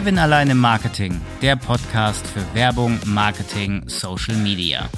Kevin 0.00 0.18
allein 0.18 0.48
im 0.48 0.56
Marketing, 0.56 1.20
der 1.42 1.56
Podcast 1.56 2.26
für 2.26 2.40
Werbung, 2.54 2.98
Marketing, 3.04 3.86
Social 3.86 4.34
Media. 4.34 4.88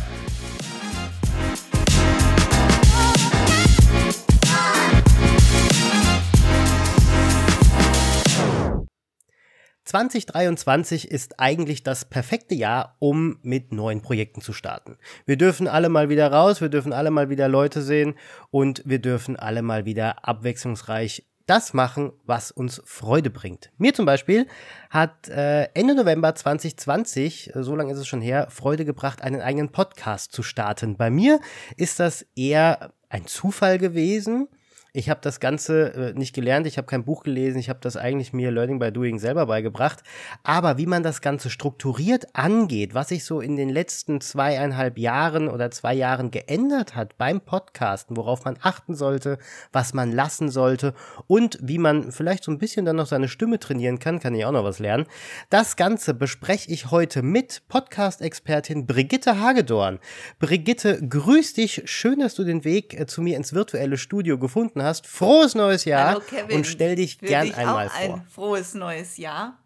...2023 9.84 11.04
ist 11.04 11.40
eigentlich 11.40 11.82
das 11.82 12.04
perfekte 12.04 12.54
Jahr, 12.54 12.96
um 13.00 13.38
mit 13.42 13.72
neuen 13.72 14.02
Projekten 14.02 14.40
zu 14.40 14.52
starten. 14.52 14.98
Wir 15.26 15.36
dürfen 15.36 15.66
alle 15.66 15.88
mal 15.88 16.10
wieder 16.10 16.30
raus, 16.30 16.60
wir 16.60 16.68
dürfen 16.68 16.92
alle 16.92 17.10
mal 17.10 17.28
wieder 17.28 17.48
Leute 17.48 17.82
sehen 17.82 18.14
und 18.50 18.82
wir 18.86 19.00
dürfen 19.00 19.34
alle 19.36 19.62
mal 19.62 19.84
wieder 19.84 20.28
abwechslungsreich 20.28 21.24
das 21.46 21.74
machen, 21.74 22.12
was 22.24 22.50
uns 22.50 22.80
Freude 22.84 23.30
bringt. 23.30 23.70
Mir 23.78 23.94
zum 23.94 24.06
Beispiel 24.06 24.46
hat 24.90 25.28
äh, 25.28 25.64
Ende 25.74 25.94
November 25.94 26.34
2020, 26.34 27.54
äh, 27.54 27.62
so 27.62 27.74
lange 27.76 27.92
ist 27.92 27.98
es 27.98 28.06
schon 28.06 28.20
her, 28.20 28.48
Freude 28.50 28.84
gebracht, 28.84 29.22
einen 29.22 29.40
eigenen 29.40 29.70
Podcast 29.70 30.32
zu 30.32 30.42
starten. 30.42 30.96
Bei 30.96 31.10
mir 31.10 31.40
ist 31.76 32.00
das 32.00 32.26
eher 32.36 32.92
ein 33.08 33.26
Zufall 33.26 33.78
gewesen. 33.78 34.48
Ich 34.94 35.08
habe 35.08 35.20
das 35.22 35.40
Ganze 35.40 35.94
äh, 35.94 36.12
nicht 36.12 36.34
gelernt, 36.34 36.66
ich 36.66 36.76
habe 36.76 36.86
kein 36.86 37.02
Buch 37.02 37.22
gelesen, 37.22 37.56
ich 37.56 37.70
habe 37.70 37.78
das 37.80 37.96
eigentlich 37.96 38.34
mir 38.34 38.50
Learning 38.50 38.78
by 38.78 38.92
Doing 38.92 39.18
selber 39.18 39.46
beigebracht. 39.46 40.02
Aber 40.42 40.76
wie 40.76 40.84
man 40.84 41.02
das 41.02 41.22
Ganze 41.22 41.48
strukturiert 41.48 42.26
angeht, 42.34 42.92
was 42.92 43.08
sich 43.08 43.24
so 43.24 43.40
in 43.40 43.56
den 43.56 43.70
letzten 43.70 44.20
zweieinhalb 44.20 44.98
Jahren 44.98 45.48
oder 45.48 45.70
zwei 45.70 45.94
Jahren 45.94 46.30
geändert 46.30 46.94
hat 46.94 47.16
beim 47.16 47.40
Podcasten, 47.40 48.18
worauf 48.18 48.44
man 48.44 48.58
achten 48.60 48.94
sollte, 48.94 49.38
was 49.72 49.94
man 49.94 50.12
lassen 50.12 50.50
sollte 50.50 50.92
und 51.26 51.58
wie 51.62 51.78
man 51.78 52.12
vielleicht 52.12 52.44
so 52.44 52.52
ein 52.52 52.58
bisschen 52.58 52.84
dann 52.84 52.96
noch 52.96 53.06
seine 53.06 53.28
Stimme 53.28 53.58
trainieren 53.58 53.98
kann, 53.98 54.20
kann 54.20 54.34
ich 54.34 54.44
auch 54.44 54.52
noch 54.52 54.64
was 54.64 54.78
lernen. 54.78 55.06
Das 55.48 55.76
Ganze 55.76 56.12
bespreche 56.12 56.70
ich 56.70 56.90
heute 56.90 57.22
mit 57.22 57.62
Podcast-Expertin 57.68 58.86
Brigitte 58.86 59.40
Hagedorn. 59.40 60.00
Brigitte, 60.38 61.00
grüß 61.08 61.54
dich, 61.54 61.80
schön, 61.86 62.20
dass 62.20 62.34
du 62.34 62.44
den 62.44 62.64
Weg 62.64 63.00
äh, 63.00 63.06
zu 63.06 63.22
mir 63.22 63.38
ins 63.38 63.54
virtuelle 63.54 63.96
Studio 63.96 64.38
gefunden 64.38 64.81
hast. 64.82 65.06
Frohes 65.06 65.54
neues 65.54 65.84
Jahr 65.84 66.08
Hallo 66.08 66.20
Kevin. 66.20 66.56
und 66.56 66.66
stell 66.66 66.96
dich 66.96 67.18
gern 67.18 67.46
dich 67.46 67.56
einmal 67.56 67.88
auch 67.88 67.92
vor. 67.92 68.14
Ein 68.14 68.26
frohes 68.26 68.74
neues 68.74 69.16
Jahr. 69.16 69.58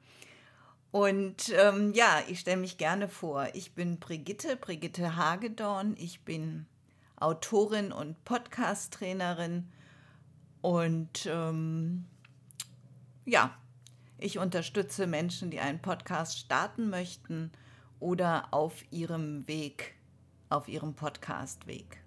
Und 0.90 1.52
ähm, 1.54 1.92
ja, 1.92 2.22
ich 2.28 2.40
stelle 2.40 2.56
mich 2.56 2.78
gerne 2.78 3.08
vor. 3.08 3.48
Ich 3.52 3.74
bin 3.74 3.98
Brigitte, 3.98 4.56
Brigitte 4.56 5.16
Hagedorn. 5.16 5.94
Ich 5.98 6.22
bin 6.22 6.66
Autorin 7.16 7.92
und 7.92 8.24
Podcast-Trainerin. 8.24 9.68
Und 10.62 11.26
ähm, 11.26 12.06
ja, 13.24 13.54
ich 14.18 14.38
unterstütze 14.38 15.06
Menschen, 15.06 15.50
die 15.50 15.60
einen 15.60 15.80
Podcast 15.80 16.38
starten 16.38 16.88
möchten 16.88 17.52
oder 18.00 18.48
auf 18.52 18.82
ihrem 18.90 19.46
Weg, 19.46 19.94
auf 20.48 20.68
ihrem 20.68 20.94
Podcast-Weg. 20.94 22.05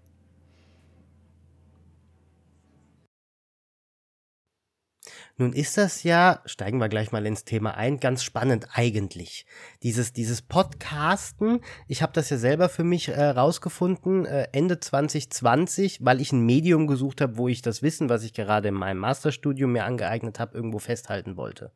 Nun 5.40 5.54
ist 5.54 5.78
das 5.78 6.04
ja, 6.04 6.42
steigen 6.44 6.80
wir 6.80 6.90
gleich 6.90 7.14
mal 7.14 7.26
ins 7.26 7.46
Thema 7.46 7.76
ein, 7.76 8.02
ganz 8.02 8.26
spannend 8.26 8.68
eigentlich. 8.74 9.46
Dieses, 9.84 10.12
dieses 10.12 10.42
Podcasten, 10.42 11.62
ich 11.88 12.02
habe 12.02 12.12
das 12.12 12.30
ja 12.30 12.38
selber 12.38 12.68
für 12.68 12.84
mich 12.84 13.08
äh, 13.08 13.24
rausgefunden, 13.24 14.26
äh, 14.26 14.50
Ende 14.52 14.82
2020, 14.82 16.04
weil 16.04 16.20
ich 16.20 16.34
ein 16.34 16.46
Medium 16.46 16.88
gesucht 16.88 17.22
habe, 17.22 17.38
wo 17.38 17.48
ich 17.48 17.62
das 17.62 17.82
Wissen, 17.82 18.10
was 18.10 18.24
ich 18.24 18.34
gerade 18.34 18.68
in 18.68 18.74
meinem 18.74 18.98
Masterstudium 18.98 19.72
mir 19.72 19.86
angeeignet 19.86 20.40
habe, 20.40 20.58
irgendwo 20.58 20.78
festhalten 20.78 21.38
wollte. 21.38 21.72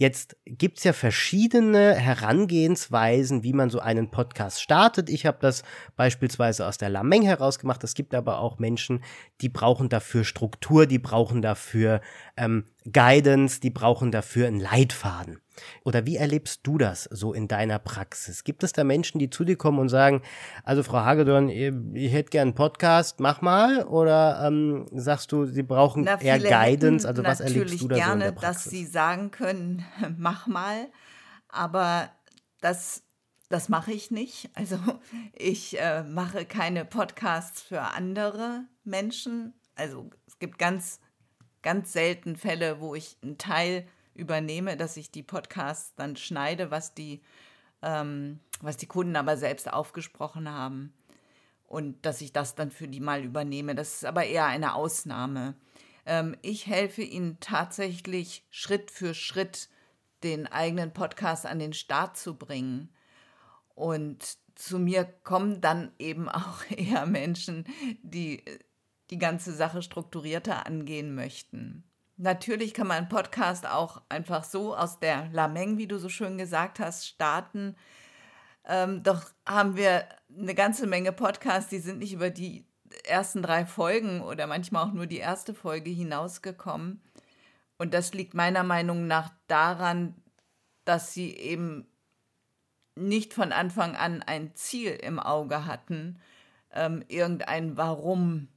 Jetzt 0.00 0.36
gibt's 0.44 0.84
ja 0.84 0.92
verschiedene 0.92 1.92
Herangehensweisen, 1.92 3.42
wie 3.42 3.52
man 3.52 3.68
so 3.68 3.80
einen 3.80 4.12
Podcast 4.12 4.62
startet. 4.62 5.10
Ich 5.10 5.26
habe 5.26 5.38
das 5.40 5.64
beispielsweise 5.96 6.68
aus 6.68 6.78
der 6.78 6.88
Lameng 6.88 7.22
herausgemacht. 7.22 7.82
Es 7.82 7.94
gibt 7.94 8.14
aber 8.14 8.38
auch 8.38 8.60
Menschen, 8.60 9.02
die 9.40 9.48
brauchen 9.48 9.88
dafür 9.88 10.22
Struktur, 10.22 10.86
die 10.86 11.00
brauchen 11.00 11.42
dafür 11.42 12.00
ähm, 12.36 12.66
Guidance, 12.90 13.60
die 13.60 13.70
brauchen 13.70 14.10
dafür 14.10 14.46
einen 14.46 14.60
Leitfaden. 14.60 15.40
Oder 15.84 16.06
wie 16.06 16.16
erlebst 16.16 16.60
du 16.62 16.78
das 16.78 17.04
so 17.04 17.32
in 17.32 17.48
deiner 17.48 17.78
Praxis? 17.78 18.44
Gibt 18.44 18.62
es 18.62 18.72
da 18.72 18.84
Menschen, 18.84 19.18
die 19.18 19.30
zu 19.30 19.44
dir 19.44 19.56
kommen 19.56 19.78
und 19.78 19.88
sagen, 19.88 20.22
also 20.64 20.82
Frau 20.82 20.98
Hagedorn, 20.98 21.48
ich, 21.48 21.72
ich 21.94 22.12
hätte 22.12 22.30
gern 22.30 22.48
einen 22.48 22.54
Podcast, 22.54 23.20
mach 23.20 23.42
mal? 23.42 23.84
Oder 23.84 24.46
ähm, 24.46 24.86
sagst 24.92 25.32
du, 25.32 25.46
sie 25.46 25.62
brauchen 25.62 26.04
Na, 26.04 26.20
eher 26.20 26.38
Guidance? 26.38 27.06
Also 27.06 27.24
was 27.24 27.40
erlebst 27.40 27.80
du 27.80 27.88
da 27.88 27.96
gerne, 27.96 28.10
so 28.10 28.14
in 28.14 28.20
der 28.20 28.32
dass 28.32 28.40
Praxis? 28.40 28.70
sie 28.70 28.84
sagen 28.84 29.30
können, 29.30 29.84
mach 30.16 30.46
mal, 30.46 30.86
aber 31.48 32.08
das, 32.60 33.02
das 33.48 33.68
mache 33.68 33.92
ich 33.92 34.10
nicht. 34.10 34.50
Also 34.54 34.78
ich 35.32 35.80
äh, 35.80 36.04
mache 36.04 36.44
keine 36.44 36.84
Podcasts 36.84 37.62
für 37.62 37.80
andere 37.80 38.64
Menschen. 38.84 39.54
Also 39.74 40.10
es 40.26 40.38
gibt 40.38 40.58
ganz, 40.58 41.00
ganz 41.62 41.92
selten 41.92 42.36
Fälle, 42.36 42.80
wo 42.80 42.94
ich 42.94 43.16
einen 43.22 43.38
Teil 43.38 43.86
übernehme, 44.14 44.76
dass 44.76 44.96
ich 44.96 45.10
die 45.10 45.22
Podcasts 45.22 45.94
dann 45.94 46.16
schneide, 46.16 46.70
was 46.70 46.94
die, 46.94 47.22
ähm, 47.82 48.40
was 48.60 48.76
die 48.76 48.86
Kunden 48.86 49.16
aber 49.16 49.36
selbst 49.36 49.72
aufgesprochen 49.72 50.50
haben 50.50 50.92
und 51.66 52.04
dass 52.04 52.20
ich 52.20 52.32
das 52.32 52.54
dann 52.54 52.70
für 52.70 52.88
die 52.88 53.00
mal 53.00 53.22
übernehme. 53.22 53.74
Das 53.74 53.94
ist 53.94 54.04
aber 54.04 54.24
eher 54.24 54.46
eine 54.46 54.74
Ausnahme. 54.74 55.54
Ähm, 56.06 56.36
ich 56.42 56.66
helfe 56.66 57.02
ihnen 57.02 57.38
tatsächlich 57.40 58.44
Schritt 58.50 58.90
für 58.90 59.14
Schritt 59.14 59.68
den 60.24 60.46
eigenen 60.46 60.92
Podcast 60.92 61.46
an 61.46 61.58
den 61.58 61.72
Start 61.72 62.16
zu 62.16 62.36
bringen. 62.36 62.88
Und 63.74 64.38
zu 64.54 64.78
mir 64.78 65.04
kommen 65.04 65.60
dann 65.60 65.92
eben 65.98 66.28
auch 66.28 66.64
eher 66.70 67.06
Menschen, 67.06 67.64
die 68.02 68.42
die 69.10 69.18
ganze 69.18 69.52
Sache 69.52 69.82
strukturierter 69.82 70.66
angehen 70.66 71.14
möchten. 71.14 71.84
Natürlich 72.16 72.74
kann 72.74 72.88
man 72.88 72.98
einen 72.98 73.08
Podcast 73.08 73.66
auch 73.66 74.02
einfach 74.08 74.44
so 74.44 74.76
aus 74.76 74.98
der 74.98 75.28
Lameng, 75.32 75.78
wie 75.78 75.86
du 75.86 75.98
so 75.98 76.08
schön 76.08 76.36
gesagt 76.36 76.80
hast, 76.80 77.06
starten. 77.06 77.76
Ähm, 78.64 79.02
doch 79.02 79.22
haben 79.46 79.76
wir 79.76 80.04
eine 80.36 80.54
ganze 80.54 80.86
Menge 80.86 81.12
Podcasts, 81.12 81.70
die 81.70 81.78
sind 81.78 82.00
nicht 82.00 82.12
über 82.12 82.30
die 82.30 82.66
ersten 83.04 83.42
drei 83.42 83.66
Folgen 83.66 84.20
oder 84.20 84.46
manchmal 84.46 84.84
auch 84.84 84.92
nur 84.92 85.06
die 85.06 85.18
erste 85.18 85.54
Folge 85.54 85.90
hinausgekommen. 85.90 87.00
Und 87.78 87.94
das 87.94 88.12
liegt 88.12 88.34
meiner 88.34 88.64
Meinung 88.64 89.06
nach 89.06 89.30
daran, 89.46 90.14
dass 90.84 91.12
sie 91.12 91.36
eben 91.36 91.86
nicht 92.96 93.32
von 93.32 93.52
Anfang 93.52 93.94
an 93.94 94.22
ein 94.22 94.54
Ziel 94.54 94.90
im 94.90 95.20
Auge 95.20 95.66
hatten, 95.66 96.18
ähm, 96.72 97.04
irgendein 97.06 97.76
Warum 97.76 98.48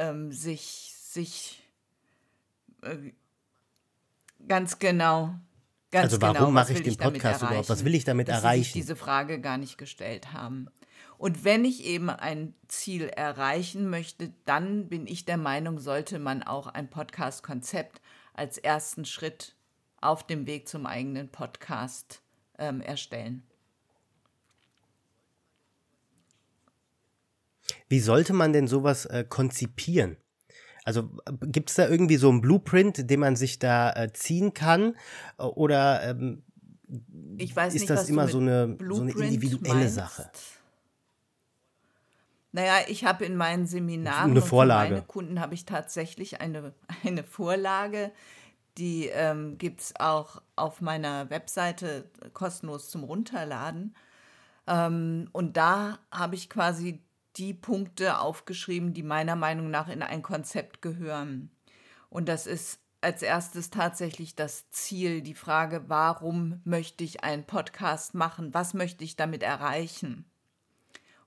ähm, 0.00 0.32
sich, 0.32 0.94
sich 0.96 1.62
äh, 2.82 3.12
ganz 4.46 4.78
genau. 4.78 5.34
Ganz 5.90 6.04
Also 6.04 6.22
warum 6.22 6.36
genau, 6.36 6.50
mache 6.52 6.72
ich 6.72 6.82
den 6.82 6.96
damit 6.96 7.14
Podcast 7.14 7.42
überhaupt? 7.42 7.68
Was 7.68 7.68
erreichen? 7.68 7.84
will 7.84 7.94
ich 7.94 8.04
damit 8.04 8.28
dass 8.28 8.36
Sie 8.36 8.40
sich 8.40 8.44
erreichen? 8.44 8.72
diese 8.74 8.96
Frage 8.96 9.40
gar 9.40 9.58
nicht 9.58 9.76
gestellt 9.76 10.32
haben. 10.32 10.68
Und 11.18 11.44
wenn 11.44 11.64
ich 11.64 11.84
eben 11.84 12.08
ein 12.08 12.54
Ziel 12.68 13.08
erreichen 13.08 13.90
möchte, 13.90 14.32
dann 14.46 14.88
bin 14.88 15.06
ich 15.06 15.26
der 15.26 15.36
Meinung, 15.36 15.78
sollte 15.78 16.18
man 16.18 16.42
auch 16.42 16.66
ein 16.66 16.88
Podcast-Konzept 16.88 18.00
als 18.32 18.56
ersten 18.56 19.04
Schritt 19.04 19.54
auf 20.00 20.26
dem 20.26 20.46
Weg 20.46 20.66
zum 20.66 20.86
eigenen 20.86 21.28
Podcast 21.28 22.22
ähm, 22.58 22.80
erstellen. 22.80 23.42
Wie 27.88 28.00
sollte 28.00 28.32
man 28.32 28.52
denn 28.52 28.66
sowas 28.66 29.06
äh, 29.06 29.24
konzipieren? 29.28 30.16
Also 30.84 31.10
gibt 31.42 31.70
es 31.70 31.76
da 31.76 31.88
irgendwie 31.88 32.16
so 32.16 32.28
einen 32.30 32.40
Blueprint, 32.40 33.10
den 33.10 33.20
man 33.20 33.36
sich 33.36 33.58
da 33.58 33.92
äh, 33.92 34.12
ziehen 34.12 34.54
kann? 34.54 34.96
Oder 35.38 36.02
ähm, 36.02 36.42
ist 37.36 37.56
nicht, 37.74 37.90
das 37.90 38.08
immer 38.08 38.28
so 38.28 38.38
eine, 38.38 38.76
so 38.88 39.02
eine 39.02 39.12
individuelle 39.12 39.74
meinst. 39.74 39.94
Sache? 39.94 40.30
Naja, 42.52 42.74
ich 42.88 43.04
habe 43.04 43.24
in 43.24 43.36
meinen 43.36 43.66
Seminaren 43.66 44.30
Eine 44.30 44.34
und 44.34 44.42
für 44.42 44.48
Vorlage. 44.48 44.94
meine 44.94 45.06
Kunden 45.06 45.40
habe 45.40 45.54
ich 45.54 45.64
tatsächlich 45.66 46.40
eine, 46.40 46.74
eine 47.04 47.22
Vorlage, 47.22 48.10
die 48.78 49.06
ähm, 49.06 49.58
gibt 49.58 49.80
es 49.80 49.94
auch 49.98 50.42
auf 50.56 50.80
meiner 50.80 51.30
Webseite 51.30 52.10
kostenlos 52.32 52.90
zum 52.90 53.04
Runterladen. 53.04 53.94
Ähm, 54.66 55.28
und 55.32 55.56
da 55.56 55.98
habe 56.10 56.34
ich 56.34 56.48
quasi 56.48 57.02
die 57.36 57.54
Punkte 57.54 58.18
aufgeschrieben, 58.18 58.92
die 58.92 59.02
meiner 59.02 59.36
Meinung 59.36 59.70
nach 59.70 59.88
in 59.88 60.02
ein 60.02 60.22
Konzept 60.22 60.82
gehören. 60.82 61.50
Und 62.08 62.28
das 62.28 62.46
ist 62.46 62.80
als 63.00 63.22
erstes 63.22 63.70
tatsächlich 63.70 64.34
das 64.34 64.68
Ziel, 64.70 65.22
die 65.22 65.34
Frage, 65.34 65.84
warum 65.88 66.60
möchte 66.64 67.04
ich 67.04 67.24
einen 67.24 67.44
Podcast 67.44 68.14
machen? 68.14 68.52
Was 68.52 68.74
möchte 68.74 69.04
ich 69.04 69.16
damit 69.16 69.42
erreichen? 69.42 70.26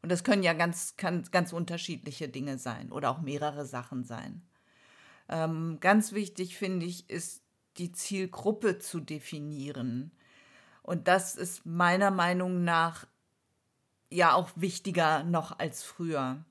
Und 0.01 0.11
das 0.11 0.23
können 0.23 0.43
ja 0.43 0.53
ganz, 0.53 0.95
kann, 0.97 1.23
ganz 1.31 1.53
unterschiedliche 1.53 2.27
Dinge 2.27 2.57
sein 2.57 2.91
oder 2.91 3.09
auch 3.09 3.21
mehrere 3.21 3.65
Sachen 3.65 4.03
sein. 4.03 4.43
Ähm, 5.29 5.77
ganz 5.79 6.11
wichtig 6.11 6.57
finde 6.57 6.85
ich 6.85 7.09
ist 7.09 7.41
die 7.77 7.91
Zielgruppe 7.91 8.79
zu 8.79 8.99
definieren. 8.99 10.11
Und 10.83 11.07
das 11.07 11.35
ist 11.35 11.65
meiner 11.65 12.11
Meinung 12.11 12.63
nach 12.63 13.07
ja 14.13 14.33
auch 14.33 14.49
wichtiger 14.55 15.23
noch 15.23 15.59
als 15.59 15.83
früher. 15.83 16.43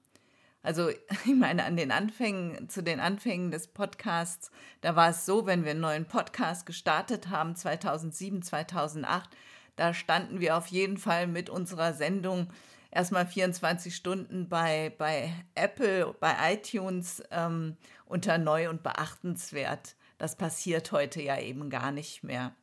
Also 0.62 0.90
ich 1.24 1.34
meine, 1.34 1.64
an 1.64 1.76
den 1.76 1.90
Anfängen, 1.90 2.68
zu 2.68 2.82
den 2.82 3.00
Anfängen 3.00 3.50
des 3.50 3.68
Podcasts, 3.68 4.50
da 4.80 4.96
war 4.96 5.10
es 5.10 5.26
so, 5.26 5.46
wenn 5.46 5.64
wir 5.64 5.72
einen 5.72 5.80
neuen 5.80 6.06
Podcast 6.06 6.66
gestartet 6.66 7.28
haben, 7.28 7.56
2007, 7.56 8.42
2008, 8.42 9.30
da 9.76 9.94
standen 9.94 10.40
wir 10.40 10.56
auf 10.56 10.66
jeden 10.66 10.98
Fall 10.98 11.26
mit 11.26 11.48
unserer 11.48 11.94
Sendung 11.94 12.48
erstmal 12.90 13.26
24 13.26 13.94
Stunden 13.94 14.48
bei, 14.48 14.94
bei 14.98 15.32
Apple, 15.54 16.14
bei 16.20 16.34
iTunes 16.52 17.22
ähm, 17.30 17.76
unter 18.04 18.38
neu 18.38 18.68
und 18.68 18.82
beachtenswert. 18.82 19.96
Das 20.18 20.36
passiert 20.36 20.92
heute 20.92 21.22
ja 21.22 21.40
eben 21.40 21.70
gar 21.70 21.90
nicht 21.90 22.22
mehr. 22.22 22.54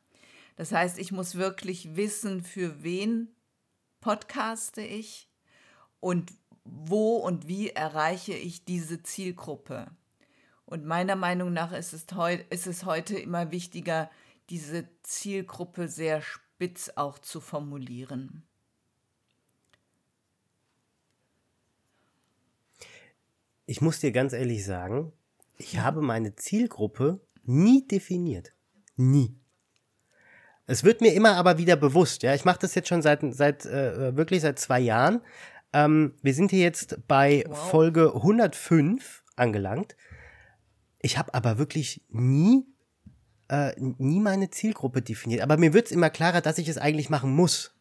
Das 0.56 0.72
heißt, 0.72 0.98
ich 0.98 1.10
muss 1.10 1.34
wirklich 1.34 1.96
wissen, 1.96 2.44
für 2.44 2.82
wen 2.82 3.28
podcaste 4.00 4.82
ich 4.82 5.28
und 6.00 6.32
wo 6.64 7.16
und 7.16 7.48
wie 7.48 7.70
erreiche 7.70 8.34
ich 8.34 8.64
diese 8.64 9.02
Zielgruppe. 9.02 9.90
Und 10.64 10.84
meiner 10.84 11.16
Meinung 11.16 11.52
nach 11.52 11.72
ist 11.72 11.92
es, 11.92 12.06
ist 12.50 12.66
es 12.66 12.84
heute 12.84 13.18
immer 13.18 13.50
wichtiger, 13.50 14.10
diese 14.50 14.88
Zielgruppe 15.02 15.88
sehr 15.88 16.22
spitz 16.22 16.92
auch 16.94 17.18
zu 17.18 17.40
formulieren. 17.40 18.46
Ich 23.66 23.80
muss 23.80 24.00
dir 24.00 24.12
ganz 24.12 24.32
ehrlich 24.32 24.64
sagen, 24.64 25.12
ich 25.56 25.78
habe 25.78 26.02
meine 26.02 26.34
Zielgruppe 26.36 27.20
nie 27.44 27.86
definiert. 27.86 28.52
Nie. 28.96 29.39
Es 30.70 30.84
wird 30.84 31.00
mir 31.00 31.12
immer 31.14 31.34
aber 31.34 31.58
wieder 31.58 31.74
bewusst, 31.74 32.22
ja. 32.22 32.32
Ich 32.32 32.44
mache 32.44 32.60
das 32.60 32.76
jetzt 32.76 32.86
schon 32.86 33.02
seit, 33.02 33.22
seit 33.34 33.66
äh, 33.66 34.16
wirklich 34.16 34.42
seit 34.42 34.60
zwei 34.60 34.78
Jahren. 34.78 35.20
Ähm, 35.72 36.14
wir 36.22 36.32
sind 36.32 36.52
hier 36.52 36.60
jetzt 36.60 37.08
bei 37.08 37.42
wow. 37.48 37.70
Folge 37.70 38.14
105 38.14 39.24
angelangt. 39.34 39.96
Ich 41.00 41.18
habe 41.18 41.34
aber 41.34 41.58
wirklich 41.58 42.04
nie, 42.08 42.68
äh, 43.48 43.72
nie 43.80 44.20
meine 44.20 44.50
Zielgruppe 44.50 45.02
definiert. 45.02 45.42
Aber 45.42 45.56
mir 45.56 45.72
wird 45.72 45.86
es 45.86 45.92
immer 45.92 46.08
klarer, 46.08 46.40
dass 46.40 46.58
ich 46.58 46.68
es 46.68 46.78
eigentlich 46.78 47.10
machen 47.10 47.34
muss. 47.34 47.74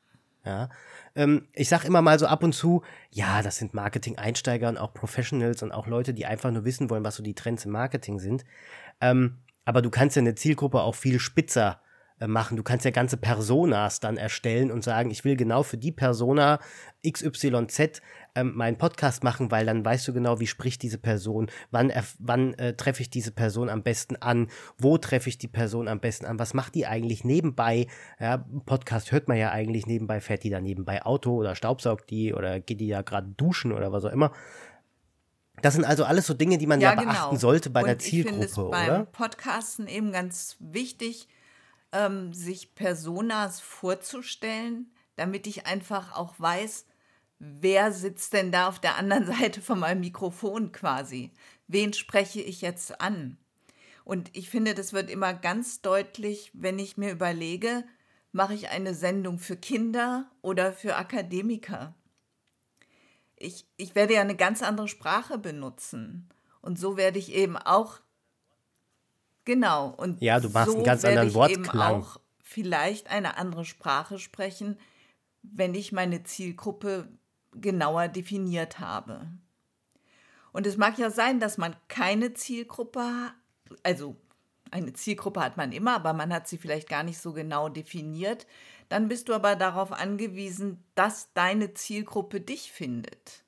Ja. 0.43 0.69
Ähm, 1.13 1.47
ich 1.53 1.69
sage 1.69 1.85
immer 1.85 2.01
mal 2.01 2.17
so 2.17 2.25
ab 2.25 2.43
und 2.43 2.53
zu, 2.53 2.81
ja, 3.11 3.43
das 3.43 3.57
sind 3.57 3.75
Marketing-Einsteiger 3.75 4.67
und 4.67 4.79
auch 4.79 4.95
Professionals 4.95 5.61
und 5.61 5.71
auch 5.71 5.85
Leute, 5.85 6.15
die 6.15 6.25
einfach 6.25 6.49
nur 6.49 6.65
wissen 6.65 6.89
wollen, 6.89 7.03
was 7.03 7.17
so 7.17 7.21
die 7.21 7.35
Trends 7.35 7.65
im 7.65 7.71
Marketing 7.71 8.17
sind. 8.17 8.45
Ähm, 8.99 9.37
aber 9.63 9.83
du 9.83 9.91
kannst 9.91 10.15
ja 10.15 10.23
eine 10.23 10.33
Zielgruppe 10.33 10.81
auch 10.81 10.95
viel 10.95 11.19
spitzer 11.19 11.81
machen. 12.27 12.57
Du 12.57 12.63
kannst 12.63 12.85
ja 12.85 12.91
ganze 12.91 13.17
Personas 13.17 13.99
dann 13.99 14.17
erstellen 14.17 14.71
und 14.71 14.83
sagen, 14.83 15.11
ich 15.11 15.23
will 15.23 15.35
genau 15.35 15.63
für 15.63 15.77
die 15.77 15.91
Persona 15.91 16.59
XYZ 17.07 18.01
ähm, 18.35 18.53
meinen 18.55 18.77
Podcast 18.77 19.23
machen, 19.23 19.51
weil 19.51 19.65
dann 19.65 19.83
weißt 19.85 20.07
du 20.07 20.13
genau, 20.13 20.39
wie 20.39 20.47
spricht 20.47 20.81
diese 20.83 20.97
Person, 20.97 21.49
wann, 21.71 21.91
wann 22.19 22.53
äh, 22.55 22.73
treffe 22.75 23.01
ich 23.01 23.09
diese 23.09 23.31
Person 23.31 23.69
am 23.69 23.83
besten 23.83 24.15
an, 24.17 24.47
wo 24.77 24.97
treffe 24.97 25.29
ich 25.29 25.37
die 25.37 25.47
Person 25.47 25.87
am 25.87 25.99
besten 25.99 26.25
an, 26.25 26.39
was 26.39 26.53
macht 26.53 26.75
die 26.75 26.85
eigentlich 26.85 27.23
nebenbei? 27.23 27.87
Ja, 28.19 28.45
Podcast 28.65 29.11
hört 29.11 29.27
man 29.27 29.37
ja 29.37 29.51
eigentlich 29.51 29.87
nebenbei, 29.87 30.19
fährt 30.19 30.43
die 30.43 30.49
da 30.49 30.59
nebenbei 30.59 31.03
Auto 31.03 31.35
oder 31.35 31.55
staubsaugt 31.55 32.09
die 32.09 32.33
oder 32.33 32.59
geht 32.59 32.81
die 32.81 32.87
ja 32.87 33.01
gerade 33.01 33.29
duschen 33.37 33.71
oder 33.71 33.91
was 33.91 34.05
auch 34.05 34.11
immer. 34.11 34.31
Das 35.61 35.73
sind 35.73 35.85
also 35.85 36.05
alles 36.05 36.25
so 36.25 36.33
Dinge, 36.33 36.57
die 36.57 36.67
man 36.67 36.79
ja, 36.79 36.93
ja 36.93 37.01
beachten 37.01 37.29
genau. 37.29 37.39
sollte 37.39 37.69
bei 37.69 37.81
und 37.81 37.87
der 37.87 37.99
Zielgruppe, 37.99 38.45
ich 38.45 38.51
es 38.51 38.55
beim 38.55 39.07
Podcasten 39.07 39.87
eben 39.87 40.11
ganz 40.11 40.55
wichtig, 40.59 41.27
ähm, 41.91 42.33
sich 42.33 42.75
Personas 42.75 43.59
vorzustellen, 43.59 44.91
damit 45.15 45.47
ich 45.47 45.65
einfach 45.65 46.15
auch 46.15 46.39
weiß, 46.39 46.85
wer 47.39 47.91
sitzt 47.91 48.33
denn 48.33 48.51
da 48.51 48.67
auf 48.67 48.79
der 48.79 48.95
anderen 48.95 49.25
Seite 49.39 49.61
von 49.61 49.79
meinem 49.79 50.01
Mikrofon 50.01 50.71
quasi? 50.71 51.31
Wen 51.67 51.93
spreche 51.93 52.41
ich 52.41 52.61
jetzt 52.61 53.01
an? 53.01 53.37
Und 54.03 54.35
ich 54.35 54.49
finde, 54.49 54.73
das 54.73 54.93
wird 54.93 55.09
immer 55.09 55.33
ganz 55.33 55.81
deutlich, 55.81 56.51
wenn 56.53 56.79
ich 56.79 56.97
mir 56.97 57.11
überlege, 57.11 57.83
mache 58.31 58.53
ich 58.53 58.69
eine 58.69 58.93
Sendung 58.95 59.37
für 59.39 59.55
Kinder 59.55 60.29
oder 60.41 60.73
für 60.73 60.95
Akademiker? 60.95 61.93
Ich, 63.35 63.67
ich 63.77 63.95
werde 63.95 64.15
ja 64.15 64.21
eine 64.21 64.35
ganz 64.35 64.61
andere 64.61 64.87
Sprache 64.87 65.37
benutzen. 65.37 66.27
Und 66.61 66.79
so 66.79 66.97
werde 66.97 67.19
ich 67.19 67.33
eben 67.33 67.55
auch 67.55 67.99
Genau. 69.49 69.95
Und 69.97 70.21
ja, 70.21 70.39
du 70.39 70.47
machst 70.49 70.69
so 70.69 70.75
einen 70.75 70.85
ganz 70.85 71.03
anderen 71.03 71.33
Wortklang. 71.33 72.03
Auch 72.03 72.19
vielleicht 72.43 73.09
eine 73.09 73.35
andere 73.37 73.65
Sprache 73.65 74.19
sprechen, 74.19 74.77
wenn 75.41 75.73
ich 75.73 75.91
meine 75.91 76.21
Zielgruppe 76.21 77.07
genauer 77.55 78.09
definiert 78.09 78.79
habe. 78.79 79.25
Und 80.51 80.67
es 80.67 80.77
mag 80.77 80.99
ja 80.99 81.09
sein, 81.09 81.39
dass 81.39 81.57
man 81.57 81.75
keine 81.87 82.35
Zielgruppe 82.35 82.99
hat, 83.01 83.33
also 83.81 84.15
eine 84.69 84.93
Zielgruppe 84.93 85.41
hat 85.41 85.57
man 85.57 85.71
immer, 85.71 85.95
aber 85.95 86.13
man 86.13 86.31
hat 86.31 86.47
sie 86.47 86.59
vielleicht 86.59 86.87
gar 86.87 87.01
nicht 87.01 87.17
so 87.17 87.33
genau 87.33 87.69
definiert. 87.69 88.45
Dann 88.87 89.07
bist 89.07 89.29
du 89.29 89.33
aber 89.33 89.55
darauf 89.55 89.91
angewiesen, 89.91 90.83
dass 90.93 91.33
deine 91.33 91.73
Zielgruppe 91.73 92.39
dich 92.39 92.71
findet. 92.71 93.43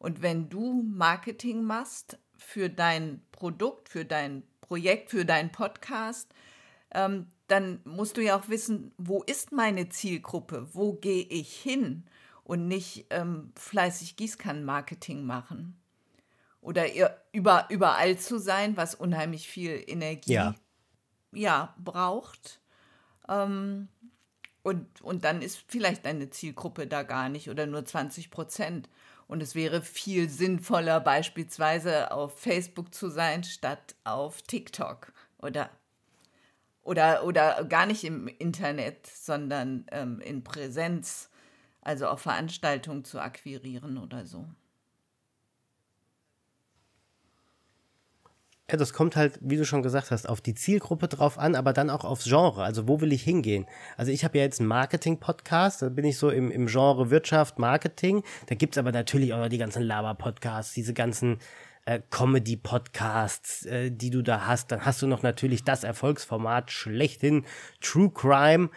Und 0.00 0.20
wenn 0.20 0.48
du 0.48 0.82
Marketing 0.82 1.62
machst 1.62 2.18
für 2.36 2.68
dein 2.68 3.22
Produkt, 3.30 3.88
für 3.88 4.04
dein 4.04 4.42
Projekt, 4.68 5.10
für 5.10 5.24
deinen 5.24 5.50
Podcast, 5.50 6.32
ähm, 6.92 7.26
dann 7.48 7.80
musst 7.84 8.16
du 8.16 8.22
ja 8.22 8.38
auch 8.38 8.48
wissen, 8.48 8.92
wo 8.98 9.22
ist 9.22 9.52
meine 9.52 9.88
Zielgruppe, 9.88 10.68
wo 10.72 10.92
gehe 10.92 11.24
ich 11.24 11.54
hin 11.54 12.04
und 12.44 12.68
nicht 12.68 13.06
ähm, 13.10 13.52
fleißig 13.56 14.16
Gießkannenmarketing 14.16 15.24
machen. 15.24 15.80
Oder 16.60 16.86
über, 17.32 17.66
überall 17.70 18.18
zu 18.18 18.38
sein, 18.38 18.76
was 18.76 18.94
unheimlich 18.94 19.48
viel 19.48 19.82
Energie 19.86 20.32
ja. 20.32 20.54
ja 21.32 21.74
braucht. 21.78 22.60
Ähm, 23.28 23.88
und, 24.62 25.00
und 25.00 25.24
dann 25.24 25.40
ist 25.40 25.64
vielleicht 25.68 26.04
deine 26.04 26.28
Zielgruppe 26.30 26.86
da 26.86 27.02
gar 27.02 27.28
nicht 27.30 27.48
oder 27.48 27.66
nur 27.66 27.84
20 27.84 28.30
Prozent. 28.30 28.88
Und 29.28 29.42
es 29.42 29.54
wäre 29.54 29.82
viel 29.82 30.28
sinnvoller, 30.30 31.00
beispielsweise 31.00 32.10
auf 32.10 32.40
Facebook 32.40 32.94
zu 32.94 33.10
sein, 33.10 33.44
statt 33.44 33.94
auf 34.04 34.40
TikTok 34.42 35.12
oder, 35.38 35.70
oder, 36.82 37.24
oder 37.24 37.64
gar 37.64 37.84
nicht 37.84 38.04
im 38.04 38.26
Internet, 38.26 39.06
sondern 39.06 39.86
ähm, 39.92 40.20
in 40.22 40.42
Präsenz, 40.42 41.28
also 41.82 42.08
auf 42.08 42.22
Veranstaltungen 42.22 43.04
zu 43.04 43.20
akquirieren 43.20 43.98
oder 43.98 44.24
so. 44.24 44.48
Ja, 48.70 48.76
das 48.76 48.92
kommt 48.92 49.16
halt, 49.16 49.38
wie 49.40 49.56
du 49.56 49.64
schon 49.64 49.82
gesagt 49.82 50.10
hast, 50.10 50.28
auf 50.28 50.42
die 50.42 50.54
Zielgruppe 50.54 51.08
drauf 51.08 51.38
an, 51.38 51.54
aber 51.54 51.72
dann 51.72 51.88
auch 51.88 52.04
aufs 52.04 52.24
Genre. 52.24 52.62
Also 52.62 52.86
wo 52.86 53.00
will 53.00 53.14
ich 53.14 53.22
hingehen? 53.22 53.64
Also 53.96 54.12
ich 54.12 54.24
habe 54.24 54.36
ja 54.36 54.44
jetzt 54.44 54.60
einen 54.60 54.68
Marketing-Podcast, 54.68 55.80
da 55.80 55.88
bin 55.88 56.04
ich 56.04 56.18
so 56.18 56.28
im, 56.28 56.50
im 56.50 56.66
Genre 56.66 57.08
Wirtschaft, 57.08 57.58
Marketing. 57.58 58.22
Da 58.46 58.56
gibt's 58.56 58.76
aber 58.76 58.92
natürlich 58.92 59.32
auch 59.32 59.38
noch 59.38 59.48
die 59.48 59.56
ganzen 59.56 59.82
Laber-Podcasts, 59.82 60.74
diese 60.74 60.92
ganzen 60.92 61.38
äh, 61.86 62.00
Comedy-Podcasts, 62.10 63.64
äh, 63.64 63.90
die 63.90 64.10
du 64.10 64.20
da 64.20 64.46
hast. 64.46 64.70
Dann 64.70 64.84
hast 64.84 65.00
du 65.00 65.06
noch 65.06 65.22
natürlich 65.22 65.64
das 65.64 65.82
Erfolgsformat 65.82 66.70
schlechthin, 66.70 67.46
True 67.80 68.10
Crime. 68.10 68.68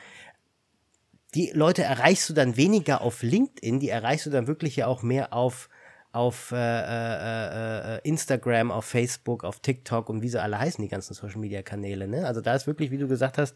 Die 1.36 1.52
Leute 1.54 1.84
erreichst 1.84 2.30
du 2.30 2.34
dann 2.34 2.56
weniger 2.56 3.02
auf 3.02 3.24
LinkedIn, 3.24 3.82
die 3.82 3.90
erreichst 3.90 4.26
du 4.26 4.30
dann 4.30 4.48
wirklich 4.48 4.78
ja 4.78 4.88
auch 4.88 5.04
mehr 5.04 5.34
auf 5.34 5.68
auf 6.14 6.52
äh, 6.52 6.56
äh, 6.58 7.96
äh, 7.96 8.00
Instagram, 8.04 8.72
auf 8.72 8.86
Facebook, 8.86 9.44
auf 9.44 9.60
TikTok 9.60 10.10
und 10.10 10.22
wie 10.22 10.30
sie 10.30 10.42
alle 10.42 10.60
heißen, 10.60 10.82
die 10.82 10.90
ganzen 10.90 11.14
Social 11.14 11.40
Media 11.40 11.62
Kanäle. 11.62 12.08
Ne? 12.08 12.26
Also 12.26 12.42
da 12.42 12.54
ist 12.54 12.68
wirklich, 12.68 12.92
wie 12.92 12.98
du 12.98 13.08
gesagt 13.08 13.38
hast, 13.38 13.56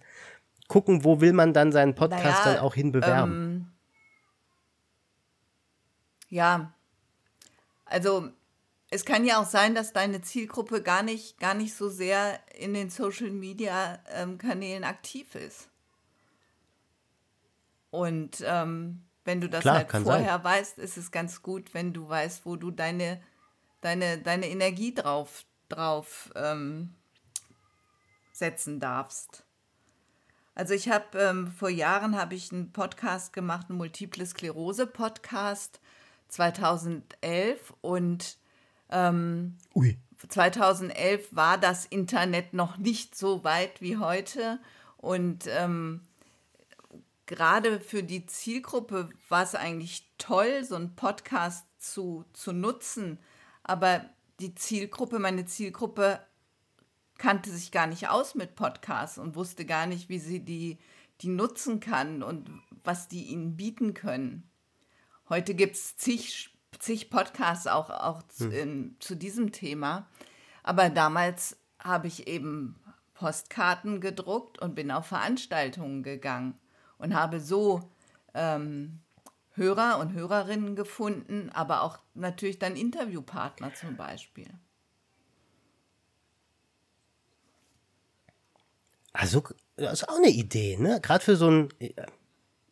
gucken, 0.68 1.04
wo 1.04 1.22
will 1.22 1.34
man 1.34 1.54
dann 1.54 1.72
seinen 1.72 1.96
Podcast 1.96 2.46
naja, 2.46 2.56
dann 2.56 2.60
auch 2.60 2.74
hin 2.74 2.92
bewerben. 2.92 3.34
Ähm, 3.34 3.68
ja, 6.30 6.74
also 7.86 8.30
es 8.90 9.06
kann 9.06 9.26
ja 9.26 9.42
auch 9.42 9.46
sein, 9.46 9.76
dass 9.76 9.94
deine 9.94 10.22
Zielgruppe 10.22 10.82
gar 10.82 11.04
nicht, 11.04 11.40
gar 11.40 11.54
nicht 11.54 11.76
so 11.76 11.90
sehr 11.90 12.40
in 12.56 12.74
den 12.74 12.90
Social 12.90 13.32
Media 13.32 14.00
ähm, 14.14 14.38
Kanälen 14.38 14.84
aktiv 14.84 15.36
ist. 15.36 15.70
Und 17.90 18.44
ähm, 18.46 19.05
wenn 19.26 19.42
du 19.42 19.50
das 19.50 19.62
Klar, 19.62 19.78
halt 19.78 19.92
vorher 19.92 20.34
sein. 20.34 20.44
weißt, 20.44 20.78
ist 20.78 20.98
es 20.98 21.12
ganz 21.12 21.42
gut, 21.42 21.74
wenn 21.74 21.94
du 21.94 22.08
weißt, 22.08 22.46
wo 22.46 22.56
du 22.56 22.72
deine, 22.72 23.22
deine, 23.82 24.20
deine 24.20 24.48
Energie 24.48 24.94
drauf, 24.94 25.46
drauf 25.68 26.32
ähm, 26.36 26.94
setzen 28.32 28.80
darfst. 28.80 29.44
Also 30.54 30.74
ich 30.74 30.90
habe 30.90 31.20
ähm, 31.20 31.52
vor 31.52 31.70
Jahren 31.70 32.16
habe 32.16 32.36
ich 32.36 32.52
einen 32.52 32.72
Podcast 32.72 33.34
gemacht, 33.34 33.68
einen 33.70 33.78
Multiple 33.78 34.26
Sklerose 34.26 34.88
Podcast 34.88 35.82
2011 36.30 37.74
und 37.82 38.38
ähm, 38.90 39.58
2011 40.30 41.36
war 41.36 41.58
das 41.58 41.86
Internet 41.86 42.54
noch 42.54 42.78
nicht 42.78 43.16
so 43.16 43.44
weit 43.44 43.82
wie 43.82 43.98
heute 43.98 44.60
und 44.98 45.46
ähm, 45.48 46.02
gerade 47.26 47.80
für 47.80 48.04
die 48.04 48.26
Zielgruppe 48.26 49.10
war 49.30 49.44
es 49.44 49.56
eigentlich 49.56 50.12
toll, 50.18 50.64
so 50.64 50.76
einen 50.76 50.96
Podcast 50.96 51.66
zu, 51.78 52.26
zu 52.34 52.52
nutzen. 52.52 53.20
Aber 53.64 54.06
die 54.40 54.56
Zielgruppe, 54.56 55.20
meine 55.20 55.46
Zielgruppe 55.46 56.20
kannte 57.18 57.50
sich 57.50 57.72
gar 57.72 57.88
nicht 57.88 58.10
aus 58.10 58.36
mit 58.36 58.56
Podcasts 58.56 59.18
und 59.18 59.36
wusste 59.36 59.66
gar 59.66 59.86
nicht, 59.86 60.10
wie 60.10 60.20
sie 60.20 60.42
die, 60.42 60.78
die 61.22 61.30
nutzen 61.30 61.80
kann 61.80 62.22
und 62.22 62.50
was 62.84 63.08
die 63.08 63.26
ihnen 63.26 63.56
bieten 63.56 63.94
können. 63.94 64.50
Heute 65.30 65.56
gibt 65.56 65.76
es 65.76 65.98
zig, 65.98 66.54
zig 66.78 67.10
Podcasts 67.10 67.68
auch, 67.68 67.90
auch 67.90 68.22
hm. 68.38 68.52
in, 68.52 68.96
zu 69.00 69.16
diesem 69.16 69.52
Thema. 69.52 70.08
Aber 70.62 70.90
damals 70.90 71.58
habe 71.80 72.08
ich 72.08 72.28
eben 72.28 72.76
Postkarten 73.14 74.02
gedruckt 74.02 74.60
und 74.60 74.76
bin 74.76 74.92
auf 74.92 75.08
Veranstaltungen 75.08 76.04
gegangen 76.04 76.60
und 76.98 77.14
habe 77.14 77.40
so 77.40 77.90
ähm, 78.34 79.00
Hörer 79.54 80.00
und 80.00 80.14
Hörerinnen 80.14 80.76
gefunden, 80.76 81.50
aber 81.54 81.82
auch 81.82 82.00
natürlich 82.14 82.60
dann 82.60 82.76
Interviewpartner 82.76 83.74
zum 83.74 83.96
Beispiel. 83.96 84.50
Also, 89.14 89.44
das 89.78 90.02
ist 90.02 90.10
auch 90.10 90.18
eine 90.18 90.30
Idee, 90.30 90.76
ne? 90.78 91.00
Gerade 91.02 91.24
für 91.24 91.38
so 91.38 91.50
ein, 91.50 91.70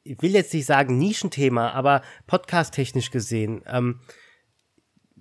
ich 0.04 0.22
will 0.22 0.32
jetzt 0.32 0.54
nicht 0.54 0.66
sagen 0.66 0.98
Nischenthema, 0.98 1.72
aber 1.72 2.02
podcast-technisch 2.28 3.12
gesehen, 3.12 3.64
ähm, 3.66 4.02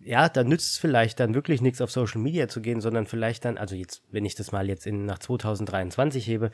ja, 0.04 0.28
da 0.28 0.42
nützt 0.42 0.72
es 0.72 0.78
vielleicht 0.78 1.20
dann 1.20 1.34
wirklich 1.34 1.60
nichts 1.60 1.80
auf 1.80 1.92
Social 1.92 2.20
Media 2.20 2.48
zu 2.48 2.60
gehen, 2.60 2.80
sondern 2.80 3.06
vielleicht 3.06 3.44
dann, 3.44 3.56
also 3.56 3.76
jetzt, 3.76 4.02
wenn 4.10 4.24
ich 4.24 4.34
das 4.34 4.50
mal 4.50 4.68
jetzt 4.68 4.84
in, 4.86 5.06
nach 5.06 5.20
2023 5.20 6.26
hebe, 6.26 6.50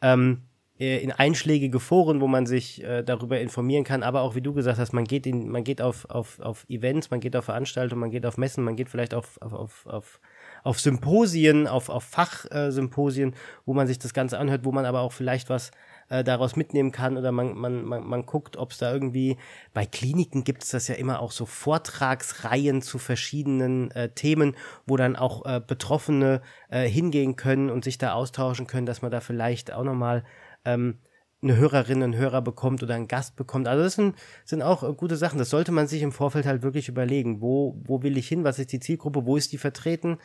ähm, 0.00 0.42
äh, 0.42 0.51
in 0.78 1.12
einschlägige 1.12 1.78
Foren, 1.78 2.20
wo 2.20 2.26
man 2.26 2.46
sich 2.46 2.82
äh, 2.82 3.02
darüber 3.02 3.38
informieren 3.38 3.84
kann, 3.84 4.02
aber 4.02 4.22
auch 4.22 4.34
wie 4.34 4.40
du 4.40 4.52
gesagt 4.52 4.78
hast, 4.78 4.92
man 4.92 5.04
geht 5.04 5.26
in, 5.26 5.48
man 5.48 5.64
geht 5.64 5.80
auf, 5.80 6.08
auf, 6.10 6.40
auf 6.40 6.64
Events, 6.68 7.10
man 7.10 7.20
geht 7.20 7.36
auf 7.36 7.44
Veranstaltungen, 7.44 8.00
man 8.00 8.10
geht 8.10 8.26
auf 8.26 8.36
Messen, 8.36 8.64
man 8.64 8.74
geht 8.74 8.88
vielleicht 8.88 9.14
auf, 9.14 9.40
auf, 9.42 9.52
auf, 9.52 9.86
auf, 9.86 10.20
auf 10.64 10.80
Symposien, 10.80 11.66
auf, 11.66 11.88
auf 11.88 12.04
Fachsymposien, 12.04 13.34
wo 13.66 13.74
man 13.74 13.86
sich 13.86 13.98
das 13.98 14.14
Ganze 14.14 14.38
anhört, 14.38 14.64
wo 14.64 14.72
man 14.72 14.84
aber 14.84 15.00
auch 15.00 15.12
vielleicht 15.12 15.50
was 15.50 15.72
äh, 16.08 16.24
daraus 16.24 16.56
mitnehmen 16.56 16.92
kann. 16.92 17.16
Oder 17.16 17.32
man, 17.32 17.54
man, 17.54 17.84
man, 17.84 18.04
man 18.04 18.26
guckt, 18.26 18.56
ob 18.56 18.70
es 18.72 18.78
da 18.78 18.92
irgendwie, 18.92 19.38
bei 19.74 19.86
Kliniken 19.86 20.44
gibt 20.44 20.62
es 20.62 20.70
das 20.70 20.88
ja 20.88 20.94
immer 20.94 21.20
auch 21.20 21.32
so 21.32 21.46
Vortragsreihen 21.46 22.82
zu 22.82 22.98
verschiedenen 22.98 23.90
äh, 23.92 24.10
Themen, 24.10 24.56
wo 24.86 24.96
dann 24.96 25.16
auch 25.16 25.44
äh, 25.46 25.60
Betroffene 25.64 26.42
äh, 26.70 26.88
hingehen 26.88 27.36
können 27.36 27.70
und 27.70 27.84
sich 27.84 27.98
da 27.98 28.12
austauschen 28.12 28.66
können, 28.66 28.86
dass 28.86 29.02
man 29.02 29.10
da 29.10 29.20
vielleicht 29.20 29.72
auch 29.72 29.84
nochmal 29.84 30.24
ähm, 30.64 30.98
eine 31.42 31.56
Hörerin, 31.56 32.02
einen 32.02 32.16
Hörer 32.16 32.40
bekommt 32.40 32.82
oder 32.82 32.94
einen 32.94 33.08
Gast 33.08 33.34
bekommt. 33.36 33.66
Also 33.66 33.82
das 33.82 33.94
sind, 33.94 34.16
sind 34.44 34.62
auch 34.62 34.82
äh, 34.88 34.94
gute 34.94 35.16
Sachen. 35.16 35.38
Das 35.38 35.50
sollte 35.50 35.72
man 35.72 35.88
sich 35.88 36.02
im 36.02 36.12
Vorfeld 36.12 36.46
halt 36.46 36.62
wirklich 36.62 36.88
überlegen. 36.88 37.40
Wo, 37.40 37.80
wo 37.84 38.02
will 38.02 38.16
ich 38.16 38.28
hin? 38.28 38.44
Was 38.44 38.58
ist 38.58 38.72
die 38.72 38.80
Zielgruppe? 38.80 39.26
Wo 39.26 39.36
ist 39.36 39.52
die 39.52 39.58
vertreten? 39.58 40.18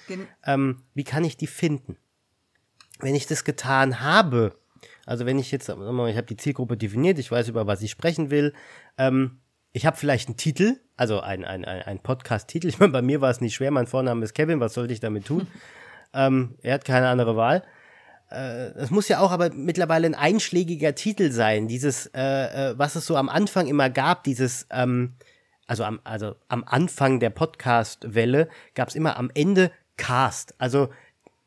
Ähm, 0.46 0.84
wie 0.94 1.03
kann 1.03 1.24
ich 1.24 1.36
die 1.36 1.48
finden? 1.48 1.98
Wenn 3.00 3.15
ich 3.15 3.25
das 3.25 3.44
getan 3.44 4.00
habe, 4.01 4.56
also 5.06 5.25
wenn 5.25 5.39
ich 5.39 5.51
jetzt, 5.51 5.70
ich 5.70 5.75
habe 5.75 6.24
die 6.24 6.38
Zielgruppe 6.38 6.77
definiert, 6.77 7.17
ich 7.17 7.32
weiß, 7.32 7.48
über 7.48 7.65
was 7.65 7.82
ich 7.82 7.91
sprechen 7.91 8.29
will, 8.29 8.53
ähm, 8.98 9.39
ich 9.72 9.86
habe 9.86 9.98
vielleicht 9.98 10.27
einen 10.27 10.38
Titel, 10.38 10.77
also 10.96 11.20
ein, 11.20 11.46
ein, 11.46 11.65
ein, 11.65 11.82
ein 11.82 12.00
Podcast-Titel. 12.00 12.67
Ich 12.70 12.79
meine, 12.79 12.91
bei 12.91 13.01
mir 13.01 13.22
war 13.22 13.32
es 13.32 13.41
nicht 13.41 13.56
schwer, 13.56 13.72
mein 13.72 13.88
Vorname 13.88 14.24
ist 14.24 14.34
Kevin, 14.34 14.60
was 14.60 14.74
sollte 14.74 14.94
ich 14.94 15.00
damit 15.00 15.25
tun? 15.25 15.48
ähm, 16.13 16.56
er 16.62 16.75
hat 16.75 16.86
keine 16.86 17.10
andere 17.10 17.36
Wahl 17.36 17.63
es 18.29 18.91
muss 18.91 19.07
ja 19.07 19.19
auch 19.19 19.31
aber 19.31 19.51
mittlerweile 19.53 20.07
ein 20.07 20.15
einschlägiger 20.15 20.96
Titel 20.96 21.31
sein, 21.31 21.67
dieses, 21.67 22.07
äh, 22.07 22.72
äh, 22.72 22.77
was 22.77 22.96
es 22.96 23.05
so 23.05 23.15
am 23.15 23.29
Anfang 23.29 23.67
immer 23.67 23.89
gab, 23.89 24.24
dieses, 24.24 24.67
ähm, 24.69 25.15
also 25.65 25.84
am, 25.84 26.00
also 26.03 26.36
am 26.48 26.63
Anfang 26.65 27.19
der 27.19 27.29
Podcast-Welle 27.29 28.50
gab 28.75 28.89
es 28.89 28.96
immer 28.96 29.17
am 29.17 29.31
Ende 29.34 29.72
Cast. 29.96 30.55
Also 30.57 30.89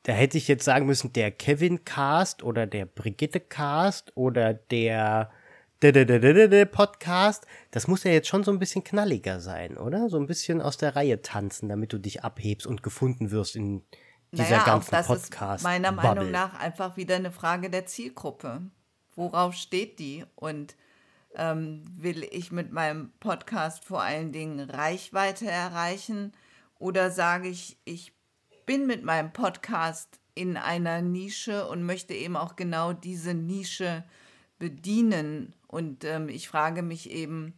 da 0.04 0.12
hätte 0.12 0.38
ich 0.38 0.48
jetzt 0.48 0.64
sagen 0.64 0.86
müssen, 0.86 1.12
der 1.12 1.30
Kevin 1.30 1.84
Cast 1.84 2.42
oder 2.42 2.66
der 2.66 2.86
Brigitte 2.86 3.40
Cast 3.40 4.16
oder 4.16 4.54
der 4.54 5.30
Podcast, 5.82 7.46
das 7.70 7.88
muss 7.88 8.04
ja 8.04 8.10
jetzt 8.10 8.28
schon 8.28 8.44
so 8.44 8.50
ein 8.52 8.58
bisschen 8.58 8.84
knalliger 8.84 9.40
sein, 9.40 9.76
oder? 9.76 10.08
So 10.08 10.18
ein 10.18 10.26
bisschen 10.26 10.60
aus 10.60 10.76
der 10.78 10.96
Reihe 10.96 11.22
tanzen, 11.22 11.68
damit 11.68 11.92
du 11.92 11.98
dich 11.98 12.24
abhebst 12.24 12.66
und 12.66 12.82
gefunden 12.82 13.30
wirst 13.30 13.56
in 13.56 13.82
dieser 14.32 14.50
naja, 14.50 14.64
ganzen 14.64 14.88
auch 14.88 14.98
das 14.98 15.06
Podcast. 15.06 15.60
Ist 15.60 15.64
meiner 15.64 15.92
Bubble. 15.92 16.14
Meinung 16.14 16.30
nach 16.30 16.58
einfach 16.58 16.96
wieder 16.96 17.16
eine 17.16 17.32
Frage 17.32 17.70
der 17.70 17.86
Zielgruppe. 17.86 18.62
Worauf 19.14 19.54
steht 19.54 19.98
die? 19.98 20.24
Und 20.36 20.76
ähm, 21.34 21.82
will 21.96 22.24
ich 22.24 22.52
mit 22.52 22.72
meinem 22.72 23.12
Podcast 23.20 23.84
vor 23.84 24.02
allen 24.02 24.32
Dingen 24.32 24.60
Reichweite 24.60 25.50
erreichen? 25.50 26.32
Oder 26.78 27.10
sage 27.10 27.48
ich, 27.48 27.78
ich 27.84 28.12
bin 28.66 28.86
mit 28.86 29.04
meinem 29.04 29.32
Podcast 29.32 30.20
in 30.34 30.56
einer 30.56 31.02
Nische 31.02 31.66
und 31.66 31.82
möchte 31.84 32.14
eben 32.14 32.36
auch 32.36 32.56
genau 32.56 32.92
diese 32.92 33.34
Nische 33.34 34.04
bedienen. 34.58 35.54
Und 35.66 36.04
ähm, 36.04 36.28
ich 36.28 36.48
frage 36.48 36.82
mich 36.82 37.10
eben, 37.10 37.54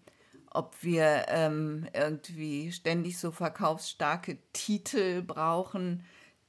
ob 0.50 0.82
wir 0.82 1.26
ähm, 1.28 1.86
irgendwie 1.92 2.72
ständig 2.72 3.18
so 3.18 3.30
verkaufsstarke 3.30 4.38
Titel 4.52 5.22
brauchen, 5.22 6.04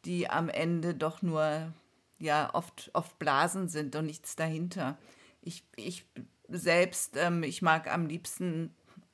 die 0.05 0.29
am 0.29 0.50
Ende 0.50 0.93
doch 0.93 1.22
nur 1.22 1.74
ja 2.19 2.50
oft, 2.53 2.89
oft 2.93 3.17
Blasen 3.19 3.67
sind 3.67 3.95
und 3.95 4.05
nichts 4.05 4.36
dahinter. 4.36 4.98
Ich, 5.41 5.63
ich 5.75 6.05
selbst, 6.48 7.17
ähm, 7.17 7.43
ich 7.43 7.62
mag 7.62 7.91
am 7.91 8.05
liebsten 8.05 8.74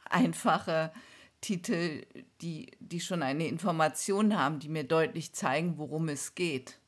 einfache 0.10 0.92
Titel, 1.42 2.06
die, 2.42 2.72
die 2.80 3.00
schon 3.00 3.24
eine 3.24 3.48
Information 3.48 4.38
haben, 4.38 4.60
die 4.60 4.70
mir 4.70 4.84
deutlich 4.84 5.34
zeigen, 5.34 5.78
worum 5.78 6.10
es 6.10 6.36
geht. 6.36 6.80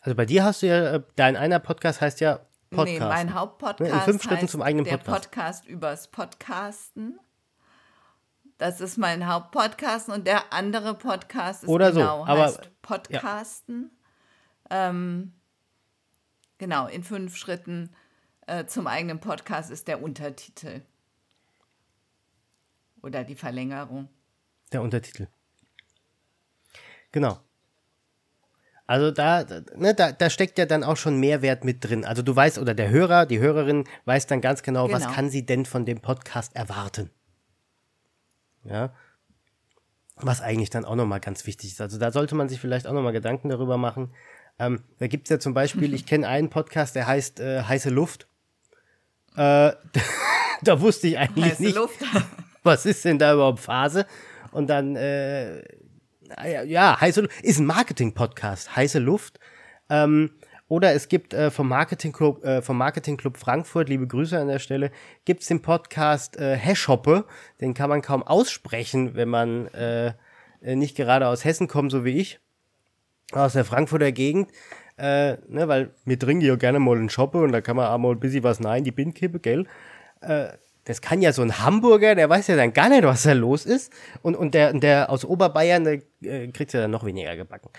Also 0.00 0.14
bei 0.14 0.26
dir 0.26 0.44
hast 0.44 0.62
du 0.62 0.66
ja, 0.66 0.94
äh, 0.94 1.02
dein 1.16 1.36
einer 1.36 1.58
Podcast 1.58 2.02
heißt 2.02 2.20
ja 2.20 2.40
Podcast. 2.70 3.00
Nee, 3.00 3.00
mein 3.00 3.34
Hauptpodcast 3.34 3.92
In 3.92 4.00
fünf 4.00 4.22
Schritten 4.22 4.48
zum 4.48 4.60
eigenen 4.60 4.84
Podcast. 4.84 5.06
Der 5.06 5.12
Podcast 5.12 5.66
übers 5.66 6.08
Podcasten. 6.08 7.18
Das 8.58 8.80
ist 8.80 8.98
mein 8.98 9.26
Hauptpodcast 9.26 10.08
und 10.08 10.26
der 10.26 10.52
andere 10.52 10.94
Podcast 10.94 11.64
ist 11.64 11.68
Oder 11.68 11.92
genau, 11.92 12.24
so, 12.24 12.30
aber, 12.30 12.44
heißt 12.44 12.70
Podcasten. 12.82 13.90
Ja. 14.70 14.90
Ähm, 14.90 15.32
genau, 16.58 16.86
in 16.86 17.02
fünf 17.02 17.36
Schritten 17.36 17.90
äh, 18.46 18.66
zum 18.66 18.86
eigenen 18.86 19.20
Podcast 19.20 19.70
ist 19.70 19.88
der 19.88 20.02
Untertitel. 20.02 20.82
Oder 23.02 23.24
die 23.24 23.34
Verlängerung. 23.34 24.08
Der 24.72 24.82
Untertitel. 24.82 25.26
Genau. 27.12 27.38
Also 28.86 29.10
da, 29.10 29.44
ne, 29.76 29.94
da, 29.94 30.12
da 30.12 30.30
steckt 30.30 30.58
ja 30.58 30.66
dann 30.66 30.84
auch 30.84 30.96
schon 30.96 31.18
Mehrwert 31.18 31.64
mit 31.64 31.84
drin. 31.84 32.04
Also 32.04 32.22
du 32.22 32.36
weißt, 32.36 32.58
oder 32.58 32.74
der 32.74 32.90
Hörer, 32.90 33.26
die 33.26 33.38
Hörerin 33.38 33.84
weiß 34.04 34.26
dann 34.26 34.40
ganz 34.40 34.62
genau, 34.62 34.86
genau. 34.86 34.98
was 34.98 35.12
kann 35.12 35.30
sie 35.30 35.44
denn 35.44 35.64
von 35.64 35.86
dem 35.86 36.00
Podcast 36.00 36.54
erwarten. 36.54 37.10
Ja. 38.64 38.92
Was 40.16 40.40
eigentlich 40.40 40.70
dann 40.70 40.84
auch 40.84 40.94
nochmal 40.94 41.20
ganz 41.20 41.46
wichtig 41.46 41.72
ist. 41.72 41.80
Also 41.80 41.98
da 41.98 42.12
sollte 42.12 42.34
man 42.34 42.48
sich 42.48 42.60
vielleicht 42.60 42.86
auch 42.86 42.92
nochmal 42.92 43.12
Gedanken 43.12 43.48
darüber 43.48 43.76
machen. 43.76 44.14
Ähm, 44.58 44.82
da 44.98 45.08
gibt 45.08 45.26
es 45.26 45.30
ja 45.30 45.38
zum 45.38 45.54
Beispiel, 45.54 45.94
ich 45.94 46.06
kenne 46.06 46.28
einen 46.28 46.50
Podcast, 46.50 46.94
der 46.94 47.06
heißt 47.06 47.40
äh, 47.40 47.62
Heiße 47.62 47.90
Luft. 47.90 48.28
Äh, 49.36 49.72
da 50.62 50.80
wusste 50.80 51.08
ich 51.08 51.18
eigentlich 51.18 51.46
Heiße 51.46 51.62
nicht, 51.62 51.76
Luft. 51.76 52.00
was 52.62 52.86
ist 52.86 53.04
denn 53.04 53.18
da 53.18 53.34
überhaupt 53.34 53.60
Phase? 53.60 54.06
Und 54.52 54.68
dann, 54.68 54.96
äh, 54.96 55.62
ja, 56.64 57.00
Heiße 57.00 57.22
Luft 57.22 57.42
ist 57.42 57.58
ein 57.58 57.66
Marketing-Podcast, 57.66 58.76
Heiße 58.76 58.98
Luft. 58.98 59.40
Ähm, 59.90 60.30
oder 60.68 60.92
es 60.92 61.08
gibt 61.08 61.34
äh, 61.34 61.50
vom, 61.50 61.68
Marketing 61.68 62.12
Club, 62.12 62.44
äh, 62.44 62.62
vom 62.62 62.78
Marketing 62.78 63.16
Club 63.16 63.36
Frankfurt, 63.36 63.88
liebe 63.88 64.06
Grüße 64.06 64.38
an 64.38 64.48
der 64.48 64.58
Stelle, 64.58 64.90
gibt 65.24 65.42
es 65.42 65.48
den 65.48 65.60
Podcast 65.60 66.36
äh, 66.38 66.56
Hashhoppe. 66.56 67.24
Den 67.60 67.74
kann 67.74 67.90
man 67.90 68.02
kaum 68.02 68.22
aussprechen, 68.22 69.14
wenn 69.14 69.28
man 69.28 69.66
äh, 69.68 70.14
äh, 70.62 70.74
nicht 70.74 70.96
gerade 70.96 71.28
aus 71.28 71.44
Hessen 71.44 71.68
kommt, 71.68 71.92
so 71.92 72.04
wie 72.04 72.18
ich. 72.18 72.40
Aus 73.32 73.52
der 73.52 73.64
Frankfurter 73.64 74.12
Gegend. 74.12 74.50
Äh, 74.96 75.36
ne, 75.48 75.68
weil 75.68 75.90
wir 76.04 76.18
trinken 76.18 76.44
ja 76.44 76.56
gerne 76.56 76.78
mal 76.78 76.96
einen 76.96 77.10
Shoppe 77.10 77.42
und 77.42 77.52
da 77.52 77.60
kann 77.60 77.76
man 77.76 77.88
auch 77.88 77.98
mal 77.98 78.12
ein 78.12 78.20
bisschen 78.20 78.44
was 78.44 78.60
nein, 78.60 78.84
die 78.84 78.92
Bindkippe, 78.92 79.40
gell? 79.40 79.66
Äh, 80.20 80.48
das 80.84 81.00
kann 81.00 81.22
ja 81.22 81.32
so 81.32 81.42
ein 81.42 81.58
Hamburger, 81.58 82.14
der 82.14 82.28
weiß 82.28 82.46
ja 82.46 82.56
dann 82.56 82.72
gar 82.72 82.88
nicht, 82.90 83.04
was 83.04 83.22
da 83.22 83.32
los 83.32 83.66
ist. 83.66 83.92
Und, 84.22 84.36
und 84.36 84.54
der, 84.54 84.72
der 84.74 85.10
aus 85.10 85.24
Oberbayern, 85.24 85.84
der 85.84 86.00
äh, 86.22 86.48
kriegt 86.48 86.72
ja 86.72 86.82
dann 86.82 86.90
noch 86.90 87.04
weniger 87.04 87.36
gebacken. 87.36 87.70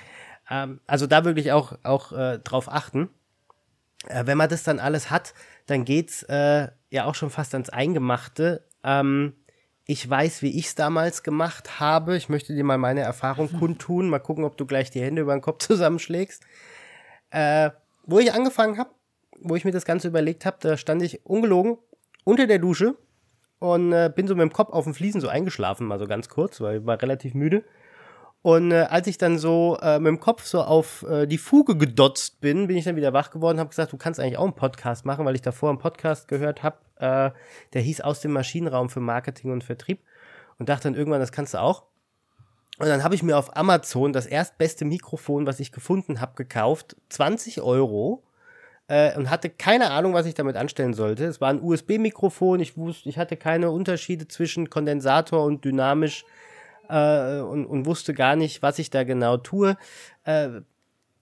Ähm, 0.49 0.79
also 0.87 1.07
da 1.07 1.25
wirklich 1.25 1.51
auch, 1.51 1.77
auch 1.83 2.11
äh, 2.11 2.39
drauf 2.39 2.71
achten. 2.71 3.09
Äh, 4.07 4.25
wenn 4.25 4.37
man 4.37 4.49
das 4.49 4.63
dann 4.63 4.79
alles 4.79 5.09
hat, 5.09 5.33
dann 5.65 5.85
geht's 5.85 6.23
äh, 6.23 6.67
ja 6.89 7.05
auch 7.05 7.15
schon 7.15 7.29
fast 7.29 7.53
ans 7.53 7.69
Eingemachte. 7.69 8.63
Ähm, 8.83 9.33
Ich 9.87 10.07
weiß, 10.09 10.41
wie 10.41 10.57
ich 10.57 10.65
es 10.67 10.75
damals 10.75 11.21
gemacht 11.21 11.79
habe. 11.79 12.17
Ich 12.17 12.29
möchte 12.29 12.55
dir 12.55 12.63
mal 12.63 12.77
meine 12.77 13.01
Erfahrung 13.01 13.51
kundtun. 13.59 14.09
Mal 14.09 14.19
gucken, 14.19 14.43
ob 14.43 14.57
du 14.57 14.65
gleich 14.65 14.89
die 14.91 15.01
Hände 15.01 15.21
über 15.21 15.35
den 15.35 15.41
Kopf 15.41 15.59
zusammenschlägst. 15.65 16.43
Äh, 17.31 17.69
wo 18.05 18.19
ich 18.19 18.33
angefangen 18.33 18.77
habe, 18.77 18.89
wo 19.41 19.55
ich 19.55 19.65
mir 19.65 19.71
das 19.71 19.85
Ganze 19.85 20.07
überlegt 20.07 20.45
habe, 20.45 20.57
da 20.61 20.77
stand 20.77 21.01
ich 21.01 21.25
ungelogen 21.25 21.77
unter 22.23 22.47
der 22.47 22.59
Dusche 22.59 22.95
und 23.59 23.91
äh, 23.93 24.11
bin 24.15 24.27
so 24.27 24.35
mit 24.35 24.43
dem 24.43 24.53
Kopf 24.53 24.71
auf 24.71 24.85
den 24.85 24.93
Fliesen 24.93 25.21
so 25.21 25.27
eingeschlafen, 25.27 25.87
mal 25.87 25.99
so 25.99 26.07
ganz 26.07 26.29
kurz, 26.29 26.61
weil 26.61 26.79
ich 26.79 26.85
war 26.85 27.01
relativ 27.01 27.33
müde. 27.33 27.63
Und 28.45 28.69
äh, 28.69 28.85
als 28.91 29.07
ich 29.07 29.17
dann 29.17 29.39
so 29.39 29.79
äh, 29.81 29.97
mit 29.97 30.07
dem 30.07 30.19
Kopf 30.19 30.45
so 30.45 30.61
auf 30.61 31.01
äh, 31.09 31.25
die 31.25 31.39
Fuge 31.39 31.77
gedotzt 31.77 32.41
bin, 32.41 32.67
bin 32.67 32.77
ich 32.77 32.85
dann 32.85 32.95
wieder 32.95 33.11
wach 33.11 33.31
geworden, 33.31 33.59
habe 33.59 33.69
gesagt, 33.69 33.91
du 33.91 33.97
kannst 33.97 34.19
eigentlich 34.19 34.37
auch 34.37 34.43
einen 34.43 34.53
Podcast 34.53 35.03
machen, 35.03 35.25
weil 35.25 35.33
ich 35.33 35.41
davor 35.41 35.69
einen 35.69 35.79
Podcast 35.79 36.27
gehört 36.27 36.61
habe, 36.61 36.77
äh, 36.97 37.31
der 37.73 37.81
hieß 37.81 38.01
aus 38.01 38.21
dem 38.21 38.33
Maschinenraum 38.33 38.91
für 38.91 38.99
Marketing 38.99 39.51
und 39.51 39.63
Vertrieb 39.63 39.99
und 40.59 40.69
dachte 40.69 40.83
dann 40.83 40.93
irgendwann, 40.93 41.21
das 41.21 41.31
kannst 41.31 41.55
du 41.55 41.57
auch. 41.59 41.85
Und 42.77 42.87
dann 42.87 43.03
habe 43.03 43.15
ich 43.15 43.23
mir 43.23 43.35
auf 43.35 43.57
Amazon 43.57 44.13
das 44.13 44.27
erstbeste 44.27 44.85
Mikrofon, 44.85 45.47
was 45.47 45.59
ich 45.59 45.71
gefunden 45.71 46.21
habe, 46.21 46.35
gekauft, 46.35 46.97
20 47.09 47.61
Euro 47.61 48.21
äh, 48.87 49.17
und 49.17 49.31
hatte 49.31 49.49
keine 49.49 49.89
Ahnung, 49.89 50.13
was 50.13 50.27
ich 50.27 50.35
damit 50.35 50.55
anstellen 50.55 50.93
sollte. 50.93 51.25
Es 51.25 51.41
war 51.41 51.49
ein 51.49 51.63
USB-Mikrofon, 51.63 52.59
ich 52.59 52.77
wusste, 52.77 53.09
ich 53.09 53.17
hatte 53.17 53.37
keine 53.37 53.71
Unterschiede 53.71 54.27
zwischen 54.27 54.69
Kondensator 54.69 55.43
und 55.43 55.65
dynamisch 55.65 56.25
äh, 56.89 57.41
und, 57.41 57.65
und 57.65 57.85
wusste 57.85 58.13
gar 58.13 58.35
nicht, 58.35 58.61
was 58.61 58.79
ich 58.79 58.89
da 58.89 59.03
genau 59.03 59.37
tue. 59.37 59.77
Äh, 60.23 60.61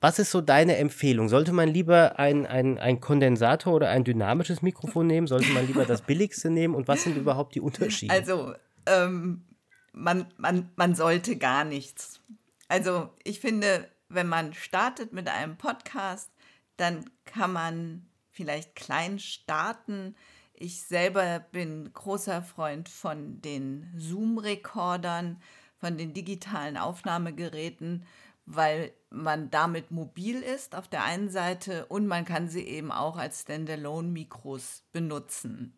was 0.03 0.19
ist 0.19 0.31
so 0.31 0.41
deine 0.41 0.75
Empfehlung? 0.75 1.29
Sollte 1.29 1.53
man 1.53 1.69
lieber 1.69 2.19
ein, 2.19 2.45
ein, 2.45 2.77
ein 2.77 2.99
Kondensator 2.99 3.73
oder 3.73 3.87
ein 3.87 4.03
dynamisches 4.03 4.61
Mikrofon 4.61 5.07
nehmen? 5.07 5.27
Sollte 5.27 5.49
man 5.53 5.65
lieber 5.65 5.85
das 5.85 6.01
billigste 6.01 6.49
nehmen? 6.49 6.75
Und 6.75 6.89
was 6.89 7.03
sind 7.03 7.15
überhaupt 7.15 7.55
die 7.55 7.61
Unterschiede? 7.61 8.13
Also, 8.13 8.53
ähm, 8.85 9.45
man, 9.93 10.25
man, 10.35 10.69
man 10.75 10.93
sollte 10.93 11.37
gar 11.37 11.63
nichts. 11.63 12.19
Also, 12.67 13.11
ich 13.23 13.39
finde, 13.39 13.87
wenn 14.09 14.27
man 14.27 14.53
startet 14.53 15.13
mit 15.13 15.29
einem 15.29 15.55
Podcast, 15.55 16.29
dann 16.75 17.05
kann 17.23 17.53
man 17.53 18.05
vielleicht 18.29 18.75
klein 18.75 19.19
starten. 19.19 20.15
Ich 20.63 20.83
selber 20.83 21.41
bin 21.51 21.91
großer 21.91 22.41
Freund 22.41 22.87
von 22.87 23.41
den 23.41 23.91
Zoom-Rekordern, 23.97 25.41
von 25.75 25.97
den 25.97 26.13
digitalen 26.13 26.77
Aufnahmegeräten, 26.77 28.05
weil 28.45 28.93
man 29.09 29.51
damit 29.51 29.91
mobil 29.91 30.41
ist 30.41 30.73
auf 30.73 30.87
der 30.87 31.03
einen 31.03 31.29
Seite 31.29 31.85
und 31.87 32.07
man 32.07 32.23
kann 32.23 32.47
sie 32.47 32.63
eben 32.63 32.93
auch 32.93 33.17
als 33.17 33.41
Standalone-Mikros 33.41 34.83
benutzen. 34.93 35.73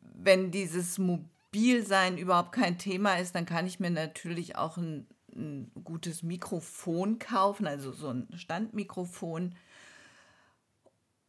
Wenn 0.00 0.50
dieses 0.50 0.96
Mobilsein 0.96 2.16
überhaupt 2.16 2.52
kein 2.52 2.78
Thema 2.78 3.16
ist, 3.16 3.34
dann 3.34 3.44
kann 3.44 3.66
ich 3.66 3.78
mir 3.78 3.90
natürlich 3.90 4.56
auch 4.56 4.78
ein, 4.78 5.06
ein 5.36 5.70
gutes 5.84 6.22
Mikrofon 6.22 7.18
kaufen, 7.18 7.66
also 7.66 7.92
so 7.92 8.08
ein 8.08 8.28
Standmikrofon 8.34 9.54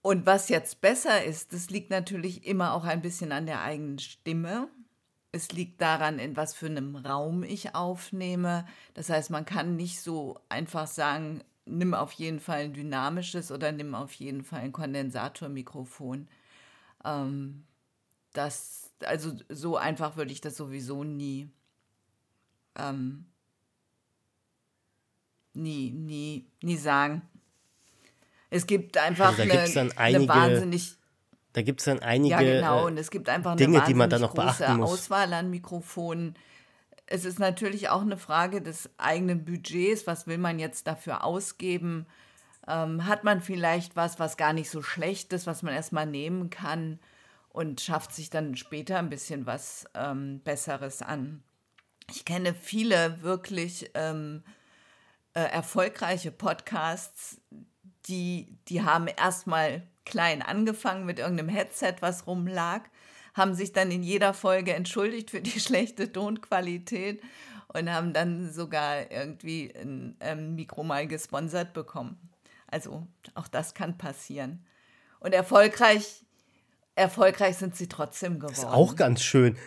und 0.04 0.26
was 0.28 0.50
jetzt 0.50 0.82
besser 0.82 1.24
ist, 1.24 1.54
das 1.54 1.70
liegt 1.72 1.90
natürlich 1.90 2.46
immer 2.46 2.74
auch 2.74 2.84
ein 2.84 3.02
bisschen 3.02 3.32
an 3.32 3.46
der 3.48 3.62
eigenen 3.64 4.00
Stimme. 4.00 4.68
Es 5.32 5.52
liegt 5.54 5.82
daran, 5.82 6.20
in 6.20 6.38
was 6.38 6.54
für 6.54 6.68
einem 6.68 6.96
Raum 6.98 7.44
ich 7.44 7.74
aufnehme. 7.76 8.66
Das 8.96 9.10
heißt, 9.10 9.32
man 9.32 9.46
kann 9.46 9.78
nicht 9.78 10.02
so 10.02 10.40
einfach 10.50 10.88
sagen, 10.88 11.42
nimm 11.66 11.94
auf 11.94 12.12
jeden 12.14 12.42
Fall 12.42 12.66
ein 12.66 12.74
dynamisches 12.74 13.52
oder 13.52 13.72
nimm 13.72 13.96
auf 13.96 14.14
jeden 14.16 14.44
Fall 14.44 14.62
ein 14.62 14.74
Kondensatormikrofon. 14.74 16.28
Ähm, 17.06 17.66
das, 18.34 18.92
also 19.06 19.34
so 19.50 19.78
einfach 19.78 20.18
würde 20.18 20.34
ich 20.34 20.42
das 20.42 20.58
sowieso 20.58 21.04
nie, 21.06 21.50
ähm, 22.76 23.26
nie, 25.54 25.92
nie, 25.92 26.48
nie 26.62 26.78
sagen. 26.78 27.22
Es 28.54 28.68
gibt 28.68 28.98
einfach 28.98 29.38
also 29.38 29.42
eine, 29.42 29.52
einige, 29.54 29.98
eine 29.98 30.28
wahnsinnig. 30.28 30.96
Da 31.54 31.62
gibt 31.64 31.82
es 31.82 31.86
dann 31.86 32.00
einige 32.00 32.32
ja, 32.32 32.42
genau. 32.42 32.86
Und 32.86 32.98
es 32.98 33.10
gibt 33.10 33.28
einfach 33.28 33.52
eine 33.52 33.58
Dinge, 33.58 33.84
die 33.88 33.96
man 33.96 34.10
dann 34.10 34.22
noch 34.22 34.36
beachten 34.36 34.78
muss. 34.78 34.92
Auswahl 34.92 35.34
an 35.34 35.50
Mikrofonen. 35.50 36.36
Es 37.08 37.26
ist 37.26 37.40
natürlich 37.40 37.90
auch 37.90 38.02
eine 38.02 38.18
Frage 38.18 38.62
des 38.62 38.90
eigenen 38.98 39.44
Budgets. 39.44 40.06
Was 40.06 40.28
will 40.28 40.38
man 40.38 40.60
jetzt 40.60 40.86
dafür 40.86 41.24
ausgeben? 41.24 42.06
Ähm, 42.68 43.06
hat 43.08 43.24
man 43.24 43.42
vielleicht 43.42 43.96
was, 43.96 44.20
was 44.20 44.38
gar 44.38 44.54
nicht 44.54 44.70
so 44.70 44.84
schlecht 44.84 45.34
ist, 45.34 45.48
was 45.48 45.64
man 45.64 45.74
erstmal 45.74 46.06
nehmen 46.06 46.50
kann 46.50 47.00
und 47.50 47.82
schafft 47.82 48.14
sich 48.14 48.30
dann 48.30 48.56
später 48.56 49.00
ein 49.00 49.10
bisschen 49.10 49.46
was 49.46 49.86
ähm, 49.96 50.42
Besseres 50.44 51.02
an? 51.02 51.44
Ich 52.10 52.24
kenne 52.24 52.54
viele 52.54 53.22
wirklich 53.22 53.90
ähm, 53.96 54.44
äh, 55.34 55.42
erfolgreiche 55.42 56.32
Podcasts, 56.32 57.38
die, 58.08 58.48
die 58.68 58.84
haben 58.84 59.08
erstmal 59.08 59.84
klein 60.06 60.42
angefangen 60.42 61.06
mit 61.06 61.20
irgendeinem 61.20 61.50
Headset, 61.50 61.96
was 62.02 62.28
rumlag, 62.28 62.82
haben 63.34 63.56
sich 63.56 63.74
dann 63.74 63.92
in 63.92 64.04
jeder 64.04 64.34
Folge 64.34 64.74
entschuldigt 64.74 65.32
für 65.32 65.42
die 65.42 65.60
schlechte 65.60 66.12
Tonqualität 66.12 67.22
und 67.70 67.92
haben 67.92 68.14
dann 68.14 68.52
sogar 68.52 69.12
irgendwie 69.12 69.74
ein, 69.76 70.16
ein 70.20 70.56
Mikro 70.56 70.84
mal 70.84 71.08
gesponsert 71.08 71.74
bekommen. 71.74 72.18
Also 72.68 73.08
auch 73.36 73.48
das 73.48 73.74
kann 73.74 73.98
passieren. 73.98 74.66
Und 75.20 75.34
erfolgreich, 75.34 76.26
erfolgreich 76.96 77.58
sind 77.58 77.76
sie 77.76 77.88
trotzdem 77.88 78.36
geworden. 78.40 78.56
Das 78.56 78.64
ist 78.64 78.70
auch 78.70 78.96
ganz 78.96 79.24
schön. 79.24 79.58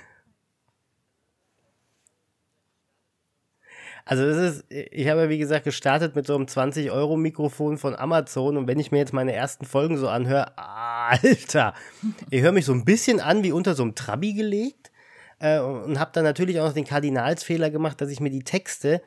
Also 4.08 4.24
das 4.24 4.36
ist, 4.36 4.64
ich 4.68 5.08
habe 5.08 5.22
ja 5.22 5.28
wie 5.28 5.38
gesagt 5.38 5.64
gestartet 5.64 6.14
mit 6.14 6.28
so 6.28 6.36
einem 6.36 6.44
20-Euro-Mikrofon 6.44 7.76
von 7.76 7.96
Amazon. 7.96 8.56
Und 8.56 8.68
wenn 8.68 8.78
ich 8.78 8.92
mir 8.92 8.98
jetzt 8.98 9.12
meine 9.12 9.32
ersten 9.32 9.66
Folgen 9.66 9.98
so 9.98 10.08
anhöre, 10.08 10.56
Alter, 10.56 11.74
ich 12.30 12.40
höre 12.40 12.52
mich 12.52 12.64
so 12.64 12.72
ein 12.72 12.84
bisschen 12.84 13.18
an 13.18 13.42
wie 13.42 13.50
unter 13.50 13.74
so 13.74 13.82
einem 13.82 13.96
Trabi 13.96 14.32
gelegt. 14.32 14.92
Äh, 15.40 15.58
und 15.58 15.98
habe 15.98 16.12
dann 16.14 16.22
natürlich 16.22 16.60
auch 16.60 16.66
noch 16.66 16.72
den 16.72 16.86
Kardinalsfehler 16.86 17.68
gemacht, 17.68 18.00
dass 18.00 18.08
ich 18.10 18.20
mir 18.20 18.30
die 18.30 18.44
Texte 18.44 19.02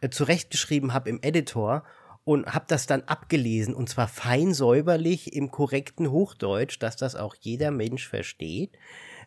äh, 0.00 0.08
zurechtgeschrieben 0.08 0.94
habe 0.94 1.10
im 1.10 1.18
Editor 1.20 1.82
und 2.22 2.54
habe 2.54 2.66
das 2.68 2.86
dann 2.86 3.02
abgelesen. 3.02 3.74
Und 3.74 3.88
zwar 3.88 4.06
fein 4.06 4.54
säuberlich 4.54 5.34
im 5.34 5.50
korrekten 5.50 6.12
Hochdeutsch, 6.12 6.78
dass 6.78 6.94
das 6.94 7.16
auch 7.16 7.34
jeder 7.40 7.72
Mensch 7.72 8.06
versteht. 8.08 8.70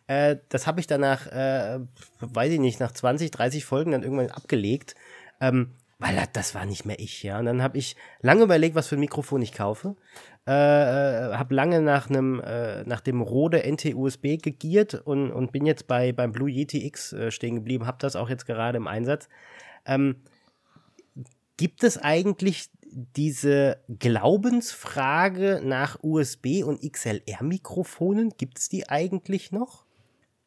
Äh, 0.06 0.36
das 0.48 0.66
habe 0.66 0.80
ich 0.80 0.86
danach, 0.86 1.26
äh, 1.26 1.80
weiß 2.20 2.50
ich 2.50 2.60
nicht, 2.60 2.80
nach 2.80 2.92
20, 2.92 3.30
30 3.30 3.66
Folgen 3.66 3.92
dann 3.92 4.02
irgendwann 4.02 4.30
abgelegt 4.30 4.94
ähm, 5.40 5.74
weil 5.98 6.16
das 6.32 6.54
war 6.54 6.64
nicht 6.64 6.84
mehr 6.84 7.00
ich, 7.00 7.24
ja. 7.24 7.38
Und 7.38 7.46
dann 7.46 7.62
habe 7.62 7.76
ich 7.76 7.96
lange 8.20 8.44
überlegt, 8.44 8.76
was 8.76 8.86
für 8.86 8.96
ein 8.96 9.00
Mikrofon 9.00 9.42
ich 9.42 9.52
kaufe. 9.52 9.96
Äh, 10.46 10.52
äh 10.52 11.34
habe 11.34 11.54
lange 11.54 11.80
nach 11.82 12.08
einem, 12.08 12.40
äh, 12.40 12.84
nach 12.84 13.00
dem 13.00 13.20
Rode 13.20 13.64
NT-USB 13.64 14.38
gegiert 14.40 14.94
und, 14.94 15.32
und 15.32 15.50
bin 15.50 15.66
jetzt 15.66 15.88
bei 15.88 16.12
beim 16.12 16.30
Blue 16.30 16.48
Yeti 16.48 16.86
X 16.86 17.12
äh, 17.12 17.30
stehen 17.32 17.56
geblieben. 17.56 17.86
Habe 17.86 17.98
das 18.00 18.14
auch 18.14 18.30
jetzt 18.30 18.46
gerade 18.46 18.76
im 18.76 18.86
Einsatz. 18.86 19.28
Ähm, 19.86 20.22
gibt 21.56 21.82
es 21.82 21.98
eigentlich 21.98 22.70
diese 22.90 23.82
Glaubensfrage 23.98 25.60
nach 25.64 25.98
USB 26.02 26.62
und 26.64 26.80
XLR-Mikrofonen? 26.80 28.34
Gibt 28.36 28.58
es 28.58 28.68
die 28.68 28.88
eigentlich 28.88 29.52
noch? 29.52 29.84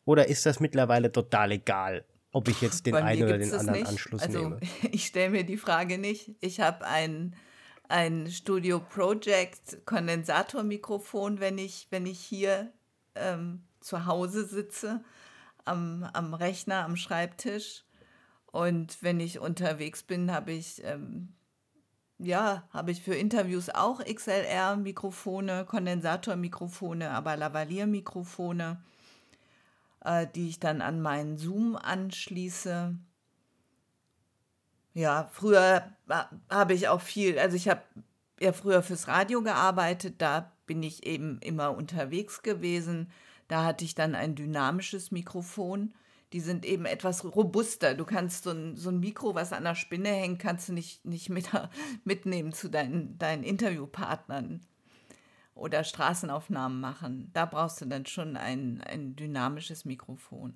Oder 0.05 0.27
ist 0.27 0.45
das 0.45 0.59
mittlerweile 0.59 1.11
total 1.11 1.51
egal? 1.51 2.05
Ob 2.31 2.47
ich 2.47 2.61
jetzt 2.61 2.85
den 2.85 2.95
einen 2.95 3.23
oder 3.23 3.37
den 3.37 3.53
anderen 3.53 3.79
nicht. 3.79 3.89
Anschluss 3.89 4.21
also, 4.21 4.39
nehme. 4.39 4.59
Ich 4.91 5.05
stelle 5.07 5.31
mir 5.31 5.43
die 5.43 5.57
Frage 5.57 5.97
nicht. 5.97 6.31
Ich 6.39 6.59
habe 6.61 6.85
ein, 6.85 7.35
ein 7.89 8.29
Studio 8.31 8.79
Project 8.79 9.85
Kondensatormikrofon, 9.85 11.39
wenn 11.39 11.57
ich, 11.57 11.87
wenn 11.89 12.05
ich 12.05 12.19
hier 12.19 12.71
ähm, 13.15 13.63
zu 13.81 14.05
Hause 14.05 14.45
sitze, 14.45 15.03
am, 15.65 16.03
am 16.13 16.33
Rechner, 16.33 16.85
am 16.85 16.95
Schreibtisch. 16.95 17.83
Und 18.45 19.01
wenn 19.01 19.19
ich 19.19 19.39
unterwegs 19.39 20.03
bin, 20.03 20.31
habe 20.31 20.51
ich, 20.51 20.83
ähm, 20.83 21.33
ja, 22.17 22.67
habe 22.71 22.91
ich 22.91 23.01
für 23.01 23.15
Interviews 23.15 23.69
auch 23.69 24.03
XLR-Mikrofone, 24.03 25.65
Kondensatormikrofone, 25.65 27.11
aber 27.11 27.35
Lavalier-Mikrofone 27.35 28.81
äh, 30.03 30.27
die 30.35 30.49
ich 30.49 30.59
dann 30.59 30.81
an 30.81 31.01
meinen 31.01 31.37
Zoom 31.37 31.75
anschließe. 31.75 32.95
Ja, 34.93 35.29
früher 35.31 35.83
habe 36.49 36.73
ich 36.73 36.87
auch 36.89 37.01
viel, 37.01 37.39
also 37.39 37.55
ich 37.55 37.69
habe 37.69 37.81
ja 38.39 38.51
früher 38.51 38.83
fürs 38.83 39.07
Radio 39.07 39.41
gearbeitet, 39.41 40.15
da 40.17 40.51
bin 40.65 40.83
ich 40.83 41.05
eben 41.05 41.39
immer 41.39 41.75
unterwegs 41.75 42.41
gewesen. 42.43 43.09
Da 43.47 43.63
hatte 43.63 43.85
ich 43.85 43.95
dann 43.95 44.15
ein 44.15 44.35
dynamisches 44.35 45.11
Mikrofon. 45.11 45.93
Die 46.33 46.39
sind 46.39 46.65
eben 46.65 46.85
etwas 46.85 47.25
robuster. 47.25 47.93
Du 47.93 48.05
kannst 48.05 48.45
so 48.45 48.51
ein, 48.51 48.77
so 48.77 48.89
ein 48.89 49.01
Mikro, 49.01 49.35
was 49.35 49.51
an 49.51 49.65
der 49.65 49.75
Spinne 49.75 50.09
hängt, 50.09 50.39
kannst 50.39 50.69
du 50.69 50.73
nicht, 50.73 51.05
nicht 51.05 51.29
mit, 51.29 51.49
mitnehmen 52.05 52.53
zu 52.53 52.69
deinen, 52.69 53.17
deinen 53.17 53.43
Interviewpartnern 53.43 54.65
oder 55.55 55.83
Straßenaufnahmen 55.83 56.79
machen, 56.79 57.29
da 57.33 57.45
brauchst 57.45 57.81
du 57.81 57.85
dann 57.85 58.05
schon 58.05 58.37
ein, 58.37 58.81
ein 58.81 59.15
dynamisches 59.15 59.85
Mikrofon. 59.85 60.55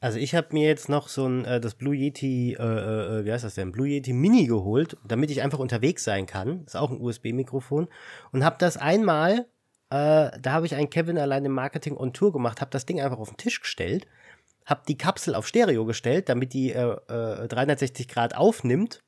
Also 0.00 0.18
ich 0.18 0.34
habe 0.34 0.48
mir 0.50 0.66
jetzt 0.66 0.88
noch 0.88 1.06
so 1.06 1.28
ein, 1.28 1.44
äh, 1.44 1.60
das 1.60 1.76
Blue 1.76 1.94
Yeti, 1.94 2.54
äh, 2.54 2.62
äh, 2.62 3.20
äh, 3.20 3.24
wie 3.24 3.32
heißt 3.32 3.44
das 3.44 3.54
denn, 3.54 3.70
Blue 3.70 3.86
Yeti 3.86 4.12
Mini 4.12 4.46
geholt, 4.46 4.96
damit 5.06 5.30
ich 5.30 5.42
einfach 5.42 5.60
unterwegs 5.60 6.02
sein 6.02 6.26
kann. 6.26 6.64
Ist 6.64 6.76
auch 6.76 6.90
ein 6.90 7.00
USB-Mikrofon. 7.00 7.86
Und 8.32 8.44
habe 8.44 8.56
das 8.58 8.76
einmal, 8.76 9.46
äh, 9.90 10.30
da 10.40 10.46
habe 10.46 10.66
ich 10.66 10.74
einen 10.74 10.90
Kevin 10.90 11.18
allein 11.18 11.44
im 11.44 11.52
Marketing 11.52 11.96
on 11.96 12.12
Tour 12.12 12.32
gemacht, 12.32 12.60
habe 12.60 12.72
das 12.72 12.84
Ding 12.84 13.00
einfach 13.00 13.20
auf 13.20 13.28
den 13.28 13.36
Tisch 13.36 13.60
gestellt, 13.60 14.08
habe 14.66 14.82
die 14.88 14.98
Kapsel 14.98 15.36
auf 15.36 15.46
Stereo 15.46 15.84
gestellt, 15.84 16.28
damit 16.28 16.52
die 16.52 16.72
360 16.72 18.08
Grad 18.08 18.36
aufnimmt 18.36 19.04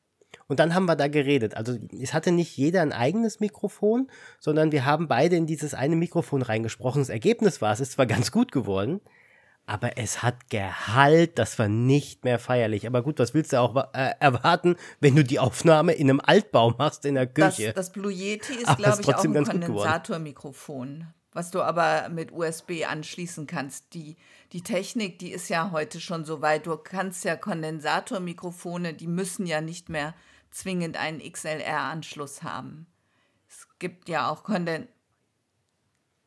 und 0.47 0.61
dann 0.61 0.75
haben 0.75 0.87
wir 0.87 0.97
da 0.97 1.09
geredet. 1.09 1.57
Also 1.57 1.77
es 2.01 2.15
hatte 2.15 2.33
nicht 2.33 2.57
jeder 2.57 2.83
ein 2.83 2.93
eigenes 2.93 3.41
Mikrofon, 3.41 4.09
sondern 4.41 4.73
wir 4.73 4.85
haben 4.85 5.09
beide 5.09 5.37
in 5.37 5.47
dieses 5.47 5.75
eine 5.75 5.97
Mikrofon 5.97 6.43
reingesprochen. 6.43 7.03
Das 7.03 7.09
Ergebnis 7.09 7.61
war, 7.61 7.73
es 7.73 7.81
ist 7.81 7.93
zwar 7.93 8.07
ganz 8.07 8.31
gut 8.31 8.53
geworden, 8.53 9.01
aber 9.67 9.97
es 9.97 10.23
hat 10.23 10.51
Gehalt, 10.51 11.39
das 11.39 11.59
war 11.59 11.69
nicht 11.69 12.25
mehr 12.25 12.39
feierlich. 12.39 12.87
Aber 12.87 13.03
gut, 13.03 13.19
was 13.19 13.33
willst 13.33 13.53
du 13.53 13.61
auch 13.61 13.75
äh, 13.95 14.13
erwarten, 14.21 14.77
wenn 15.01 15.17
du 15.17 15.25
die 15.25 15.39
Aufnahme 15.39 15.93
in 15.93 16.11
einem 16.11 16.21
Altbau 16.21 16.75
machst 16.77 17.07
in 17.07 17.15
der 17.15 17.27
Küche? 17.27 17.67
Das, 17.67 17.87
das 17.87 17.93
Blue 17.93 18.13
Yeti 18.13 18.55
ist, 18.55 18.77
glaube 18.77 19.01
ich, 19.01 19.15
auch 19.15 19.25
ein 19.25 19.45
Kondensatormikrofon, 19.45 21.07
was 21.35 21.51
du 21.51 21.61
aber 21.61 22.09
mit 22.09 22.33
USB 22.33 22.87
anschließen 22.89 23.47
kannst. 23.47 23.93
Die, 23.93 24.17
die 24.53 24.63
Technik, 24.63 25.19
die 25.19 25.33
ist 25.33 25.51
ja 25.51 25.71
heute 25.73 26.01
schon 26.01 26.25
so 26.25 26.41
weit. 26.41 26.67
Du 26.67 26.77
kannst 26.77 27.25
ja 27.25 27.37
Kondensatormikrofone, 27.37 28.95
die 28.95 29.09
müssen 29.09 29.45
ja 29.45 29.61
nicht 29.61 29.91
mehr 29.91 30.15
zwingend 30.51 30.97
einen 30.97 31.21
XLR-Anschluss 31.21 32.43
haben. 32.43 32.87
Es 33.49 33.67
gibt 33.79 34.09
ja 34.09 34.31
auch 34.31 34.45
Konden 34.45 34.89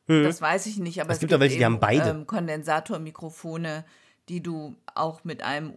hm. 0.08 0.24
Das 0.24 0.41
weiß 0.41 0.65
ich 0.67 0.78
nicht, 0.78 1.02
aber 1.02 1.12
es, 1.12 1.17
es 1.17 1.20
gibt, 1.20 1.32
ja 1.32 1.39
welche, 1.39 1.58
die 1.58 1.65
haben 1.65 1.80
beide. 1.80 2.10
Ähm, 2.10 2.28
Kondensatormikrofone, 2.28 3.86
die 4.30 4.41
du 4.41 4.76
auch 4.96 5.24
mit 5.24 5.43
einem 5.43 5.74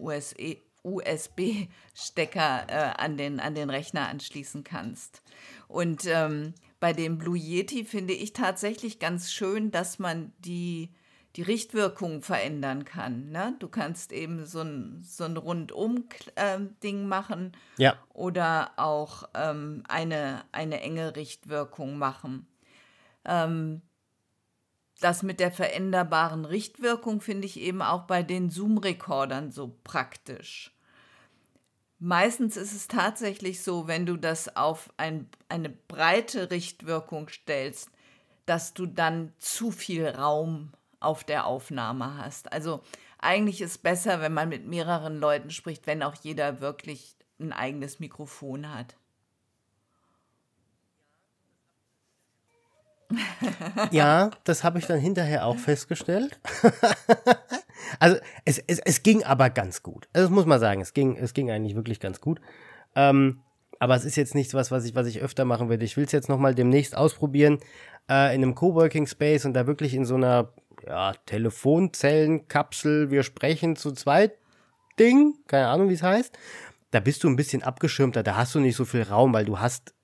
USB-Stecker 0.83 2.67
äh, 2.69 2.93
an, 2.97 3.17
den, 3.17 3.41
an 3.41 3.55
den 3.55 3.71
Rechner 3.71 4.09
anschließen 4.09 4.65
kannst. 4.65 5.23
Und 5.69 6.07
ähm, 6.07 6.55
bei 6.81 6.93
dem 6.93 7.19
Blue 7.19 7.37
Yeti 7.37 7.85
finde 7.85 8.15
ich 8.15 8.33
tatsächlich 8.33 8.99
ganz 8.99 9.33
schön, 9.33 9.71
dass 9.71 9.99
man 9.99 10.33
die, 10.39 10.91
die 11.37 11.43
Richtwirkung 11.43 12.23
verändern 12.23 12.85
kann. 12.85 13.31
Ne? 13.31 13.55
Du 13.59 13.69
kannst 13.69 14.13
eben 14.13 14.47
so 14.47 14.61
ein, 14.61 15.03
so 15.03 15.25
ein 15.25 15.37
Rundum-Ding 15.37 17.01
ähm, 17.03 17.09
machen 17.09 17.53
ja. 17.77 17.97
oder 18.13 18.73
auch 18.77 19.25
ähm, 19.35 19.83
eine, 19.89 20.43
eine 20.53 20.81
enge 20.81 21.17
Richtwirkung 21.17 21.99
machen. 21.99 22.47
Ähm, 23.25 23.83
das 25.01 25.23
mit 25.23 25.41
der 25.41 25.51
veränderbaren 25.51 26.45
Richtwirkung 26.45 27.21
finde 27.21 27.47
ich 27.47 27.59
eben 27.59 27.83
auch 27.83 28.03
bei 28.03 28.23
den 28.23 28.51
Zoom-Rekordern 28.51 29.51
so 29.51 29.77
praktisch. 29.83 30.73
Meistens 31.99 32.57
ist 32.57 32.73
es 32.73 32.89
tatsächlich 32.89 33.63
so, 33.63 33.87
wenn 33.87 34.07
du 34.07 34.17
das 34.17 34.57
auf 34.57 34.91
ein, 34.97 35.29
eine 35.49 35.69
breite 35.69 36.51
Richtwirkung 36.51 37.29
stellst, 37.29 37.91
dass 38.47 38.73
du 38.73 38.87
dann 38.87 39.33
zu 39.39 39.71
viel 39.71 40.07
Raum 40.07 40.73
auf 40.99 41.25
der 41.25 41.47
Aufnahme 41.47 42.17
hast. 42.17 42.53
Also 42.53 42.83
eigentlich 43.19 43.61
ist 43.61 43.71
es 43.71 43.79
besser, 43.79 44.21
wenn 44.21 44.33
man 44.33 44.49
mit 44.49 44.67
mehreren 44.67 45.19
Leuten 45.19 45.51
spricht, 45.51 45.87
wenn 45.87 46.03
auch 46.03 46.15
jeder 46.15 46.61
wirklich 46.61 47.17
ein 47.39 47.53
eigenes 47.53 48.01
Mikrofon 48.01 48.75
hat. 48.75 48.97
Ja, 53.91 54.31
das 54.45 54.65
habe 54.65 54.79
ich 54.79 54.87
dann 54.87 54.99
hinterher 54.99 55.47
auch 55.47 55.59
festgestellt. 55.59 56.41
also 57.99 58.17
es, 58.45 58.59
es, 58.67 58.79
es 58.81 59.03
ging 59.03 59.25
aber 59.25 59.51
ganz 59.51 59.83
gut. 59.83 60.09
Also 60.13 60.29
das 60.29 60.35
muss 60.35 60.47
man 60.47 60.61
sagen, 60.61 60.81
es 60.81 60.93
ging, 60.93 61.17
es 61.17 61.35
ging 61.35 61.51
eigentlich 61.51 61.75
wirklich 61.75 62.01
ganz 62.01 62.21
gut. 62.21 62.41
Ähm, 62.95 63.41
aber 63.79 63.97
es 63.97 64.05
ist 64.05 64.17
jetzt 64.17 64.35
nicht 64.35 64.53
was, 64.55 64.71
was 64.71 64.85
ich, 64.85 64.95
was 64.95 65.07
ich 65.07 65.21
öfter 65.21 65.45
machen 65.45 65.69
würde. 65.69 65.85
Ich 65.85 65.97
will 65.97 66.05
es 66.05 66.13
jetzt 66.13 66.29
nochmal 66.29 66.55
demnächst 66.55 66.97
ausprobieren 66.97 67.59
äh, 68.09 68.35
in 68.35 68.43
einem 68.43 68.55
Coworking 68.55 69.07
Space 69.07 69.45
und 69.45 69.55
da 69.55 69.67
wirklich 69.67 69.95
in 69.95 70.05
so 70.05 70.17
einer 70.17 70.53
ja, 70.87 71.13
Telefonzellenkapsel, 71.27 73.11
wir 73.11 73.23
sprechen 73.23 73.77
zu 73.77 73.93
zweit 73.93 74.33
Ding, 74.99 75.35
keine 75.47 75.69
Ahnung, 75.69 75.89
wie 75.89 75.95
es 75.95 76.03
heißt. 76.03 76.39
Da 76.91 77.01
bist 77.01 77.25
du 77.25 77.29
ein 77.29 77.37
bisschen 77.37 77.63
abgeschirmter, 77.63 78.23
da 78.23 78.37
hast 78.37 78.55
du 78.55 78.61
nicht 78.61 78.77
so 78.77 78.85
viel 78.85 79.03
Raum, 79.03 79.33
weil 79.33 79.45
du 79.45 79.61
hast 79.61 79.95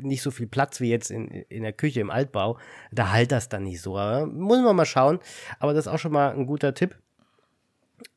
nicht 0.00 0.22
so 0.22 0.30
viel 0.30 0.46
Platz 0.46 0.80
wie 0.80 0.90
jetzt 0.90 1.10
in, 1.10 1.28
in 1.28 1.62
der 1.62 1.72
Küche 1.72 2.00
im 2.00 2.10
Altbau. 2.10 2.58
Da 2.92 3.12
halt 3.12 3.32
das 3.32 3.48
dann 3.48 3.64
nicht 3.64 3.80
so. 3.80 3.96
Aber 3.98 4.26
muss 4.26 4.60
man 4.60 4.76
mal 4.76 4.84
schauen. 4.84 5.20
Aber 5.58 5.74
das 5.74 5.86
ist 5.86 5.92
auch 5.92 5.98
schon 5.98 6.12
mal 6.12 6.32
ein 6.32 6.46
guter 6.46 6.74
Tipp. 6.74 6.96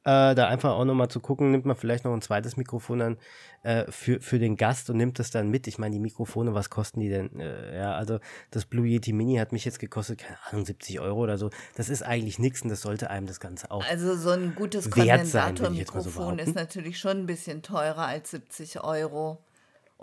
Äh, 0.05 0.35
da 0.35 0.47
einfach 0.47 0.71
auch 0.71 0.85
nochmal 0.85 1.07
zu 1.07 1.19
gucken, 1.19 1.51
nimmt 1.51 1.65
man 1.65 1.75
vielleicht 1.75 2.03
noch 2.03 2.13
ein 2.13 2.21
zweites 2.21 2.57
Mikrofon 2.57 2.99
dann 2.99 3.17
äh, 3.63 3.89
für, 3.89 4.19
für 4.21 4.37
den 4.37 4.57
Gast 4.57 4.89
und 4.89 4.97
nimmt 4.97 5.17
das 5.19 5.31
dann 5.31 5.49
mit. 5.49 5.67
Ich 5.67 5.77
meine, 5.77 5.93
die 5.93 5.99
Mikrofone, 5.99 6.53
was 6.53 6.69
kosten 6.69 6.99
die 6.99 7.09
denn? 7.09 7.39
Äh, 7.39 7.77
ja, 7.77 7.93
also 7.93 8.19
das 8.51 8.65
Blue 8.65 8.85
Yeti 8.85 9.13
Mini 9.13 9.37
hat 9.37 9.53
mich 9.53 9.63
jetzt 9.63 9.79
gekostet, 9.79 10.19
keine 10.19 10.37
Ahnung, 10.49 10.65
70 10.65 10.99
Euro 10.99 11.21
oder 11.21 11.37
so. 11.37 11.49
Das 11.75 11.89
ist 11.89 12.03
eigentlich 12.03 12.37
nichts 12.39 12.61
und 12.61 12.69
das 12.69 12.81
sollte 12.81 13.09
einem 13.09 13.27
das 13.27 13.39
Ganze 13.39 13.71
auch. 13.71 13.85
Also 13.89 14.15
so 14.15 14.31
ein 14.31 14.55
gutes 14.55 14.89
Kondensatormikrofon 14.89 16.37
so 16.37 16.43
ist 16.43 16.55
natürlich 16.55 16.99
schon 16.99 17.19
ein 17.19 17.25
bisschen 17.25 17.61
teurer 17.61 18.05
als 18.05 18.31
70 18.31 18.83
Euro. 18.83 19.39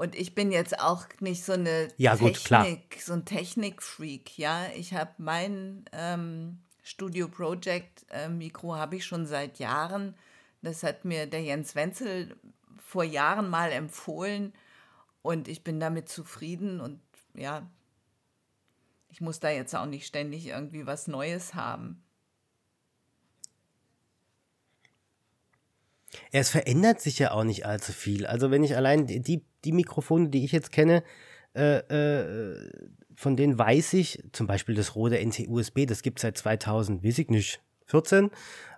Und 0.01 0.15
ich 0.15 0.35
bin 0.35 0.51
jetzt 0.51 0.81
auch 0.81 1.05
nicht 1.21 1.45
so 1.45 1.53
eine 1.53 1.89
ja, 1.99 2.13
Technik, 2.13 2.37
gut, 2.37 2.45
klar. 2.47 2.67
so 2.99 3.13
ein 3.13 3.27
Technikfreak, 3.27 4.39
ja. 4.39 4.69
Ich 4.75 4.95
habe 4.95 5.11
mein 5.19 5.85
ähm, 5.93 6.59
Studio 6.83 7.29
Project 7.29 8.07
äh, 8.09 8.31
Mikro 8.31 8.77
habe 8.77 8.97
ich 8.97 9.05
schon 9.05 9.27
seit 9.27 9.59
Jahren. 9.59 10.17
Das 10.63 10.85
hat 10.85 11.05
mir 11.05 11.27
der 11.27 11.43
Jens 11.43 11.75
Wenzel 11.75 12.35
vor 12.79 13.05
Jahren 13.05 13.51
mal 13.51 13.73
empfohlen 13.73 14.55
und 15.21 15.49
ich 15.49 15.65
bin 15.65 15.81
damit 15.81 16.09
zufrieden 16.09 16.81
und 16.81 16.99
ja, 17.35 17.69
ich 19.11 19.21
muss 19.21 19.39
da 19.39 19.51
jetzt 19.51 19.77
auch 19.77 19.85
nicht 19.85 20.07
ständig 20.07 20.47
irgendwie 20.47 20.87
was 20.87 21.09
Neues 21.09 21.53
haben. 21.53 22.03
Es 26.33 26.49
verändert 26.49 27.03
sich 27.03 27.19
ja 27.19 27.33
auch 27.33 27.45
nicht 27.45 27.67
allzu 27.67 27.93
viel. 27.93 28.25
Also 28.25 28.51
wenn 28.51 28.65
ich 28.65 28.77
allein 28.77 29.07
die, 29.07 29.45
die 29.65 29.73
Mikrofone, 29.73 30.29
die 30.29 30.45
ich 30.45 30.53
jetzt 30.53 30.73
kenne, 30.73 31.03
äh, 31.55 31.79
äh, 31.79 32.71
von 33.15 33.37
denen 33.37 33.59
weiß 33.59 33.95
ich, 33.95 34.23
zum 34.33 34.47
Beispiel 34.47 34.75
das 34.75 34.95
Rode 34.95 35.19
NT-USB, 35.19 35.87
das 35.87 36.03
gibt 36.03 36.19
es 36.19 36.23
seit 36.23 36.39
2000, 36.39 37.05
weiß 37.05 37.19
ich 37.19 37.29
nicht, 37.29 37.61
14. 37.87 38.31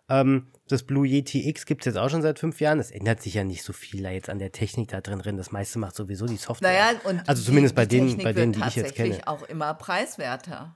Ähm, 0.08 0.48
das 0.68 0.82
Blue 0.82 1.06
Yeti 1.06 1.48
X 1.48 1.64
gibt 1.66 1.82
es 1.82 1.86
jetzt 1.86 1.96
auch 1.96 2.08
schon 2.08 2.22
seit 2.22 2.38
fünf 2.38 2.60
Jahren. 2.60 2.80
Es 2.80 2.90
ändert 2.90 3.22
sich 3.22 3.34
ja 3.34 3.44
nicht 3.44 3.62
so 3.62 3.72
viel 3.72 4.02
da 4.02 4.10
jetzt 4.10 4.28
an 4.28 4.38
der 4.38 4.52
Technik 4.52 4.88
da 4.88 5.00
drin 5.00 5.20
drin. 5.20 5.36
Das 5.36 5.52
meiste 5.52 5.78
macht 5.78 5.94
sowieso 5.94 6.26
die 6.26 6.36
Software. 6.36 6.72
Naja, 6.72 7.00
und 7.04 7.28
also 7.28 7.42
zumindest 7.42 7.72
die, 7.72 7.76
bei 7.76 7.86
denen, 7.86 8.18
bei 8.18 8.32
denen, 8.32 8.52
die 8.52 8.60
ich 8.66 8.76
jetzt 8.76 8.94
kenne. 8.94 9.20
auch 9.26 9.42
immer 9.44 9.74
preiswerter, 9.74 10.74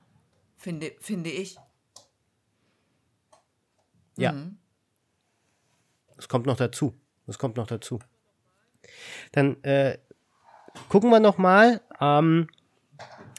finde, 0.57 0.92
finde 1.01 1.31
ich. 1.31 1.57
Ja. 4.16 4.33
Mhm. 4.33 4.59
Das 6.16 6.29
kommt 6.29 6.47
noch 6.47 6.57
dazu. 6.57 6.95
Das 7.27 7.38
kommt 7.38 7.57
noch 7.57 7.66
dazu. 7.66 7.99
Dann 9.33 9.62
äh, 9.62 9.99
gucken 10.88 11.11
wir 11.11 11.20
noch 11.20 11.38
mal. 11.38 11.81
Ähm, 12.01 12.49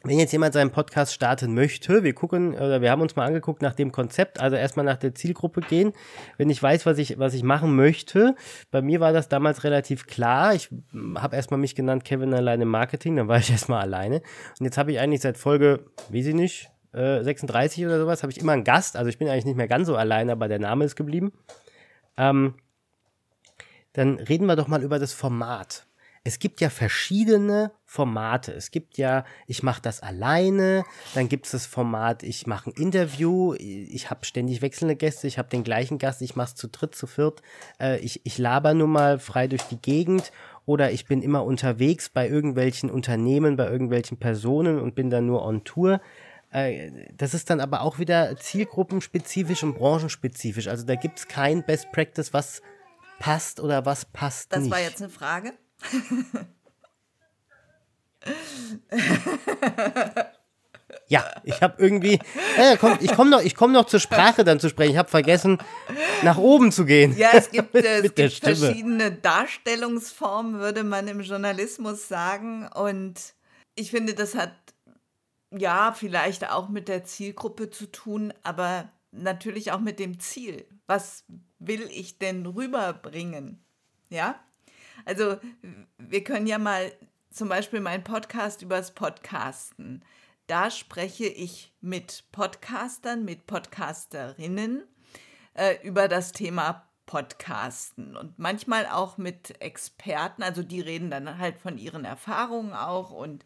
wenn 0.03 0.19
jetzt 0.19 0.31
jemand 0.31 0.53
seinen 0.53 0.71
Podcast 0.71 1.13
starten 1.13 1.53
möchte, 1.53 2.03
wir 2.03 2.13
gucken, 2.13 2.53
oder 2.53 2.81
wir 2.81 2.91
haben 2.91 3.01
uns 3.01 3.15
mal 3.15 3.25
angeguckt 3.25 3.61
nach 3.61 3.73
dem 3.73 3.91
Konzept, 3.91 4.39
also 4.39 4.55
erstmal 4.55 4.85
nach 4.85 4.97
der 4.97 5.13
Zielgruppe 5.13 5.61
gehen. 5.61 5.91
Wenn 6.37 6.49
ich 6.49 6.63
weiß, 6.63 6.85
was 6.85 6.97
ich, 6.97 7.19
was 7.19 7.33
ich 7.33 7.43
machen 7.43 7.75
möchte, 7.75 8.35
bei 8.71 8.81
mir 8.81 8.99
war 8.99 9.11
das 9.11 9.27
damals 9.27 9.63
relativ 9.63 10.07
klar. 10.07 10.53
Ich 10.53 10.69
habe 11.15 11.35
erstmal 11.35 11.59
mich 11.59 11.75
genannt 11.75 12.05
Kevin 12.05 12.33
alleine 12.33 12.65
Marketing, 12.65 13.15
dann 13.17 13.27
war 13.27 13.37
ich 13.37 13.51
erstmal 13.51 13.81
alleine. 13.81 14.21
Und 14.59 14.65
jetzt 14.65 14.77
habe 14.77 14.91
ich 14.91 14.99
eigentlich 14.99 15.21
seit 15.21 15.37
Folge, 15.37 15.85
weiß 16.09 16.27
ich 16.27 16.35
nicht, 16.35 16.69
äh, 16.93 17.23
36 17.23 17.85
oder 17.85 17.99
sowas, 17.99 18.23
habe 18.23 18.31
ich 18.31 18.37
immer 18.37 18.53
einen 18.53 18.63
Gast. 18.63 18.95
Also 18.95 19.09
ich 19.09 19.17
bin 19.17 19.27
eigentlich 19.27 19.45
nicht 19.45 19.57
mehr 19.57 19.67
ganz 19.67 19.87
so 19.87 19.95
alleine, 19.95 20.31
aber 20.31 20.47
der 20.47 20.59
Name 20.59 20.85
ist 20.85 20.95
geblieben. 20.95 21.33
Ähm, 22.17 22.53
dann 23.97 24.19
reden 24.19 24.45
wir 24.45 24.55
doch 24.55 24.67
mal 24.67 24.83
über 24.83 24.99
das 24.99 25.11
Format. 25.11 25.87
Es 26.23 26.37
gibt 26.37 26.61
ja 26.61 26.69
verschiedene 26.69 27.71
Formate. 27.83 28.51
Es 28.51 28.69
gibt 28.69 28.99
ja, 28.99 29.25
ich 29.47 29.63
mache 29.63 29.81
das 29.81 30.03
alleine, 30.03 30.85
dann 31.15 31.29
gibt 31.29 31.45
es 31.45 31.53
das 31.53 31.65
Format, 31.65 32.21
ich 32.21 32.45
mache 32.45 32.69
ein 32.69 32.73
Interview, 32.73 33.55
ich 33.55 34.11
habe 34.11 34.23
ständig 34.23 34.61
wechselnde 34.61 34.95
Gäste, 34.95 35.25
ich 35.25 35.39
habe 35.39 35.49
den 35.49 35.63
gleichen 35.63 35.97
Gast, 35.97 36.21
ich 36.21 36.35
mache 36.35 36.49
es 36.49 36.55
zu 36.55 36.67
dritt, 36.67 36.93
zu 36.93 37.07
viert, 37.07 37.41
äh, 37.79 37.97
ich, 37.99 38.21
ich 38.23 38.37
laber 38.37 38.75
nur 38.75 38.87
mal 38.87 39.17
frei 39.17 39.47
durch 39.47 39.63
die 39.63 39.81
Gegend 39.81 40.31
oder 40.67 40.91
ich 40.91 41.07
bin 41.07 41.23
immer 41.23 41.43
unterwegs 41.43 42.09
bei 42.09 42.29
irgendwelchen 42.29 42.91
Unternehmen, 42.91 43.55
bei 43.55 43.67
irgendwelchen 43.67 44.17
Personen 44.17 44.79
und 44.79 44.93
bin 44.93 45.09
dann 45.09 45.25
nur 45.25 45.43
on 45.43 45.63
Tour. 45.63 46.01
Äh, 46.51 46.91
das 47.15 47.33
ist 47.33 47.49
dann 47.49 47.61
aber 47.61 47.81
auch 47.81 47.97
wieder 47.97 48.35
zielgruppenspezifisch 48.37 49.63
und 49.63 49.75
branchenspezifisch. 49.75 50.67
Also 50.67 50.85
da 50.85 50.93
gibt 50.93 51.17
es 51.17 51.27
kein 51.27 51.65
Best 51.65 51.91
Practice, 51.93 52.31
was 52.31 52.61
passt 53.19 53.59
oder 53.59 53.85
was 53.85 54.05
passt 54.05 54.51
das 54.51 54.61
nicht? 54.61 54.71
Das 54.71 54.79
war 54.79 54.85
jetzt 54.85 55.01
eine 55.01 55.09
Frage. 55.09 55.53
Ja, 61.09 61.23
ich 61.43 61.61
habe 61.61 61.81
irgendwie, 61.81 62.19
äh, 62.57 62.77
komm, 62.77 62.97
ich 62.99 63.13
komme 63.13 63.29
noch, 63.29 63.41
ich 63.41 63.55
komme 63.55 63.73
noch 63.73 63.85
zur 63.85 63.99
Sprache 63.99 64.43
dann 64.43 64.59
zu 64.59 64.69
sprechen. 64.69 64.91
Ich 64.91 64.97
habe 64.97 65.09
vergessen, 65.09 65.57
nach 66.23 66.37
oben 66.37 66.71
zu 66.71 66.85
gehen. 66.85 67.15
Ja, 67.17 67.31
es 67.33 67.49
gibt, 67.49 67.75
äh, 67.75 67.99
es 68.03 68.13
gibt 68.13 68.33
verschiedene 68.33 69.11
Darstellungsformen, 69.11 70.59
würde 70.59 70.83
man 70.83 71.07
im 71.07 71.21
Journalismus 71.21 72.07
sagen. 72.07 72.67
Und 72.67 73.33
ich 73.75 73.91
finde, 73.91 74.15
das 74.15 74.35
hat 74.35 74.53
ja 75.57 75.93
vielleicht 75.93 76.49
auch 76.49 76.67
mit 76.67 76.89
der 76.89 77.05
Zielgruppe 77.05 77.69
zu 77.69 77.89
tun, 77.89 78.33
aber 78.43 78.89
natürlich 79.11 79.71
auch 79.71 79.79
mit 79.79 79.99
dem 79.99 80.19
Ziel. 80.19 80.65
Was 80.87 81.23
will 81.59 81.89
ich 81.91 82.17
denn 82.17 82.45
rüberbringen? 82.45 83.63
Ja, 84.09 84.39
also 85.05 85.37
wir 85.97 86.23
können 86.23 86.47
ja 86.47 86.57
mal 86.57 86.91
zum 87.29 87.49
Beispiel 87.49 87.79
meinen 87.79 88.03
Podcast 88.03 88.61
übers 88.61 88.93
Podcasten. 88.93 90.03
Da 90.47 90.71
spreche 90.71 91.25
ich 91.25 91.73
mit 91.81 92.23
Podcastern, 92.31 93.25
mit 93.25 93.47
Podcasterinnen 93.47 94.83
äh, 95.53 95.75
über 95.83 96.07
das 96.07 96.31
Thema 96.31 96.87
Podcasten 97.05 98.15
und 98.17 98.37
manchmal 98.37 98.85
auch 98.85 99.17
mit 99.17 99.61
Experten. 99.61 100.43
Also 100.43 100.63
die 100.63 100.81
reden 100.81 101.09
dann 101.09 101.37
halt 101.37 101.57
von 101.57 101.77
ihren 101.77 102.05
Erfahrungen 102.05 102.73
auch 102.73 103.11
und 103.11 103.45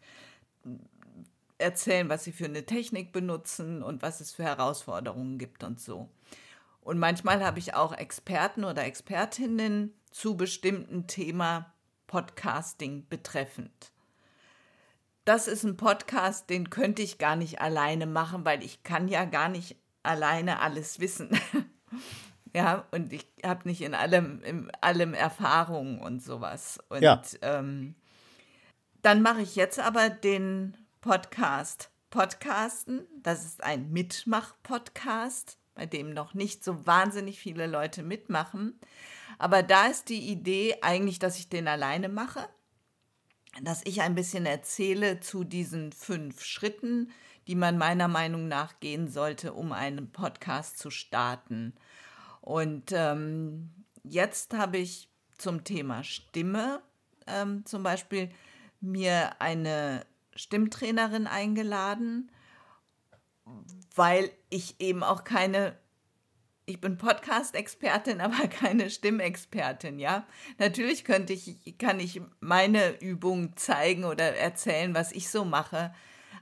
erzählen, 1.58 2.08
was 2.08 2.24
sie 2.24 2.32
für 2.32 2.44
eine 2.44 2.66
Technik 2.66 3.12
benutzen 3.12 3.82
und 3.82 4.02
was 4.02 4.20
es 4.20 4.32
für 4.32 4.44
Herausforderungen 4.44 5.38
gibt 5.38 5.64
und 5.64 5.80
so. 5.80 6.08
Und 6.82 6.98
manchmal 6.98 7.44
habe 7.44 7.58
ich 7.58 7.74
auch 7.74 7.92
Experten 7.92 8.64
oder 8.64 8.84
Expertinnen 8.84 9.94
zu 10.10 10.36
bestimmten 10.36 11.06
Thema 11.06 11.72
Podcasting 12.06 13.08
betreffend. 13.08 13.92
Das 15.24 15.46
ist 15.46 15.62
ein 15.62 15.76
Podcast, 15.76 16.50
den 16.50 16.68
könnte 16.68 17.00
ich 17.00 17.18
gar 17.18 17.36
nicht 17.36 17.60
alleine 17.60 18.06
machen, 18.06 18.44
weil 18.44 18.62
ich 18.64 18.82
kann 18.82 19.06
ja 19.06 19.24
gar 19.24 19.48
nicht 19.48 19.76
alleine 20.02 20.58
alles 20.58 20.98
wissen. 20.98 21.30
ja, 22.54 22.84
und 22.90 23.12
ich 23.12 23.26
habe 23.44 23.68
nicht 23.68 23.80
in 23.80 23.94
allem, 23.94 24.42
in 24.42 24.70
allem 24.80 25.14
Erfahrung 25.14 26.00
und 26.00 26.22
sowas. 26.22 26.80
Und 26.88 27.02
ja. 27.02 27.22
ähm, 27.42 27.94
dann 29.02 29.22
mache 29.22 29.42
ich 29.42 29.54
jetzt 29.54 29.78
aber 29.78 30.10
den 30.10 30.76
Podcast 31.00 31.92
Podcasten. 32.12 33.06
Das 33.22 33.46
ist 33.46 33.64
ein 33.64 33.90
Mitmach-Podcast, 33.90 35.56
bei 35.74 35.86
dem 35.86 36.12
noch 36.12 36.34
nicht 36.34 36.64
so 36.64 36.86
wahnsinnig 36.86 37.38
viele 37.38 37.66
Leute 37.66 38.02
mitmachen. 38.02 38.78
Aber 39.38 39.62
da 39.62 39.86
ist 39.86 40.08
die 40.08 40.30
Idee 40.30 40.76
eigentlich, 40.82 41.18
dass 41.18 41.38
ich 41.38 41.48
den 41.48 41.68
alleine 41.68 42.08
mache, 42.08 42.48
dass 43.62 43.82
ich 43.84 44.00
ein 44.02 44.14
bisschen 44.14 44.46
erzähle 44.46 45.20
zu 45.20 45.44
diesen 45.44 45.92
fünf 45.92 46.42
Schritten, 46.42 47.10
die 47.46 47.54
man 47.54 47.76
meiner 47.76 48.08
Meinung 48.08 48.48
nach 48.48 48.80
gehen 48.80 49.08
sollte, 49.08 49.52
um 49.52 49.72
einen 49.72 50.10
Podcast 50.12 50.78
zu 50.78 50.90
starten. 50.90 51.74
Und 52.40 52.92
ähm, 52.92 53.70
jetzt 54.04 54.54
habe 54.54 54.78
ich 54.78 55.08
zum 55.38 55.64
Thema 55.64 56.04
Stimme 56.04 56.82
ähm, 57.26 57.64
zum 57.66 57.82
Beispiel 57.82 58.30
mir 58.80 59.40
eine 59.40 60.04
Stimmtrainerin 60.34 61.26
eingeladen, 61.26 62.30
weil 63.94 64.30
ich 64.50 64.80
eben 64.80 65.02
auch 65.02 65.24
keine, 65.24 65.76
ich 66.66 66.80
bin 66.80 66.98
Podcast-Expertin, 66.98 68.20
aber 68.22 68.48
keine 68.48 68.90
Stimmexpertin, 68.90 69.98
ja. 69.98 70.26
Natürlich 70.58 71.04
könnte 71.04 71.32
ich, 71.32 71.76
kann 71.78 72.00
ich 72.00 72.20
meine 72.40 73.00
Übung 73.00 73.56
zeigen 73.56 74.04
oder 74.04 74.36
erzählen, 74.36 74.94
was 74.94 75.12
ich 75.12 75.28
so 75.28 75.44
mache, 75.44 75.94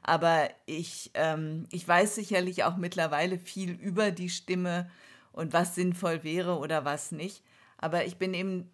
aber 0.03 0.51
ich, 0.67 1.11
ähm, 1.15 1.67
ich 1.71 1.87
weiß 1.87 2.15
sicherlich 2.15 2.65
auch 2.65 2.77
mittlerweile 2.77 3.39
viel 3.39 3.73
über 3.73 4.11
die 4.11 4.31
Stimme 4.31 4.91
und 5.33 5.53
was 5.53 5.75
sinnvoll 5.75 6.25
wäre 6.25 6.59
oder 6.59 6.85
was 6.85 7.13
nicht. 7.13 7.43
Aber 7.79 8.05
ich 8.05 8.17
bin 8.17 8.35
eben 8.35 8.71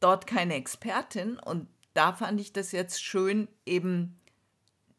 dort 0.00 0.26
keine 0.26 0.54
Expertin 0.54 1.38
und 1.38 1.68
da 1.94 2.12
fand 2.12 2.40
ich 2.40 2.52
das 2.52 2.72
jetzt 2.72 3.02
schön, 3.02 3.48
eben 3.64 4.16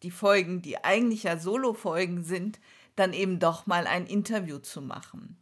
die 0.03 0.11
Folgen, 0.11 0.61
die 0.61 0.83
eigentlich 0.83 1.23
ja 1.23 1.37
Solo-Folgen 1.37 2.23
sind, 2.23 2.59
dann 2.95 3.13
eben 3.13 3.39
doch 3.39 3.65
mal 3.65 3.87
ein 3.87 4.05
Interview 4.05 4.59
zu 4.59 4.81
machen. 4.81 5.37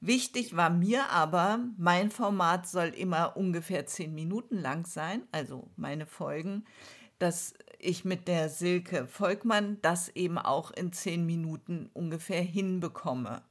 Wichtig 0.00 0.56
war 0.56 0.70
mir 0.70 1.10
aber, 1.10 1.60
mein 1.78 2.10
Format 2.10 2.68
soll 2.68 2.88
immer 2.88 3.36
ungefähr 3.36 3.86
zehn 3.86 4.14
Minuten 4.14 4.58
lang 4.58 4.86
sein, 4.86 5.22
also 5.32 5.70
meine 5.76 6.06
Folgen, 6.06 6.64
dass 7.18 7.54
ich 7.78 8.04
mit 8.04 8.28
der 8.28 8.48
Silke 8.48 9.06
Volkmann 9.06 9.78
das 9.82 10.10
eben 10.10 10.38
auch 10.38 10.70
in 10.70 10.92
zehn 10.92 11.24
Minuten 11.24 11.88
ungefähr 11.94 12.42
hinbekomme. 12.42 13.42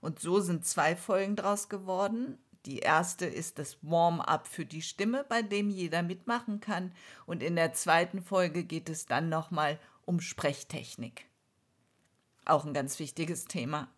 Und 0.00 0.18
so 0.18 0.40
sind 0.40 0.64
zwei 0.64 0.96
Folgen 0.96 1.36
draus 1.36 1.68
geworden. 1.68 2.38
Die 2.66 2.80
erste 2.80 3.26
ist 3.26 3.60
das 3.60 3.78
Warm-up 3.82 4.48
für 4.48 4.64
die 4.64 4.82
Stimme, 4.82 5.24
bei 5.28 5.42
dem 5.42 5.70
jeder 5.70 6.02
mitmachen 6.02 6.58
kann. 6.60 6.92
Und 7.24 7.42
in 7.42 7.54
der 7.54 7.72
zweiten 7.72 8.20
Folge 8.20 8.64
geht 8.64 8.88
es 8.88 9.06
dann 9.06 9.28
nochmal 9.28 9.78
um 10.04 10.20
Sprechtechnik. 10.20 11.26
Auch 12.44 12.64
ein 12.64 12.74
ganz 12.74 12.98
wichtiges 12.98 13.44
Thema. 13.44 13.88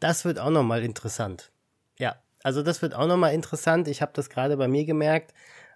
Das 0.00 0.26
wird 0.26 0.38
auch 0.38 0.50
nochmal 0.50 0.82
interessant. 0.82 1.50
Ja, 1.98 2.22
also 2.42 2.62
das 2.62 2.82
wird 2.82 2.94
auch 2.94 3.06
nochmal 3.06 3.34
interessant. 3.34 3.88
Ich 3.88 4.02
habe 4.02 4.12
das 4.14 4.28
gerade 4.28 4.58
bei 4.58 4.68
mir 4.68 4.84
gemerkt. 4.84 5.32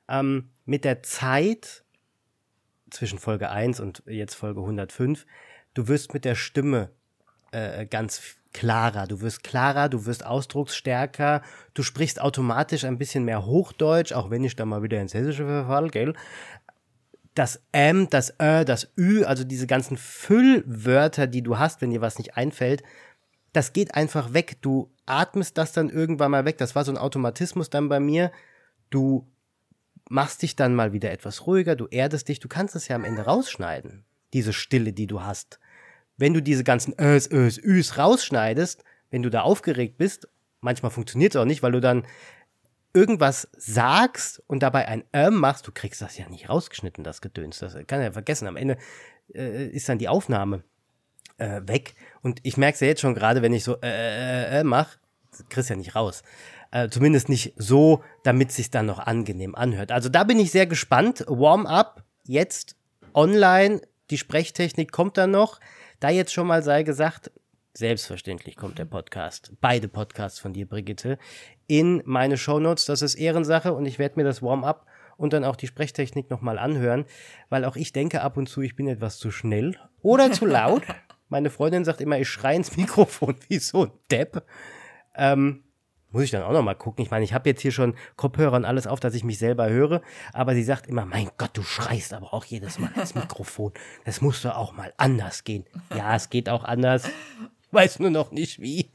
Ähm, 0.07 0.51
mit 0.67 0.85
der 0.85 1.03
Zeit 1.03 1.85
zwischen 2.91 3.19
Folge 3.19 3.51
1 3.51 3.81
und 3.81 4.03
jetzt 4.07 4.35
Folge 4.35 4.61
105, 4.61 5.27
du 5.73 5.89
wirst 5.89 6.13
mit 6.13 6.27
der 6.27 6.35
Stimme 6.35 6.91
äh, 7.53 7.87
ganz 7.87 8.37
klarer, 8.55 9.07
du 9.07 9.21
wirst 9.21 9.45
klarer, 9.45 9.91
du 9.91 10.07
wirst 10.07 10.25
ausdrucksstärker, 10.25 11.43
du 11.75 11.83
sprichst 11.83 12.21
automatisch 12.21 12.85
ein 12.85 12.97
bisschen 12.97 13.27
mehr 13.27 13.45
Hochdeutsch, 13.45 14.13
auch 14.13 14.31
wenn 14.31 14.45
ich 14.45 14.57
da 14.57 14.65
mal 14.65 14.83
wieder 14.83 15.01
ins 15.01 15.13
Hessische 15.13 15.45
verfall, 15.45 15.91
gell? 15.91 16.15
das 17.35 17.61
M, 17.73 18.09
das 18.09 18.35
Ö, 18.41 18.65
das 18.65 18.89
Ü, 18.97 19.25
also 19.25 19.45
diese 19.45 19.67
ganzen 19.67 19.97
Füllwörter, 19.97 21.27
die 21.27 21.43
du 21.43 21.59
hast, 21.59 21.83
wenn 21.83 21.91
dir 21.91 22.01
was 22.01 22.19
nicht 22.19 22.37
einfällt, 22.37 22.83
das 23.53 23.73
geht 23.73 23.95
einfach 23.95 24.33
weg. 24.33 24.59
Du 24.63 24.93
atmest 25.07 25.59
das 25.59 25.73
dann 25.73 25.91
irgendwann 25.91 26.31
mal 26.31 26.45
weg. 26.45 26.59
Das 26.59 26.75
war 26.75 26.85
so 26.85 26.93
ein 26.93 26.99
Automatismus 26.99 27.71
dann 27.71 27.89
bei 27.89 28.01
mir. 28.01 28.33
Du 28.91 29.29
machst 30.09 30.43
dich 30.43 30.55
dann 30.57 30.75
mal 30.75 30.93
wieder 30.93 31.11
etwas 31.11 31.47
ruhiger, 31.47 31.77
du 31.77 31.87
erdest 31.87 32.29
dich, 32.29 32.39
du 32.39 32.49
kannst 32.49 32.77
es 32.77 32.89
ja 32.89 32.97
am 32.97 33.05
Ende 33.05 33.23
rausschneiden, 33.23 34.05
diese 34.33 34.53
Stille, 34.53 34.93
die 34.93 35.07
du 35.07 35.23
hast. 35.23 35.59
Wenn 36.17 36.35
du 36.35 36.41
diese 36.41 36.65
ganzen 36.65 36.95
Ös, 37.01 37.31
Ös, 37.31 37.59
Üs 37.59 37.99
rausschneidest, 37.99 38.85
wenn 39.11 39.23
du 39.23 39.31
da 39.31 39.43
aufgeregt 39.43 39.99
bist, 39.99 40.29
manchmal 40.61 40.91
funktioniert 40.91 41.35
es 41.35 41.41
auch 41.41 41.45
nicht, 41.45 41.63
weil 41.63 41.73
du 41.73 41.81
dann 41.81 42.07
irgendwas 42.95 43.49
sagst 43.57 44.43
und 44.47 44.63
dabei 44.63 44.87
ein 44.87 45.05
Ähm 45.13 45.35
machst, 45.35 45.67
du 45.67 45.73
kriegst 45.73 46.01
das 46.01 46.17
ja 46.17 46.29
nicht 46.29 46.49
rausgeschnitten, 46.49 47.05
das 47.05 47.21
Gedöns. 47.21 47.59
Das 47.59 47.77
kann 47.87 48.01
ja 48.01 48.13
vergessen. 48.13 48.47
Am 48.47 48.57
Ende 48.57 48.79
äh, 49.35 49.67
ist 49.67 49.89
dann 49.89 49.99
die 49.99 50.09
Aufnahme 50.09 50.63
äh, 51.39 51.61
weg. 51.67 51.95
Und 52.23 52.41
ich 52.45 52.57
merke 52.57 52.75
es 52.75 52.81
ja 52.81 52.87
jetzt 52.87 53.01
schon 53.01 53.15
gerade, 53.15 53.43
wenn 53.43 53.53
ich 53.53 53.65
so 53.65 53.77
äh, 53.83 54.59
äh, 54.59 54.61
äh 54.61 54.65
mach, 54.65 54.97
kriegst 55.49 55.71
ja 55.71 55.77
nicht 55.77 55.97
raus. 55.97 56.23
Äh, 56.71 56.89
zumindest 56.89 57.29
nicht 57.29 57.55
so, 57.57 58.03
damit 58.23 58.53
sich 58.53 58.71
dann 58.71 58.87
noch 58.87 59.01
angenehm 59.01 59.55
anhört. 59.55 59.93
Also 59.93 60.09
da 60.09 60.25
bin 60.25 60.39
ich 60.39 60.53
sehr 60.53 60.67
gespannt. 60.67 61.25
Warm-up 61.27 62.05
jetzt 62.25 62.77
online. 63.13 63.81
Die 64.11 64.19
Sprechtechnik 64.19 64.93
kommt 64.93 65.17
dann 65.17 65.33
noch. 65.33 65.61
Da 66.05 66.11
jetzt 66.11 66.35
schon 66.35 66.47
mal 66.47 66.63
sei 66.63 66.83
gesagt, 66.83 67.31
Selbstverständlich 67.73 68.57
kommt 68.57 68.79
der 68.79 68.85
Podcast, 68.85 69.53
beide 69.63 69.89
Podcasts 69.89 70.39
von 70.39 70.53
dir, 70.53 70.69
Brigitte, 70.69 71.17
in 71.67 72.03
meine 72.05 72.37
Shownotes. 72.37 72.85
Das 72.85 73.01
ist 73.01 73.15
Ehrensache 73.15 73.73
und 73.73 73.87
ich 73.87 73.99
werde 73.99 74.17
mir 74.17 74.25
das 74.25 74.43
Warm-up 74.43 74.85
und 75.17 75.33
dann 75.33 75.47
auch 75.47 75.57
die 75.57 75.67
Sprechtechnik 75.67 76.29
nochmal 76.29 76.59
anhören, 76.59 77.07
weil 77.49 77.65
auch 77.65 77.77
ich 77.77 77.95
denke 77.95 78.21
ab 78.21 78.37
und 78.37 78.51
zu, 78.51 78.61
ich 78.61 78.77
bin 78.77 78.87
etwas 78.87 79.17
zu 79.17 79.31
schnell 79.31 79.79
oder 80.03 80.31
zu 80.31 80.45
laut. 80.45 80.83
Meine 81.31 81.49
Freundin 81.49 81.87
sagt 81.87 82.03
immer, 82.03 82.19
ich 82.19 82.29
schreie 82.29 82.57
ins 82.57 82.77
Mikrofon 82.77 83.37
wie 83.49 83.59
so 83.59 83.87
ein 83.87 83.93
Depp. 84.11 84.45
Ähm, 85.15 85.65
muss 86.15 86.25
ich 86.25 86.31
dann 86.31 86.43
auch 86.43 86.53
nochmal 86.53 86.77
gucken. 86.77 87.05
Ich 87.05 87.11
meine, 87.11 87.25
ich 87.25 87.35
habe 87.35 87.49
jetzt 87.49 87.61
hier 87.61 87.73
schon 87.73 87.95
Kopfhörer 88.17 88.57
und 88.57 88.65
alles 88.65 88.87
auf, 88.87 89.01
dass 89.01 89.15
ich 89.15 89.25
mich 89.25 89.39
selber 89.39 89.69
höre. 89.69 90.01
Aber 90.33 90.55
sie 90.55 90.65
sagt 90.65 90.87
immer, 90.87 91.05
mein 91.05 91.31
Gott, 91.37 91.51
du 91.53 91.63
schreist 91.63 92.15
aber 92.15 92.33
auch 92.33 92.47
jedes 92.47 92.79
Mal 92.79 92.91
ins 92.97 93.15
Mikrofon. 93.15 93.73
Das 94.07 94.23
musst 94.23 94.45
du 94.45 94.57
auch 94.57 94.73
mal 94.73 94.95
anders 94.97 95.45
gehen. 95.45 95.67
Ja, 95.95 96.17
es 96.17 96.31
geht 96.31 96.49
auch 96.49 96.65
anders 96.65 97.11
weiß 97.75 97.99
nur 97.99 98.11
noch 98.11 98.31
nicht 98.31 98.61
wie. 98.61 98.91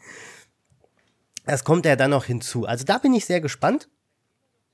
Das 1.45 1.63
kommt 1.63 1.85
ja 1.85 1.95
dann 1.95 2.11
noch 2.11 2.25
hinzu. 2.25 2.65
Also 2.65 2.85
da 2.85 2.97
bin 2.97 3.13
ich 3.13 3.25
sehr 3.25 3.41
gespannt. 3.41 3.89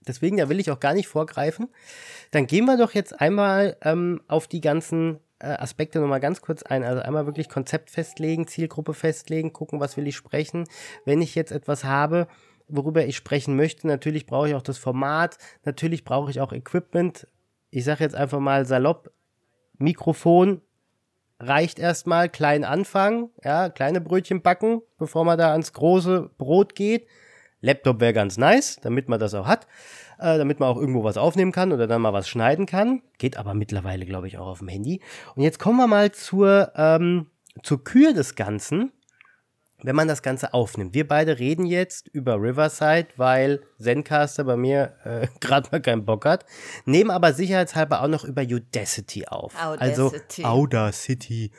Deswegen, 0.07 0.37
da 0.37 0.49
will 0.49 0.59
ich 0.59 0.69
auch 0.69 0.79
gar 0.79 0.93
nicht 0.93 1.07
vorgreifen. 1.07 1.69
Dann 2.31 2.45
gehen 2.45 2.65
wir 2.65 2.77
doch 2.77 2.91
jetzt 2.91 3.19
einmal 3.19 3.75
ähm, 3.81 4.21
auf 4.27 4.47
die 4.47 4.61
ganzen 4.61 5.19
Aspekte 5.45 5.99
nochmal 5.99 6.19
ganz 6.19 6.41
kurz 6.41 6.63
ein. 6.63 6.83
Also 6.83 7.01
einmal 7.01 7.25
wirklich 7.25 7.49
Konzept 7.49 7.91
festlegen, 7.91 8.47
Zielgruppe 8.47 8.93
festlegen, 8.93 9.53
gucken, 9.53 9.79
was 9.79 9.97
will 9.97 10.07
ich 10.07 10.15
sprechen. 10.15 10.67
Wenn 11.05 11.21
ich 11.21 11.35
jetzt 11.35 11.51
etwas 11.51 11.83
habe, 11.83 12.27
worüber 12.67 13.05
ich 13.05 13.15
sprechen 13.15 13.55
möchte, 13.55 13.87
natürlich 13.87 14.25
brauche 14.25 14.49
ich 14.49 14.55
auch 14.55 14.61
das 14.61 14.77
Format, 14.77 15.37
natürlich 15.63 16.03
brauche 16.03 16.31
ich 16.31 16.41
auch 16.41 16.51
Equipment. 16.51 17.27
Ich 17.69 17.83
sage 17.83 18.03
jetzt 18.03 18.15
einfach 18.15 18.39
mal 18.39 18.65
salopp, 18.65 19.11
Mikrofon, 19.77 20.61
reicht 21.39 21.79
erstmal 21.79 22.29
klein 22.29 22.63
anfangen, 22.63 23.29
ja, 23.43 23.69
kleine 23.69 24.01
Brötchen 24.01 24.41
backen, 24.41 24.81
bevor 24.97 25.25
man 25.25 25.37
da 25.37 25.51
ans 25.51 25.73
große 25.73 26.31
Brot 26.37 26.75
geht. 26.75 27.07
Laptop 27.65 27.99
wäre 27.99 28.13
ganz 28.13 28.37
nice, 28.37 28.79
damit 28.81 29.09
man 29.09 29.19
das 29.19 29.33
auch 29.33 29.47
hat, 29.47 29.67
äh, 30.19 30.37
damit 30.37 30.59
man 30.59 30.69
auch 30.69 30.77
irgendwo 30.77 31.03
was 31.03 31.17
aufnehmen 31.17 31.51
kann 31.51 31.71
oder 31.71 31.87
dann 31.87 32.01
mal 32.01 32.13
was 32.13 32.29
schneiden 32.29 32.65
kann. 32.65 33.01
Geht 33.17 33.37
aber 33.37 33.53
mittlerweile, 33.53 34.05
glaube 34.05 34.27
ich, 34.27 34.37
auch 34.37 34.47
auf 34.47 34.59
dem 34.59 34.67
Handy. 34.67 35.01
Und 35.35 35.43
jetzt 35.43 35.59
kommen 35.59 35.77
wir 35.77 35.87
mal 35.87 36.11
zur, 36.11 36.71
ähm, 36.75 37.27
zur 37.63 37.83
Kür 37.83 38.13
des 38.13 38.35
Ganzen 38.35 38.91
wenn 39.85 39.95
man 39.95 40.07
das 40.07 40.23
Ganze 40.23 40.53
aufnimmt. 40.53 40.93
Wir 40.93 41.07
beide 41.07 41.37
reden 41.37 41.65
jetzt 41.65 42.07
über 42.07 42.41
Riverside, 42.41 43.07
weil 43.17 43.61
Zencaster 43.79 44.43
bei 44.43 44.57
mir 44.57 44.95
äh, 45.03 45.27
gerade 45.39 45.69
mal 45.71 45.81
keinen 45.81 46.05
Bock 46.05 46.25
hat, 46.25 46.45
nehmen 46.85 47.11
aber 47.11 47.33
sicherheitshalber 47.33 48.01
auch 48.01 48.07
noch 48.07 48.23
über 48.23 48.41
Udacity 48.41 49.27
auf. 49.27 49.53
Audacity. 49.63 50.43
Also 50.43 50.49
Audacity. 50.49 51.51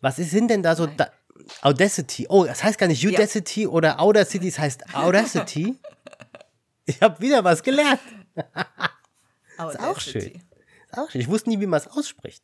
Was 0.00 0.16
sind 0.16 0.50
denn 0.50 0.64
da 0.64 0.74
so 0.74 0.86
da 0.86 1.08
Audacity? 1.60 2.26
Oh, 2.28 2.44
das 2.44 2.62
heißt 2.62 2.78
gar 2.78 2.86
nicht 2.86 3.06
Udacity 3.06 3.62
ja. 3.62 3.68
oder 3.68 4.00
Audacity, 4.00 4.48
es 4.48 4.58
heißt 4.58 4.94
Audacity. 4.94 5.76
ich 6.86 7.00
habe 7.00 7.20
wieder 7.20 7.44
was 7.44 7.62
gelernt. 7.62 8.00
ist 8.34 9.80
auch 9.80 10.00
schön. 10.00 10.22
Ist 10.22 10.98
auch 10.98 11.10
schön. 11.10 11.20
Ich 11.20 11.28
wusste 11.28 11.50
nie, 11.50 11.60
wie 11.60 11.66
man 11.66 11.80
es 11.80 11.88
ausspricht. 11.88 12.42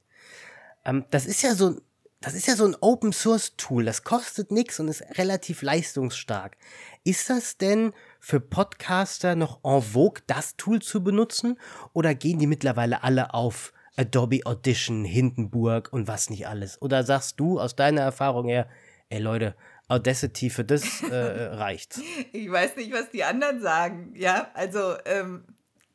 Ähm, 0.84 1.04
das 1.11 1.26
ist 1.26 1.42
ja 1.42 1.54
so 1.54 1.76
das 2.20 2.34
ist 2.34 2.48
ja 2.48 2.56
so 2.56 2.64
ein 2.64 2.76
Open 2.80 3.12
Source 3.12 3.54
Tool, 3.56 3.84
das 3.84 4.02
kostet 4.02 4.50
nichts 4.50 4.80
und 4.80 4.88
ist 4.88 5.04
relativ 5.18 5.62
leistungsstark. 5.62 6.56
Ist 7.04 7.30
das 7.30 7.58
denn 7.58 7.92
für 8.18 8.40
Podcaster 8.40 9.37
noch 9.37 9.61
en 9.62 9.82
vogue, 9.82 10.22
das 10.26 10.56
Tool 10.56 10.82
zu 10.82 11.04
benutzen? 11.04 11.58
Oder 11.92 12.16
gehen 12.16 12.40
die 12.40 12.48
mittlerweile 12.48 13.04
alle 13.04 13.34
auf 13.34 13.72
Adobe 13.96 14.40
Audition, 14.44 15.04
Hindenburg 15.04 15.92
und 15.92 16.08
was 16.08 16.28
nicht 16.28 16.48
alles? 16.48 16.82
Oder 16.82 17.04
sagst 17.04 17.38
du 17.38 17.61
aus 17.61 17.76
deiner 17.76 18.00
Erfahrung 18.00 18.48
her, 18.48 18.68
ey 19.10 19.20
Leute, 19.20 19.54
Audacity 19.88 20.50
für 20.50 20.64
das 20.64 21.02
äh, 21.02 21.14
reicht? 21.54 22.00
Ich 22.32 22.50
weiß 22.50 22.76
nicht, 22.76 22.92
was 22.92 23.10
die 23.10 23.24
anderen 23.24 23.60
sagen. 23.60 24.12
Ja, 24.14 24.50
also 24.54 24.96
ähm, 25.06 25.44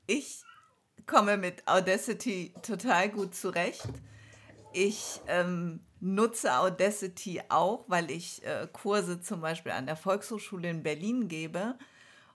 ich 0.08 0.44
komme 1.06 1.38
mit 1.38 1.68
Audacity 1.68 2.54
total 2.62 3.10
gut 3.10 3.36
zurecht. 3.36 3.88
Ich 4.74 5.22
ähm, 5.28 5.82
nutze 6.00 6.58
Audacity 6.58 7.42
auch, 7.50 7.86
weil 7.88 8.10
ich 8.10 8.44
äh, 8.46 8.68
Kurse 8.72 9.22
zum 9.22 9.42
Beispiel 9.42 9.72
an 9.72 9.86
der 9.86 9.96
Volkshochschule 9.96 10.70
in 10.70 10.84
Berlin 10.84 11.28
gebe. 11.28 11.78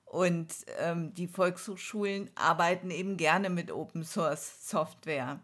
Und 0.04 0.54
ähm, 0.78 1.12
die 1.12 1.26
Volkshochschulen 1.26 2.30
arbeiten 2.34 2.90
eben 2.90 3.16
gerne 3.16 3.50
mit 3.50 3.70
Open 3.70 4.04
Source 4.04 4.68
Software. 4.68 5.40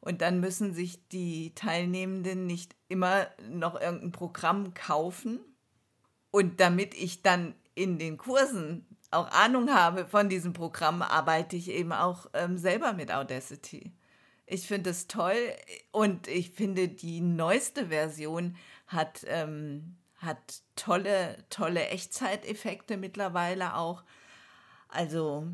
Und 0.00 0.20
dann 0.20 0.38
müssen 0.38 0.74
sich 0.74 1.08
die 1.08 1.54
Teilnehmenden 1.54 2.46
nicht 2.46 2.76
immer 2.94 3.26
noch 3.50 3.80
irgendein 3.80 4.12
Programm 4.12 4.72
kaufen. 4.72 5.40
Und 6.30 6.60
damit 6.60 6.94
ich 6.94 7.22
dann 7.22 7.54
in 7.74 7.98
den 7.98 8.18
Kursen 8.18 8.86
auch 9.10 9.28
Ahnung 9.32 9.68
habe 9.74 10.06
von 10.06 10.28
diesem 10.28 10.52
Programm, 10.52 11.02
arbeite 11.02 11.56
ich 11.56 11.70
eben 11.70 11.92
auch 11.92 12.26
ähm, 12.34 12.56
selber 12.56 12.92
mit 12.92 13.12
Audacity. 13.12 13.92
Ich 14.46 14.66
finde 14.68 14.90
es 14.90 15.08
toll 15.08 15.34
und 15.90 16.28
ich 16.28 16.50
finde, 16.50 16.88
die 16.88 17.20
neueste 17.20 17.88
Version 17.88 18.56
hat, 18.86 19.24
ähm, 19.26 19.96
hat 20.16 20.62
tolle, 20.76 21.44
tolle 21.50 21.88
Echtzeiteffekte 21.88 22.96
mittlerweile 22.96 23.74
auch. 23.74 24.04
Also, 24.88 25.48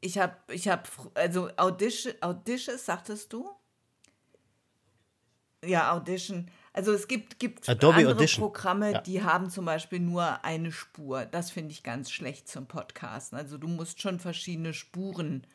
ich 0.00 0.18
habe, 0.18 0.36
ich 0.52 0.68
habe, 0.68 0.84
also 1.14 1.50
Audition, 1.56 2.14
Audition, 2.20 2.78
sagtest 2.78 3.32
du? 3.32 3.50
Ja, 5.64 5.92
Audition. 5.92 6.50
Also 6.72 6.92
es 6.92 7.08
gibt, 7.08 7.40
gibt 7.40 7.68
Adobe 7.68 7.96
andere 7.96 8.14
Audition. 8.14 8.44
Programme, 8.44 8.92
ja. 8.92 9.00
die 9.00 9.22
haben 9.22 9.50
zum 9.50 9.64
Beispiel 9.64 9.98
nur 9.98 10.44
eine 10.44 10.70
Spur. 10.70 11.24
Das 11.26 11.50
finde 11.50 11.72
ich 11.72 11.82
ganz 11.82 12.10
schlecht 12.10 12.48
zum 12.48 12.66
Podcasten. 12.66 13.36
Also 13.36 13.58
du 13.58 13.66
musst 13.66 14.00
schon 14.00 14.20
verschiedene 14.20 14.72
Spuren 14.72 15.46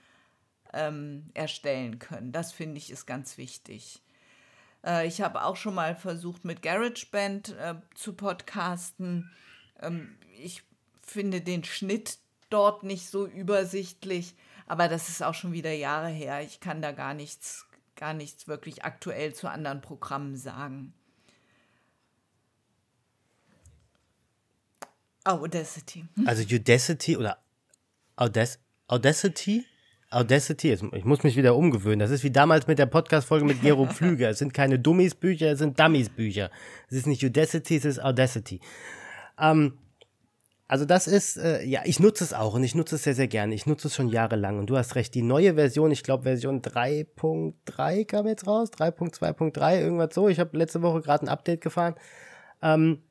ähm, 0.73 1.29
erstellen 1.33 1.99
können. 1.99 2.31
Das 2.31 2.51
finde 2.51 2.77
ich 2.77 2.91
ist 2.91 3.05
ganz 3.05 3.37
wichtig. 3.37 4.01
Äh, 4.85 5.07
ich 5.07 5.21
habe 5.21 5.43
auch 5.43 5.55
schon 5.55 5.75
mal 5.75 5.95
versucht, 5.95 6.45
mit 6.45 6.61
GarageBand 6.61 7.49
äh, 7.49 7.75
zu 7.95 8.13
podcasten. 8.13 9.31
Ähm, 9.81 10.17
ich 10.41 10.63
finde 11.01 11.41
den 11.41 11.63
Schnitt 11.63 12.17
dort 12.49 12.83
nicht 12.83 13.09
so 13.09 13.25
übersichtlich, 13.25 14.35
aber 14.67 14.87
das 14.87 15.09
ist 15.09 15.23
auch 15.23 15.33
schon 15.33 15.53
wieder 15.53 15.71
Jahre 15.71 16.09
her. 16.09 16.41
Ich 16.41 16.59
kann 16.59 16.81
da 16.81 16.91
gar 16.91 17.13
nichts, 17.13 17.65
gar 17.95 18.13
nichts 18.13 18.47
wirklich 18.47 18.83
aktuell 18.83 19.33
zu 19.33 19.49
anderen 19.49 19.81
Programmen 19.81 20.35
sagen. 20.35 20.93
Audacity. 25.23 26.05
Also 26.25 26.43
Udacity 26.43 27.17
oder 27.17 27.37
Audac 28.15 28.59
Audacity 28.87 29.65
Audacity, 30.13 30.71
ich 30.71 31.05
muss 31.05 31.23
mich 31.23 31.35
wieder 31.35 31.55
umgewöhnen. 31.55 31.97
Das 31.97 32.11
ist 32.11 32.23
wie 32.23 32.29
damals 32.29 32.67
mit 32.67 32.77
der 32.77 32.85
Podcast-Folge 32.85 33.45
mit 33.45 33.61
Gero 33.61 33.85
Pflüger. 33.89 34.29
Es 34.29 34.37
sind 34.37 34.53
keine 34.53 34.77
Dummies-Bücher, 34.77 35.51
es 35.51 35.59
sind 35.59 35.79
Dummies-Bücher. 35.79 36.51
Es 36.87 36.97
ist 36.97 37.07
nicht 37.07 37.23
Udacity, 37.23 37.77
es 37.77 37.85
ist 37.85 37.99
Audacity. 37.99 38.59
Ähm, 39.39 39.79
also 40.73 40.85
das 40.85 41.05
ist, 41.05 41.37
äh, 41.37 41.63
ja, 41.63 41.81
ich 41.85 41.99
nutze 41.99 42.23
es 42.23 42.33
auch 42.33 42.55
und 42.55 42.63
ich 42.63 42.73
nutze 42.73 42.95
es 42.95 43.03
sehr, 43.03 43.13
sehr 43.13 43.27
gerne. 43.27 43.53
Ich 43.53 43.67
nutze 43.67 43.89
es 43.89 43.93
schon 43.93 44.09
jahrelang 44.09 44.57
und 44.57 44.71
du 44.71 44.75
hast 44.75 44.95
recht, 44.95 45.13
die 45.13 45.21
neue 45.21 45.53
Version, 45.53 45.91
ich 45.91 46.01
glaube 46.01 46.23
Version 46.23 46.63
3.3 46.63 48.05
kam 48.05 48.25
jetzt 48.25 48.47
raus, 48.47 48.71
3.2.3, 48.71 49.81
irgendwas 49.81 50.15
so. 50.15 50.29
Ich 50.29 50.39
habe 50.39 50.57
letzte 50.57 50.81
Woche 50.81 51.01
gerade 51.01 51.27
ein 51.27 51.29
Update 51.29 51.61
gefahren. 51.61 51.93
Ähm, 52.63 53.03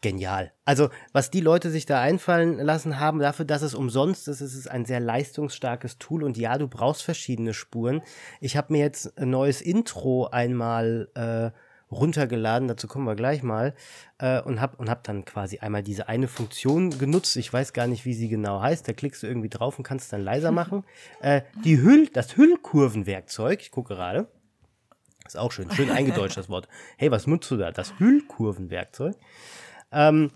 genial. 0.00 0.52
Also, 0.64 0.90
was 1.12 1.32
die 1.32 1.40
Leute 1.40 1.70
sich 1.70 1.86
da 1.86 2.00
einfallen 2.00 2.60
lassen 2.60 3.00
haben, 3.00 3.18
dafür, 3.18 3.46
dass 3.46 3.62
es 3.62 3.74
umsonst 3.74 4.28
ist, 4.28 4.40
ist 4.40 4.54
es 4.54 4.68
ein 4.68 4.84
sehr 4.84 5.00
leistungsstarkes 5.00 5.98
Tool 5.98 6.22
und 6.22 6.36
ja, 6.36 6.56
du 6.56 6.68
brauchst 6.68 7.02
verschiedene 7.02 7.52
Spuren. 7.52 8.00
Ich 8.40 8.56
habe 8.56 8.74
mir 8.74 8.78
jetzt 8.78 9.18
ein 9.18 9.30
neues 9.30 9.60
Intro 9.60 10.28
einmal 10.28 11.08
äh, 11.16 11.50
runtergeladen, 11.90 12.68
dazu 12.68 12.86
kommen 12.86 13.06
wir 13.06 13.14
gleich 13.14 13.42
mal, 13.42 13.74
äh, 14.18 14.40
und 14.40 14.60
habe 14.60 14.76
und 14.76 14.88
hab 14.88 15.04
dann 15.04 15.24
quasi 15.24 15.58
einmal 15.58 15.82
diese 15.82 16.08
eine 16.08 16.28
Funktion 16.28 16.98
genutzt. 16.98 17.36
Ich 17.36 17.52
weiß 17.52 17.72
gar 17.72 17.86
nicht, 17.86 18.04
wie 18.04 18.14
sie 18.14 18.28
genau 18.28 18.60
heißt. 18.60 18.86
Da 18.86 18.92
klickst 18.92 19.22
du 19.22 19.26
irgendwie 19.26 19.48
drauf 19.48 19.78
und 19.78 19.84
kannst 19.84 20.12
dann 20.12 20.22
leiser 20.22 20.52
machen. 20.52 20.84
äh, 21.20 21.42
die 21.64 21.78
Hüll, 21.78 22.08
das 22.08 22.36
Hüllkurvenwerkzeug, 22.36 23.60
ich 23.60 23.70
gucke 23.70 23.94
gerade. 23.94 24.28
Ist 25.26 25.36
auch 25.36 25.52
schön, 25.52 25.70
schön 25.70 25.90
eingedeutscht 25.90 26.36
das 26.36 26.48
Wort. 26.48 26.68
Hey, 26.96 27.10
was 27.10 27.26
nutzt 27.26 27.50
du 27.50 27.56
da? 27.56 27.70
Das 27.70 27.98
Hüllkurvenwerkzeug. 27.98 29.16
Ähm, 29.92 30.30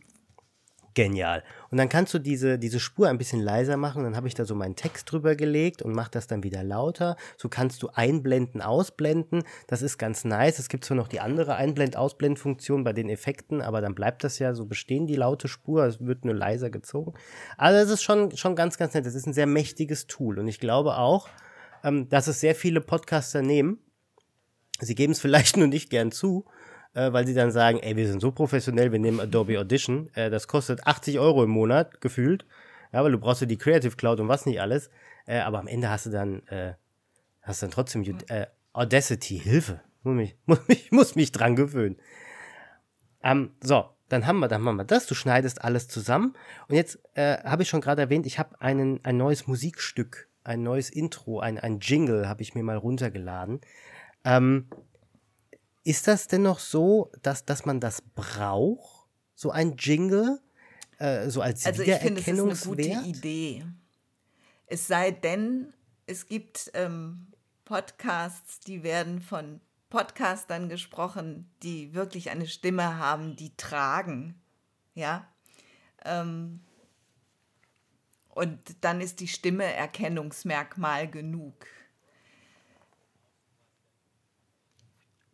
genial. 0.94 1.42
Und 1.70 1.78
dann 1.78 1.88
kannst 1.88 2.14
du 2.14 2.18
diese, 2.18 2.58
diese 2.58 2.80
Spur 2.80 3.08
ein 3.08 3.18
bisschen 3.18 3.40
leiser 3.40 3.76
machen. 3.76 4.04
Dann 4.04 4.16
habe 4.16 4.28
ich 4.28 4.34
da 4.34 4.44
so 4.44 4.54
meinen 4.54 4.76
Text 4.76 5.10
drüber 5.10 5.34
gelegt 5.34 5.82
und 5.82 5.92
mache 5.92 6.10
das 6.10 6.26
dann 6.26 6.42
wieder 6.42 6.62
lauter. 6.62 7.16
So 7.36 7.48
kannst 7.48 7.82
du 7.82 7.88
einblenden, 7.88 8.62
ausblenden. 8.62 9.42
Das 9.66 9.82
ist 9.82 9.98
ganz 9.98 10.24
nice. 10.24 10.58
Es 10.58 10.68
gibt 10.68 10.84
zwar 10.84 10.96
noch 10.96 11.08
die 11.08 11.20
andere 11.20 11.56
Einblend-Ausblend-Funktion 11.56 12.84
bei 12.84 12.92
den 12.92 13.08
Effekten, 13.08 13.60
aber 13.60 13.80
dann 13.80 13.94
bleibt 13.94 14.24
das 14.24 14.38
ja 14.38 14.54
so 14.54 14.66
bestehen, 14.66 15.06
die 15.06 15.16
laute 15.16 15.48
Spur. 15.48 15.84
Es 15.84 16.00
wird 16.00 16.24
nur 16.24 16.34
leiser 16.34 16.70
gezogen. 16.70 17.14
Also 17.56 17.80
das 17.80 17.90
ist 17.90 18.02
schon, 18.02 18.36
schon 18.36 18.56
ganz, 18.56 18.78
ganz 18.78 18.94
nett. 18.94 19.04
Das 19.04 19.14
ist 19.14 19.26
ein 19.26 19.34
sehr 19.34 19.46
mächtiges 19.46 20.06
Tool. 20.06 20.38
Und 20.38 20.48
ich 20.48 20.60
glaube 20.60 20.96
auch, 20.96 21.28
ähm, 21.82 22.08
dass 22.08 22.26
es 22.28 22.40
sehr 22.40 22.54
viele 22.54 22.80
Podcaster 22.80 23.42
nehmen. 23.42 23.78
Sie 24.80 24.94
geben 24.94 25.12
es 25.12 25.20
vielleicht 25.20 25.56
nur 25.56 25.66
nicht 25.66 25.90
gern 25.90 26.12
zu, 26.12 26.46
äh, 26.94 27.12
weil 27.12 27.26
sie 27.26 27.34
dann 27.34 27.50
sagen, 27.50 27.78
ey, 27.80 27.96
wir 27.96 28.06
sind 28.08 28.20
so 28.20 28.30
professionell, 28.30 28.92
wir 28.92 28.98
nehmen 28.98 29.20
Adobe 29.20 29.58
Audition, 29.58 30.08
äh, 30.14 30.30
das 30.30 30.48
kostet 30.48 30.86
80 30.86 31.18
Euro 31.18 31.44
im 31.44 31.50
Monat, 31.50 32.00
gefühlt, 32.00 32.46
ja, 32.92 33.02
weil 33.02 33.12
du 33.12 33.18
brauchst 33.18 33.40
ja 33.40 33.46
die 33.46 33.58
Creative 33.58 33.96
Cloud 33.96 34.20
und 34.20 34.28
was 34.28 34.46
nicht 34.46 34.60
alles, 34.60 34.90
äh, 35.26 35.38
aber 35.38 35.58
am 35.58 35.66
Ende 35.66 35.90
hast 35.90 36.06
du 36.06 36.10
dann, 36.10 36.46
äh, 36.48 36.74
hast 37.42 37.62
dann 37.62 37.70
trotzdem 37.70 38.04
äh, 38.28 38.46
Audacity, 38.72 39.38
Hilfe, 39.38 39.80
muss 40.02 40.14
mich, 40.14 40.36
muss 40.46 40.68
mich, 40.68 40.92
muss 40.92 41.14
mich 41.16 41.32
dran 41.32 41.56
gewöhnen. 41.56 41.96
Ähm, 43.22 43.52
so, 43.62 43.88
dann 44.08 44.26
haben 44.26 44.38
wir, 44.38 44.48
dann 44.48 44.62
machen 44.62 44.76
wir 44.76 44.84
das. 44.84 45.06
Du 45.06 45.14
schneidest 45.14 45.64
alles 45.64 45.88
zusammen. 45.88 46.34
Und 46.68 46.76
jetzt 46.76 46.98
äh, 47.14 47.38
habe 47.42 47.62
ich 47.62 47.68
schon 47.68 47.80
gerade 47.80 48.02
erwähnt, 48.02 48.26
ich 48.26 48.38
habe 48.38 48.60
einen 48.60 49.02
ein 49.04 49.16
neues 49.16 49.46
Musikstück, 49.46 50.28
ein 50.44 50.62
neues 50.62 50.90
Intro, 50.90 51.40
ein, 51.40 51.58
ein 51.58 51.80
Jingle 51.80 52.28
habe 52.28 52.42
ich 52.42 52.54
mir 52.54 52.62
mal 52.62 52.76
runtergeladen. 52.76 53.60
Ähm, 54.24 54.68
ist 55.84 56.08
das 56.08 56.26
denn 56.26 56.42
noch 56.42 56.58
so, 56.58 57.12
dass, 57.22 57.44
dass 57.44 57.66
man 57.66 57.78
das 57.78 58.02
braucht, 58.02 59.06
so 59.34 59.50
ein 59.50 59.76
Jingle, 59.76 60.40
äh, 60.98 61.28
so 61.28 61.42
als 61.42 61.66
Also 61.66 61.82
ich 61.82 61.94
finde, 61.96 62.20
es 62.20 62.26
ist 62.26 62.40
eine 62.40 62.76
gute 62.76 63.08
Idee. 63.08 63.64
Es 64.66 64.86
sei 64.86 65.10
denn, 65.10 65.72
es 66.06 66.26
gibt 66.26 66.70
ähm, 66.74 67.28
Podcasts, 67.64 68.60
die 68.60 68.82
werden 68.82 69.20
von 69.20 69.60
Podcastern 69.90 70.68
gesprochen, 70.68 71.50
die 71.62 71.94
wirklich 71.94 72.30
eine 72.30 72.46
Stimme 72.46 72.98
haben, 72.98 73.36
die 73.36 73.54
tragen. 73.56 74.40
Ja. 74.94 75.28
Ähm, 76.04 76.60
und 78.30 78.58
dann 78.80 79.00
ist 79.00 79.20
die 79.20 79.28
Stimme 79.28 79.64
Erkennungsmerkmal 79.64 81.08
genug. 81.08 81.66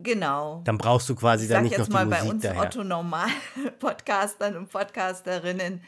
Genau. 0.02 0.62
Dann 0.64 0.78
brauchst 0.78 1.08
du 1.08 1.14
quasi 1.14 1.44
ich 1.44 1.50
dann 1.50 1.56
sag 1.56 1.62
nicht 1.64 1.72
noch 1.72 1.78
jetzt 1.78 1.88
die 1.88 1.92
mal 1.92 2.06
Musik 2.06 2.42
bei 2.42 2.52
uns. 2.52 2.58
Otto 2.58 2.84
Normal 2.84 3.28
Podcastern 3.78 4.56
und 4.56 4.70
Podcasterinnen 4.70 5.82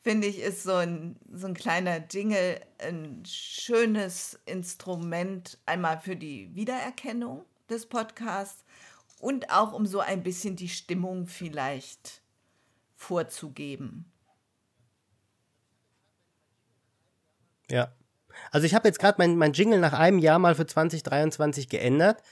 finde 0.00 0.28
ich 0.28 0.38
ist 0.40 0.62
so 0.62 0.74
ein 0.74 1.16
so 1.32 1.48
ein 1.48 1.54
kleiner 1.54 1.98
Jingle 2.08 2.60
ein 2.78 3.24
schönes 3.26 4.38
Instrument 4.46 5.58
einmal 5.66 5.98
für 5.98 6.14
die 6.14 6.54
Wiedererkennung 6.54 7.44
des 7.68 7.86
Podcasts 7.86 8.64
und 9.20 9.50
auch 9.50 9.72
um 9.72 9.84
so 9.86 9.98
ein 9.98 10.22
bisschen 10.22 10.54
die 10.54 10.68
Stimmung 10.68 11.26
vielleicht 11.26 12.22
vorzugeben. 12.94 14.04
Ja. 17.68 17.92
Also 18.50 18.66
ich 18.66 18.74
habe 18.74 18.86
jetzt 18.86 18.98
gerade 18.98 19.16
mein, 19.18 19.36
mein 19.36 19.54
Jingle 19.54 19.80
nach 19.80 19.94
einem 19.94 20.18
Jahr 20.18 20.38
mal 20.38 20.54
für 20.54 20.66
2023 20.66 21.68
geändert. 21.68 22.22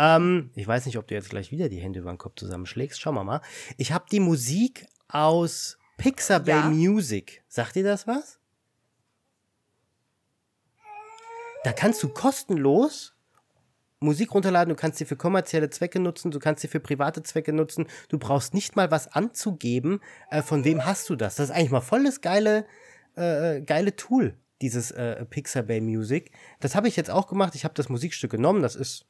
Ähm, 0.00 0.50
ich 0.54 0.66
weiß 0.66 0.86
nicht, 0.86 0.96
ob 0.96 1.06
du 1.06 1.14
jetzt 1.14 1.28
gleich 1.28 1.50
wieder 1.50 1.68
die 1.68 1.78
Hände 1.78 2.00
über 2.00 2.10
den 2.10 2.16
Kopf 2.16 2.36
zusammenschlägst. 2.36 2.98
Schauen 2.98 3.16
wir 3.16 3.24
mal. 3.24 3.42
Ich 3.76 3.92
habe 3.92 4.06
die 4.10 4.20
Musik 4.20 4.86
aus 5.08 5.76
Pixabay 5.98 6.52
Ja. 6.52 6.70
Music. 6.70 7.42
Sagt 7.48 7.76
dir 7.76 7.84
das 7.84 8.06
was? 8.06 8.38
Da 11.64 11.74
kannst 11.74 12.02
du 12.02 12.08
kostenlos 12.08 13.14
Musik 14.02 14.32
runterladen, 14.32 14.70
du 14.70 14.80
kannst 14.80 14.96
sie 14.96 15.04
für 15.04 15.16
kommerzielle 15.16 15.68
Zwecke 15.68 16.00
nutzen, 16.00 16.30
du 16.30 16.38
kannst 16.38 16.62
sie 16.62 16.68
für 16.68 16.80
private 16.80 17.22
Zwecke 17.22 17.52
nutzen. 17.52 17.86
Du 18.08 18.18
brauchst 18.18 18.54
nicht 18.54 18.76
mal 18.76 18.90
was 18.90 19.08
anzugeben, 19.08 20.00
äh, 20.30 20.40
von 20.40 20.64
wem 20.64 20.86
hast 20.86 21.10
du 21.10 21.16
das. 21.16 21.34
Das 21.34 21.50
ist 21.50 21.54
eigentlich 21.54 21.70
mal 21.70 21.82
voll 21.82 22.04
das 22.04 22.22
geile, 22.22 22.64
äh, 23.16 23.60
geile 23.60 23.94
Tool, 23.96 24.38
dieses 24.62 24.90
äh, 24.92 25.26
Pixabay 25.26 25.82
Music. 25.82 26.30
Das 26.60 26.74
habe 26.74 26.88
ich 26.88 26.96
jetzt 26.96 27.10
auch 27.10 27.26
gemacht. 27.26 27.54
Ich 27.54 27.64
habe 27.64 27.74
das 27.74 27.90
Musikstück 27.90 28.30
genommen, 28.30 28.62
das 28.62 28.74
ist 28.74 29.04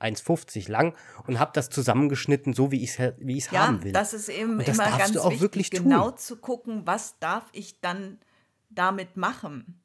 1,50 0.00 0.70
lang 0.70 0.94
und 1.26 1.38
habe 1.38 1.52
das 1.54 1.70
zusammengeschnitten, 1.70 2.52
so 2.52 2.70
wie 2.70 2.82
ich 2.82 2.98
es 2.98 3.14
wie 3.18 3.36
ich's 3.36 3.50
Ja, 3.50 3.66
haben 3.66 3.82
will. 3.82 3.92
das 3.92 4.12
ist 4.12 4.28
eben 4.28 4.58
das 4.58 4.68
immer 4.68 4.96
ganz 4.96 5.14
wichtig, 5.14 5.70
genau 5.70 6.10
zu 6.10 6.36
gucken, 6.36 6.86
was 6.86 7.18
darf 7.18 7.44
ich 7.52 7.80
dann 7.80 8.18
damit 8.70 9.16
machen. 9.16 9.80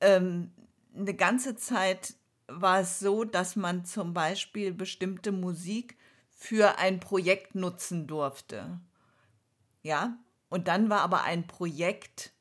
Ähm, 0.00 0.52
eine 0.94 1.14
ganze 1.14 1.56
Zeit 1.56 2.14
war 2.48 2.80
es 2.80 2.98
so, 3.00 3.24
dass 3.24 3.56
man 3.56 3.84
zum 3.84 4.14
Beispiel 4.14 4.72
bestimmte 4.72 5.32
Musik 5.32 5.96
für 6.30 6.78
ein 6.78 7.00
Projekt 7.00 7.54
nutzen 7.54 8.06
durfte. 8.06 8.80
Ja, 9.82 10.18
und 10.48 10.68
dann 10.68 10.90
war 10.90 11.00
aber 11.00 11.22
ein 11.22 11.46
Projekt 11.46 12.32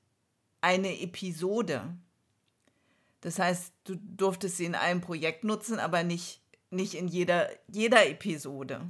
eine 0.60 1.02
Episode. 1.02 1.96
Das 3.22 3.40
heißt, 3.40 3.74
du 3.84 3.96
durftest 3.96 4.58
sie 4.58 4.66
in 4.66 4.76
einem 4.76 5.02
Projekt 5.02 5.44
nutzen, 5.44 5.80
aber 5.80 6.04
nicht, 6.04 6.41
nicht 6.72 6.96
in 6.96 7.08
jeder, 7.08 7.50
jeder 7.68 8.08
Episode. 8.08 8.82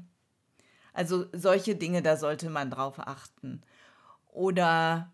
Also 0.94 1.26
solche 1.34 1.76
Dinge, 1.76 2.02
da 2.02 2.18
sollte 2.18 2.50
man 2.50 2.70
drauf 2.70 3.00
achten. 3.00 3.62
Oder 4.28 5.12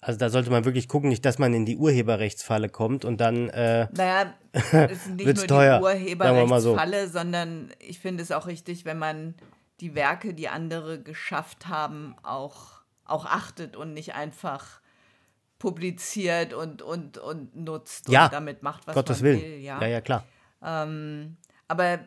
Also 0.00 0.18
da 0.18 0.30
sollte 0.30 0.50
man 0.50 0.64
wirklich 0.64 0.88
gucken, 0.88 1.10
nicht, 1.10 1.24
dass 1.24 1.38
man 1.38 1.52
in 1.54 1.66
die 1.66 1.76
Urheberrechtsfalle 1.76 2.68
kommt 2.68 3.04
und 3.04 3.20
dann 3.20 3.50
äh, 3.50 3.88
Naja, 3.92 4.34
es 4.52 4.72
ist 4.72 5.10
nicht 5.10 5.26
nur 5.26 5.46
teuer, 5.46 5.78
die 5.78 6.18
wir 6.18 6.46
mal 6.46 6.60
so. 6.60 6.70
Urheberrechtsfalle, 6.70 7.08
sondern 7.08 7.70
ich 7.78 8.00
finde 8.00 8.22
es 8.22 8.32
auch 8.32 8.46
richtig, 8.46 8.84
wenn 8.84 8.98
man 8.98 9.34
die 9.80 9.94
Werke, 9.94 10.34
die 10.34 10.48
andere 10.48 11.02
geschafft 11.02 11.68
haben, 11.68 12.14
auch, 12.22 12.82
auch 13.04 13.26
achtet 13.26 13.76
und 13.76 13.94
nicht 13.94 14.14
einfach 14.14 14.79
publiziert 15.60 16.52
und, 16.52 16.82
und, 16.82 17.18
und 17.18 17.54
nutzt 17.54 18.08
Ja, 18.08 18.24
und 18.24 18.32
damit 18.32 18.64
macht, 18.64 18.88
was 18.88 18.94
Gottes 18.94 19.18
man 19.18 19.24
Willen. 19.26 19.42
will. 19.42 19.58
Ja. 19.60 19.80
ja, 19.80 19.86
ja, 19.86 20.00
klar. 20.00 20.24
Aber 21.70 21.84
äh, 21.84 21.98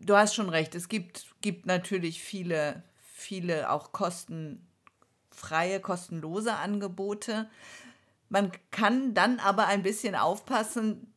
du 0.00 0.16
hast 0.16 0.34
schon 0.34 0.48
recht, 0.48 0.74
es 0.74 0.88
gibt, 0.88 1.26
gibt 1.40 1.66
natürlich 1.66 2.20
viele, 2.20 2.82
viele 3.00 3.70
auch 3.70 3.92
kostenfreie, 3.92 5.78
kostenlose 5.80 6.54
Angebote. 6.54 7.48
Man 8.28 8.50
kann 8.72 9.14
dann 9.14 9.38
aber 9.38 9.68
ein 9.68 9.84
bisschen 9.84 10.16
aufpassen, 10.16 11.14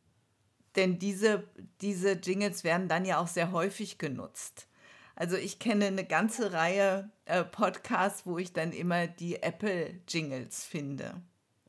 denn 0.75 0.99
diese, 0.99 1.45
diese 1.81 2.11
Jingles 2.11 2.63
werden 2.63 2.87
dann 2.87 3.05
ja 3.05 3.19
auch 3.19 3.27
sehr 3.27 3.51
häufig 3.51 3.97
genutzt. 3.97 4.67
Also 5.15 5.35
ich 5.35 5.59
kenne 5.59 5.87
eine 5.87 6.05
ganze 6.05 6.53
Reihe 6.53 7.09
äh, 7.25 7.43
Podcasts, 7.43 8.25
wo 8.25 8.37
ich 8.37 8.53
dann 8.53 8.71
immer 8.71 9.07
die 9.07 9.41
Apple-Jingles 9.41 10.63
finde. 10.63 11.15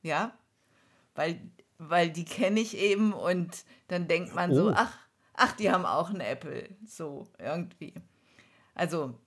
Ja, 0.02 0.32
weil, 1.14 1.40
weil 1.78 2.10
die 2.10 2.24
kenne 2.24 2.60
ich 2.60 2.76
eben 2.76 3.12
und 3.12 3.64
dann 3.88 4.08
denkt 4.08 4.34
man 4.34 4.54
so, 4.54 4.68
Oh. 4.70 4.72
ach, 4.74 4.96
ach, 5.34 5.52
die 5.52 5.70
haben 5.70 5.84
auch 5.84 6.10
ein 6.10 6.20
Apple, 6.20 6.68
so 6.86 7.26
irgendwie. 7.38 7.92
Also, 8.74 9.18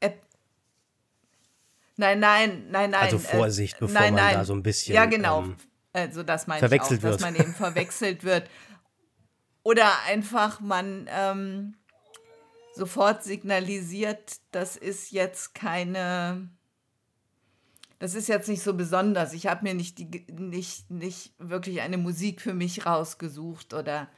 App. 0.00 0.20
Nein, 1.96 2.20
nein, 2.20 2.66
nein, 2.70 2.90
nein. 2.90 3.02
Also 3.02 3.16
äh, 3.16 3.20
Vorsicht, 3.20 3.78
bevor 3.78 3.94
nein, 3.94 4.14
man 4.14 4.24
nein. 4.24 4.34
da 4.34 4.44
so 4.44 4.54
ein 4.54 4.62
bisschen, 4.62 4.94
Ja, 4.94 5.06
genau. 5.06 5.42
ähm, 5.42 5.56
also, 5.92 6.22
das 6.22 6.46
meine 6.46 6.58
verwechselt 6.60 7.00
ich 7.00 7.06
auch, 7.06 7.12
dass 7.12 7.22
wird. 7.22 7.32
man 7.32 7.40
eben 7.40 7.54
verwechselt 7.54 8.24
wird. 8.24 8.50
Oder 9.62 9.90
einfach 10.08 10.60
man 10.60 11.08
ähm, 11.10 11.74
sofort 12.74 13.22
signalisiert, 13.22 14.38
das 14.50 14.76
ist 14.76 15.12
jetzt 15.12 15.54
keine, 15.54 16.48
das 18.02 18.14
ist 18.16 18.26
jetzt 18.26 18.48
nicht 18.48 18.64
so 18.64 18.74
besonders. 18.74 19.32
Ich 19.32 19.46
habe 19.46 19.62
mir 19.62 19.74
nicht, 19.74 19.96
die, 19.96 20.26
nicht, 20.32 20.90
nicht 20.90 21.34
wirklich 21.38 21.82
eine 21.82 21.98
Musik 21.98 22.40
für 22.40 22.52
mich 22.52 22.84
rausgesucht 22.84 23.74
oder 23.74 24.08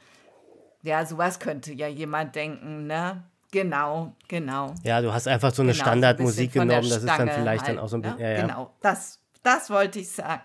ja, 0.81 1.05
sowas 1.05 1.39
könnte 1.39 1.71
ja 1.71 1.87
jemand 1.87 2.35
denken, 2.35 2.87
ne? 2.87 3.25
Genau, 3.51 4.15
genau. 4.27 4.73
Ja, 4.83 5.01
du 5.01 5.13
hast 5.13 5.27
einfach 5.27 5.53
so 5.53 5.61
eine 5.61 5.73
Genau, 5.73 5.83
so 5.83 5.83
ein 5.83 5.99
Standardmusik 5.99 6.53
bisschen 6.53 6.67
der 6.67 6.79
genommen, 6.79 6.89
das 6.89 7.03
ist 7.03 7.07
dann 7.07 7.29
vielleicht 7.29 7.67
dann 7.67 7.75
halt, 7.75 7.85
auch 7.85 7.87
so 7.87 7.97
ein 7.97 8.01
bisschen. 8.01 8.17
ne? 8.17 8.23
Ja, 8.23 8.31
ja. 8.31 8.41
Genau, 8.41 8.73
das, 8.81 9.19
das 9.43 9.69
wollte 9.69 9.99
ich 9.99 10.09
sagen. 10.09 10.41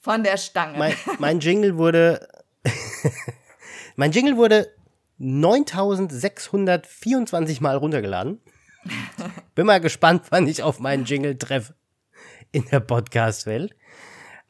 Von 0.00 0.24
der 0.24 0.36
Stange. 0.36 0.78
Mein, 0.78 0.94
mein 1.20 1.38
Jingle 1.38 1.78
wurde. 1.78 2.26
mein 3.94 4.10
Jingle 4.10 4.36
wurde 4.36 4.68
9624 5.18 7.60
Mal 7.60 7.76
runtergeladen. 7.76 8.40
Bin 9.54 9.66
mal 9.66 9.80
gespannt, 9.80 10.24
wann 10.30 10.48
ich 10.48 10.64
auf 10.64 10.80
meinen 10.80 11.04
Jingle 11.04 11.38
treffe 11.38 11.74
in 12.52 12.64
der 12.66 12.80
Podcast-Welt. 12.80 13.74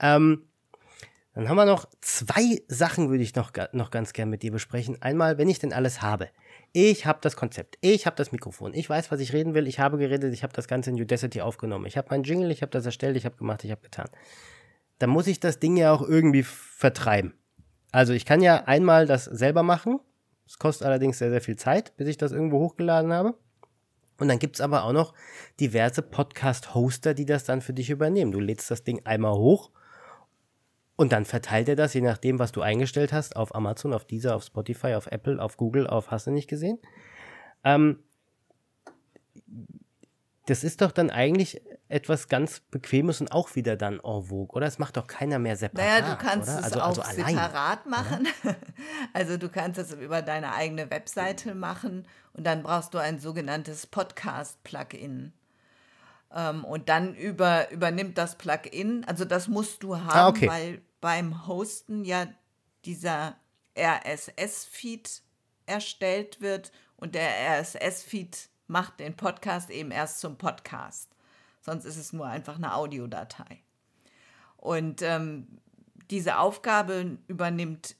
Ähm, 0.00 0.46
dann 1.34 1.48
haben 1.48 1.56
wir 1.56 1.64
noch 1.64 1.88
zwei 2.00 2.60
Sachen, 2.68 3.08
würde 3.08 3.22
ich 3.22 3.34
noch, 3.34 3.52
noch 3.72 3.90
ganz 3.90 4.12
gern 4.12 4.30
mit 4.30 4.42
dir 4.42 4.50
besprechen. 4.50 5.00
Einmal, 5.00 5.38
wenn 5.38 5.48
ich 5.48 5.58
denn 5.58 5.72
alles 5.72 6.02
habe. 6.02 6.28
Ich 6.72 7.06
habe 7.06 7.18
das 7.22 7.36
Konzept, 7.36 7.78
ich 7.80 8.06
habe 8.06 8.16
das 8.16 8.30
Mikrofon, 8.30 8.74
ich 8.74 8.88
weiß, 8.88 9.10
was 9.10 9.20
ich 9.20 9.32
reden 9.32 9.54
will, 9.54 9.66
ich 9.66 9.80
habe 9.80 9.98
geredet, 9.98 10.32
ich 10.32 10.42
habe 10.42 10.52
das 10.52 10.68
Ganze 10.68 10.90
in 10.90 11.00
Udacity 11.00 11.40
aufgenommen, 11.40 11.86
ich 11.86 11.96
habe 11.96 12.08
meinen 12.10 12.22
Jingle, 12.22 12.50
ich 12.50 12.62
habe 12.62 12.70
das 12.70 12.86
erstellt, 12.86 13.16
ich 13.16 13.24
habe 13.24 13.36
gemacht, 13.36 13.64
ich 13.64 13.72
habe 13.72 13.80
getan. 13.80 14.08
Dann 14.98 15.10
muss 15.10 15.26
ich 15.26 15.40
das 15.40 15.58
Ding 15.58 15.76
ja 15.76 15.92
auch 15.92 16.02
irgendwie 16.02 16.44
vertreiben. 16.44 17.34
Also 17.90 18.12
ich 18.12 18.24
kann 18.24 18.40
ja 18.40 18.64
einmal 18.64 19.06
das 19.06 19.24
selber 19.24 19.62
machen. 19.62 19.98
Es 20.46 20.58
kostet 20.58 20.86
allerdings 20.86 21.18
sehr, 21.18 21.30
sehr 21.30 21.40
viel 21.40 21.56
Zeit, 21.56 21.96
bis 21.96 22.06
ich 22.06 22.18
das 22.18 22.32
irgendwo 22.32 22.60
hochgeladen 22.60 23.12
habe. 23.12 23.34
Und 24.20 24.28
dann 24.28 24.38
gibt's 24.38 24.60
aber 24.60 24.84
auch 24.84 24.92
noch 24.92 25.14
diverse 25.58 26.02
Podcast-Hoster, 26.02 27.14
die 27.14 27.26
das 27.26 27.44
dann 27.44 27.62
für 27.62 27.72
dich 27.72 27.90
übernehmen. 27.90 28.30
Du 28.30 28.38
lädst 28.38 28.70
das 28.70 28.84
Ding 28.84 29.04
einmal 29.04 29.32
hoch 29.32 29.70
und 30.94 31.12
dann 31.12 31.24
verteilt 31.24 31.66
er 31.68 31.76
das, 31.76 31.94
je 31.94 32.02
nachdem, 32.02 32.38
was 32.38 32.52
du 32.52 32.60
eingestellt 32.60 33.12
hast, 33.12 33.34
auf 33.34 33.54
Amazon, 33.54 33.94
auf 33.94 34.04
Deezer, 34.04 34.36
auf 34.36 34.44
Spotify, 34.44 34.94
auf 34.94 35.06
Apple, 35.06 35.42
auf 35.42 35.56
Google, 35.56 35.86
auf 35.86 36.10
hast 36.10 36.26
du 36.26 36.30
nicht 36.30 36.46
gesehen. 36.46 36.78
Ähm, 37.64 38.00
das 40.50 40.64
ist 40.64 40.80
doch 40.80 40.90
dann 40.90 41.10
eigentlich 41.10 41.60
etwas 41.88 42.28
ganz 42.28 42.58
Bequemes 42.60 43.20
und 43.20 43.30
auch 43.30 43.54
wieder 43.54 43.76
dann 43.76 44.00
en 44.00 44.22
vogue, 44.24 44.48
oder? 44.56 44.66
Es 44.66 44.78
macht 44.80 44.96
doch 44.96 45.06
keiner 45.06 45.38
mehr 45.38 45.56
separat, 45.56 45.86
Naja, 46.02 46.14
du 46.14 46.16
kannst 46.22 46.48
oder? 46.48 46.58
es 46.58 46.64
also, 46.64 46.80
auch 46.80 46.86
also 46.88 47.02
allein. 47.02 47.34
separat 47.34 47.86
machen. 47.86 48.28
Also 49.12 49.36
du 49.36 49.48
kannst 49.48 49.78
es 49.78 49.92
über 49.92 50.22
deine 50.22 50.52
eigene 50.54 50.90
Webseite 50.90 51.54
machen 51.54 52.06
und 52.32 52.44
dann 52.46 52.62
brauchst 52.62 52.94
du 52.94 52.98
ein 52.98 53.18
sogenanntes 53.18 53.86
Podcast-Plugin. 53.86 55.32
Ähm, 56.34 56.64
und 56.64 56.88
dann 56.88 57.14
über, 57.14 57.70
übernimmt 57.70 58.18
das 58.18 58.36
Plugin, 58.36 59.04
also 59.06 59.24
das 59.24 59.48
musst 59.48 59.82
du 59.82 59.96
haben, 59.96 60.10
Ah, 60.10 60.28
okay. 60.28 60.48
weil 60.48 60.82
beim 61.00 61.46
Hosten 61.46 62.04
ja 62.04 62.26
dieser 62.84 63.36
RSS-Feed 63.78 65.22
erstellt 65.66 66.40
wird 66.40 66.72
und 66.96 67.14
der 67.14 67.28
RSS-Feed 67.60 68.49
macht 68.70 69.00
den 69.00 69.16
Podcast 69.16 69.68
eben 69.68 69.90
erst 69.90 70.20
zum 70.20 70.38
Podcast. 70.38 71.10
Sonst 71.60 71.84
ist 71.84 71.96
es 71.96 72.12
nur 72.12 72.26
einfach 72.26 72.54
eine 72.56 72.74
Audiodatei. 72.74 73.62
Und 74.56 75.02
ähm, 75.02 75.58
diese 76.10 76.38
Aufgabe 76.38 77.18
übernimmt 77.26 77.96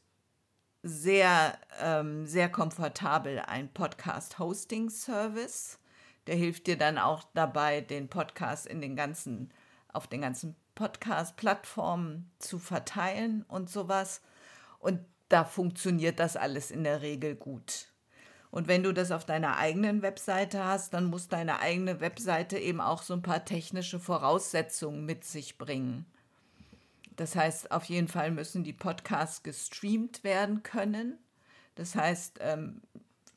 sehr, 0.82 1.58
ähm, 1.80 2.24
sehr 2.24 2.48
komfortabel 2.48 3.40
ein 3.40 3.72
Podcast-Hosting-Service. 3.72 5.80
Der 6.28 6.36
hilft 6.36 6.68
dir 6.68 6.78
dann 6.78 6.98
auch 6.98 7.24
dabei, 7.34 7.80
den 7.80 8.08
Podcast 8.08 8.66
in 8.66 8.80
den 8.80 8.94
ganzen, 8.94 9.52
auf 9.88 10.06
den 10.06 10.20
ganzen 10.20 10.54
Podcast-Plattformen 10.76 12.30
zu 12.38 12.60
verteilen 12.60 13.44
und 13.48 13.68
sowas. 13.68 14.20
Und 14.78 15.00
da 15.28 15.44
funktioniert 15.44 16.20
das 16.20 16.36
alles 16.36 16.70
in 16.70 16.84
der 16.84 17.02
Regel 17.02 17.34
gut. 17.34 17.89
Und 18.50 18.66
wenn 18.66 18.82
du 18.82 18.92
das 18.92 19.12
auf 19.12 19.24
deiner 19.24 19.58
eigenen 19.58 20.02
Webseite 20.02 20.64
hast, 20.64 20.92
dann 20.92 21.04
muss 21.04 21.28
deine 21.28 21.60
eigene 21.60 22.00
Webseite 22.00 22.58
eben 22.58 22.80
auch 22.80 23.02
so 23.02 23.14
ein 23.14 23.22
paar 23.22 23.44
technische 23.44 24.00
Voraussetzungen 24.00 25.06
mit 25.06 25.24
sich 25.24 25.56
bringen. 25.56 26.04
Das 27.16 27.36
heißt, 27.36 27.70
auf 27.70 27.84
jeden 27.84 28.08
Fall 28.08 28.30
müssen 28.30 28.64
die 28.64 28.72
Podcasts 28.72 29.42
gestreamt 29.42 30.24
werden 30.24 30.62
können. 30.62 31.18
Das 31.74 31.94
heißt, 31.94 32.38
ähm, 32.40 32.80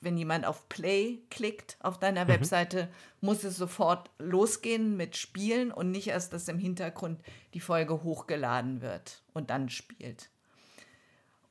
wenn 0.04 0.18
jemand 0.18 0.46
auf 0.46 0.68
Play 0.70 1.20
klickt 1.30 1.78
auf 1.80 2.00
deiner 2.00 2.26
mhm. 2.26 2.30
Webseite, 2.30 2.90
muss 3.22 3.44
es 3.44 3.58
sofort 3.58 4.10
losgehen 4.20 4.98
mit 4.98 5.16
Spielen 5.16 5.72
und 5.72 5.92
nicht 5.92 6.08
erst, 6.08 6.34
dass 6.34 6.48
im 6.48 6.60
Hintergrund 6.60 7.20
die 7.54 7.60
Folge 7.60 8.04
hochgeladen 8.04 8.82
wird 8.82 9.22
und 9.34 9.50
dann 9.50 9.70
spielt. 9.70 10.30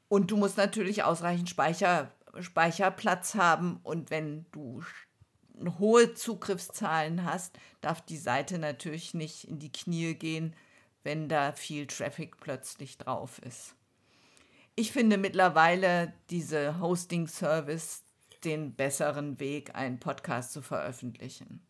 Und 0.08 0.30
du 0.30 0.36
musst 0.36 0.58
natürlich 0.58 1.04
ausreichend 1.04 1.48
Speicher, 1.48 2.12
Speicherplatz 2.40 3.34
haben 3.34 3.80
und 3.82 4.10
wenn 4.10 4.46
du 4.52 4.82
hohe 5.78 6.14
Zugriffszahlen 6.14 7.24
hast, 7.24 7.58
darf 7.80 8.00
die 8.00 8.16
Seite 8.16 8.58
natürlich 8.58 9.14
nicht 9.14 9.44
in 9.44 9.58
die 9.58 9.72
Knie 9.72 10.14
gehen, 10.14 10.54
wenn 11.02 11.28
da 11.28 11.52
viel 11.52 11.86
Traffic 11.86 12.38
plötzlich 12.38 12.98
drauf 12.98 13.38
ist. 13.40 13.74
Ich 14.74 14.92
finde 14.92 15.18
mittlerweile 15.18 16.14
diese 16.30 16.80
Hosting-Service 16.80 18.04
den 18.44 18.74
besseren 18.74 19.38
Weg, 19.38 19.74
einen 19.74 20.00
Podcast 20.00 20.52
zu 20.52 20.62
veröffentlichen. 20.62 21.60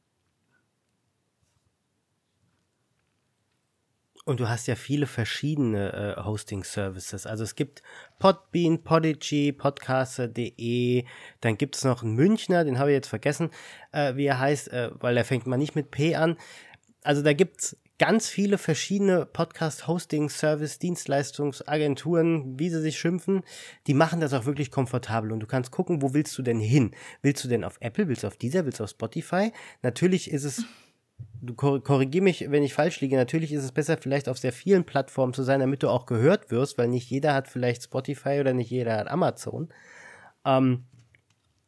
Und 4.25 4.39
du 4.39 4.49
hast 4.49 4.69
ja 4.69 4.77
viele 4.77 5.07
verschiedene 5.09 6.17
äh, 6.17 6.23
Hosting-Services. 6.23 7.27
Also 7.27 7.43
es 7.43 7.57
gibt 7.57 7.83
Podbean, 8.21 8.85
Podigy, 8.85 9.51
Podcaster.de, 9.53 11.05
dann 11.41 11.59
gibt 11.59 11.75
es 11.75 11.83
noch 11.85 12.05
einen 12.05 12.15
Münchner, 12.15 12.65
den 12.65 12.79
habe 12.79 12.91
ich 12.91 12.95
jetzt 12.95 13.09
vergessen, 13.09 13.51
äh, 13.91 14.15
wie 14.15 14.27
er 14.27 14.39
heißt, 14.39 14.69
äh, 14.69 14.91
weil 14.95 15.17
er 15.17 15.25
fängt 15.25 15.49
mal 15.49 15.57
nicht 15.57 15.75
mit 15.75 15.91
P 15.91 16.15
an. 16.15 16.37
Also 17.03 17.23
da 17.23 17.33
gibt 17.33 17.63
es 17.63 17.77
ganz 17.99 18.29
viele 18.29 18.59
verschiedene 18.59 19.27
Podcast-Hosting-Service, 19.27 20.79
Dienstleistungsagenturen, 20.79 22.59
wie 22.59 22.71
sie 22.71 22.81
sich 22.81 22.99
schimpfen, 22.99 23.43
die 23.87 23.95
machen 23.95 24.21
das 24.21 24.33
auch 24.35 24.45
wirklich 24.45 24.71
komfortabel 24.71 25.33
und 25.33 25.41
du 25.41 25.47
kannst 25.47 25.71
gucken, 25.73 26.03
wo 26.03 26.15
willst 26.15 26.37
du 26.39 26.43
denn 26.43 26.61
hin? 26.61 26.93
Willst 27.23 27.45
du 27.45 27.49
denn 27.49 27.65
auf 27.65 27.77
Apple, 27.81 28.09
willst 28.09 28.23
du 28.23 28.29
auf 28.29 28.37
dieser, 28.37 28.65
willst 28.65 28.81
du 28.81 28.85
auf 28.85 28.91
Spotify? 28.91 29.53
Natürlich 29.83 30.31
ist 30.31 30.45
es 30.45 30.65
du 31.43 31.55
korrigier 31.55 32.23
mich, 32.23 32.51
wenn 32.51 32.63
ich 32.63 32.73
falsch 32.73 33.01
liege. 33.01 33.17
Natürlich 33.17 33.53
ist 33.53 33.65
es 33.65 33.73
besser, 33.73 33.99
vielleicht 33.99 34.29
auf 34.29 34.39
sehr 34.39 34.53
vielen 34.53 34.85
Plattformen 34.85 35.35
zu 35.35 35.43
sein, 35.43 35.61
damit 35.61 35.83
du 35.83 35.89
auch 35.89 36.07
gehört 36.07 36.51
wirst, 36.51 36.79
weil 36.79 36.89
nicht 36.89 37.11
jeder 37.11 37.35
hat 37.35 37.49
vielleicht 37.49 37.83
Spotify 37.83 38.39
oder 38.41 38.55
nicht 38.55 38.71
jeder 38.71 38.97
hat 38.97 39.09
Amazon. 39.09 39.69
Ähm, 40.45 40.85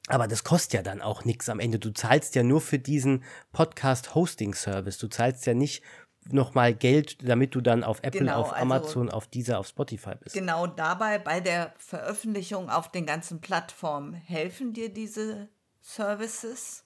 aber 0.07 0.29
das 0.29 0.45
kostet 0.45 0.75
ja 0.75 0.83
dann 0.83 1.03
auch 1.03 1.25
nichts 1.25 1.49
am 1.49 1.61
Ende. 1.61 1.79
Du 1.79 1.93
zahlst 1.93 2.35
ja 2.35 2.43
nur 2.43 2.61
für 2.61 2.79
diesen 2.79 3.25
Podcast-Hosting-Service. 3.53 4.99
Du 4.99 5.09
zahlst 5.09 5.47
ja 5.47 5.55
nicht 5.55 5.83
nochmal 6.31 6.75
Geld, 6.75 7.29
damit 7.29 7.55
du 7.55 7.61
dann 7.61 7.83
auf 7.85 7.99
Apple, 8.03 8.20
genau, 8.20 8.41
auf 8.41 8.53
also 8.53 8.62
Amazon, 8.62 9.09
also 9.09 9.16
auf 9.16 9.27
dieser, 9.27 9.59
auf 9.59 9.66
Spotify 9.66 10.12
bist. 10.20 10.35
Genau 10.35 10.66
dabei, 10.66 11.18
bei 11.18 11.41
der 11.41 11.75
Veröffentlichung 11.79 12.70
auf 12.70 12.91
den 12.91 13.07
ganzen 13.07 13.41
Plattformen 13.41 14.14
helfen 14.14 14.72
dir 14.72 14.89
diese 14.93 15.49
Services, 15.81 16.85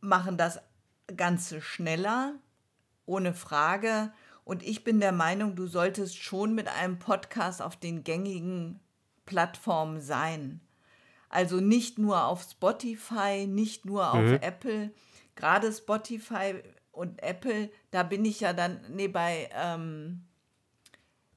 machen 0.00 0.36
das 0.36 0.60
Ganze 1.16 1.60
schneller, 1.60 2.34
ohne 3.06 3.34
Frage. 3.34 4.12
Und 4.44 4.62
ich 4.62 4.84
bin 4.84 5.00
der 5.00 5.12
Meinung, 5.12 5.56
du 5.56 5.66
solltest 5.66 6.16
schon 6.16 6.54
mit 6.54 6.68
einem 6.68 6.98
Podcast 6.98 7.62
auf 7.62 7.76
den 7.76 8.04
gängigen 8.04 8.80
Plattformen 9.26 10.00
sein. 10.00 10.60
Also 11.28 11.60
nicht 11.60 11.98
nur 11.98 12.24
auf 12.24 12.42
Spotify, 12.42 13.46
nicht 13.48 13.86
nur 13.86 14.12
auf 14.12 14.22
mhm. 14.22 14.38
Apple. 14.40 14.92
Gerade 15.34 15.72
Spotify 15.72 16.62
und 16.92 17.22
Apple, 17.22 17.70
da 17.90 18.02
bin 18.02 18.24
ich 18.24 18.40
ja 18.40 18.52
dann, 18.52 18.80
nee, 18.90 19.08
bei 19.08 19.48
ähm, 19.52 20.24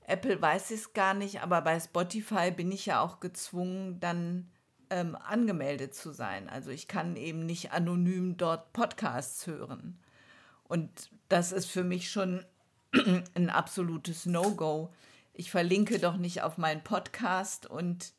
Apple 0.02 0.42
weiß 0.42 0.72
ich 0.72 0.82
es 0.82 0.94
gar 0.94 1.14
nicht, 1.14 1.42
aber 1.42 1.62
bei 1.62 1.80
Spotify 1.80 2.52
bin 2.52 2.72
ich 2.72 2.86
ja 2.86 3.02
auch 3.02 3.20
gezwungen, 3.20 4.00
dann 4.00 4.52
ähm, 4.90 5.16
angemeldet 5.16 5.94
zu 5.96 6.12
sein. 6.12 6.50
Also 6.50 6.72
ich 6.72 6.88
kann 6.88 7.16
eben 7.16 7.46
nicht 7.46 7.72
anonym 7.72 8.38
dort 8.38 8.74
Podcasts 8.74 9.48
hören. 9.48 10.00
Und 10.64 11.10
das 11.30 11.52
ist 11.52 11.68
für 11.68 11.84
mich 11.84 12.12
schon 12.12 12.46
ein 13.36 13.50
absolutes 13.50 14.26
No-Go. 14.26 14.94
Ich 15.34 15.52
verlinke 15.52 16.00
doch 16.00 16.18
nicht 16.18 16.42
auf 16.42 16.58
meinen 16.58 16.84
Podcast 16.84 17.66
und, 17.66 18.14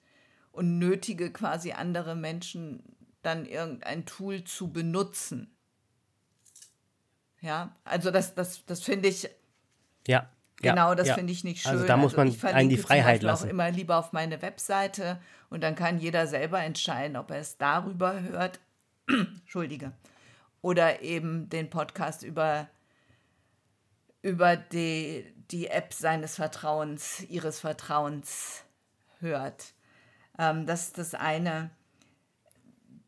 und 0.52 0.78
nötige 0.78 1.32
quasi 1.32 1.72
andere 1.72 2.14
Menschen 2.14 2.82
dann 3.22 3.46
irgendein 3.46 4.06
Tool 4.06 4.44
zu 4.44 4.72
benutzen. 4.72 5.54
Ja, 7.40 7.74
also 7.84 8.10
das, 8.10 8.34
das, 8.34 8.64
das 8.66 8.82
finde 8.82 9.08
ich. 9.08 9.28
Ja. 10.06 10.30
Genau, 10.60 10.94
das 10.94 11.08
ja. 11.08 11.14
finde 11.14 11.32
ich 11.32 11.44
nicht 11.44 11.62
schön. 11.62 11.72
Also 11.72 11.86
da 11.86 11.96
muss 11.96 12.16
man 12.16 12.28
also 12.28 12.46
einen 12.48 12.68
die 12.68 12.76
Freiheit 12.76 13.22
lassen. 13.22 13.46
auch 13.46 13.50
immer 13.50 13.70
lieber 13.70 13.96
auf 13.96 14.12
meine 14.12 14.42
Webseite 14.42 15.20
und 15.50 15.62
dann 15.62 15.74
kann 15.74 15.98
jeder 15.98 16.26
selber 16.26 16.60
entscheiden, 16.60 17.16
ob 17.16 17.30
er 17.30 17.38
es 17.38 17.58
darüber 17.58 18.20
hört, 18.22 18.58
Entschuldige, 19.08 19.92
oder 20.60 21.02
eben 21.02 21.48
den 21.48 21.70
Podcast 21.70 22.24
über, 22.24 22.68
über 24.20 24.56
die, 24.56 25.32
die 25.50 25.68
App 25.68 25.94
seines 25.94 26.34
Vertrauens, 26.34 27.22
ihres 27.28 27.60
Vertrauens 27.60 28.64
hört. 29.20 29.74
Ähm, 30.38 30.66
das 30.66 30.86
ist 30.86 30.98
das 30.98 31.14
eine. 31.14 31.70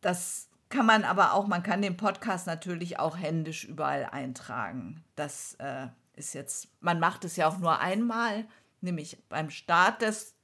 Das 0.01 0.49
kann 0.69 0.87
man 0.87 1.05
aber 1.05 1.35
auch, 1.35 1.49
man 1.49 1.65
kann 1.65 1.83
den 1.83 1.97
Podcast 1.97 2.47
natürlich 2.47 3.01
auch 3.01 3.19
händisch 3.19 3.65
überall 3.65 4.07
eintragen. 4.07 5.03
Das 5.17 5.55
äh, 5.55 5.89
ist 6.21 6.35
jetzt, 6.35 6.69
man 6.81 7.01
macht 7.01 7.25
es 7.25 7.37
ja 7.37 7.49
auch 7.49 7.59
nur 7.59 7.81
einmal, 7.81 8.47
nämlich 8.81 9.19
beim 9.29 9.51
Start 9.51 10.03
des, 10.03 10.35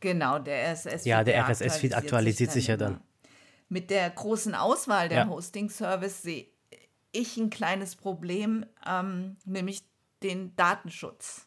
genau, 0.00 0.38
der 0.38 0.72
RSS-Feed. 0.72 1.06
Ja, 1.06 1.24
der 1.24 1.44
RSS-Feed 1.44 1.94
aktualisiert 1.94 2.52
sich, 2.52 2.68
ja 2.68 2.76
dann. 2.76 3.00
Mit 3.68 3.90
der 3.90 4.08
großen 4.08 4.54
Auswahl 4.54 5.08
der 5.08 5.18
ja. 5.18 5.28
Hosting-Service 5.28 6.22
sehe 6.22 6.46
ich 7.12 7.36
ein 7.36 7.50
kleines 7.50 7.96
Problem, 7.96 8.64
ähm, 8.86 9.36
nämlich 9.44 9.82
den 10.22 10.54
Datenschutz. 10.56 11.46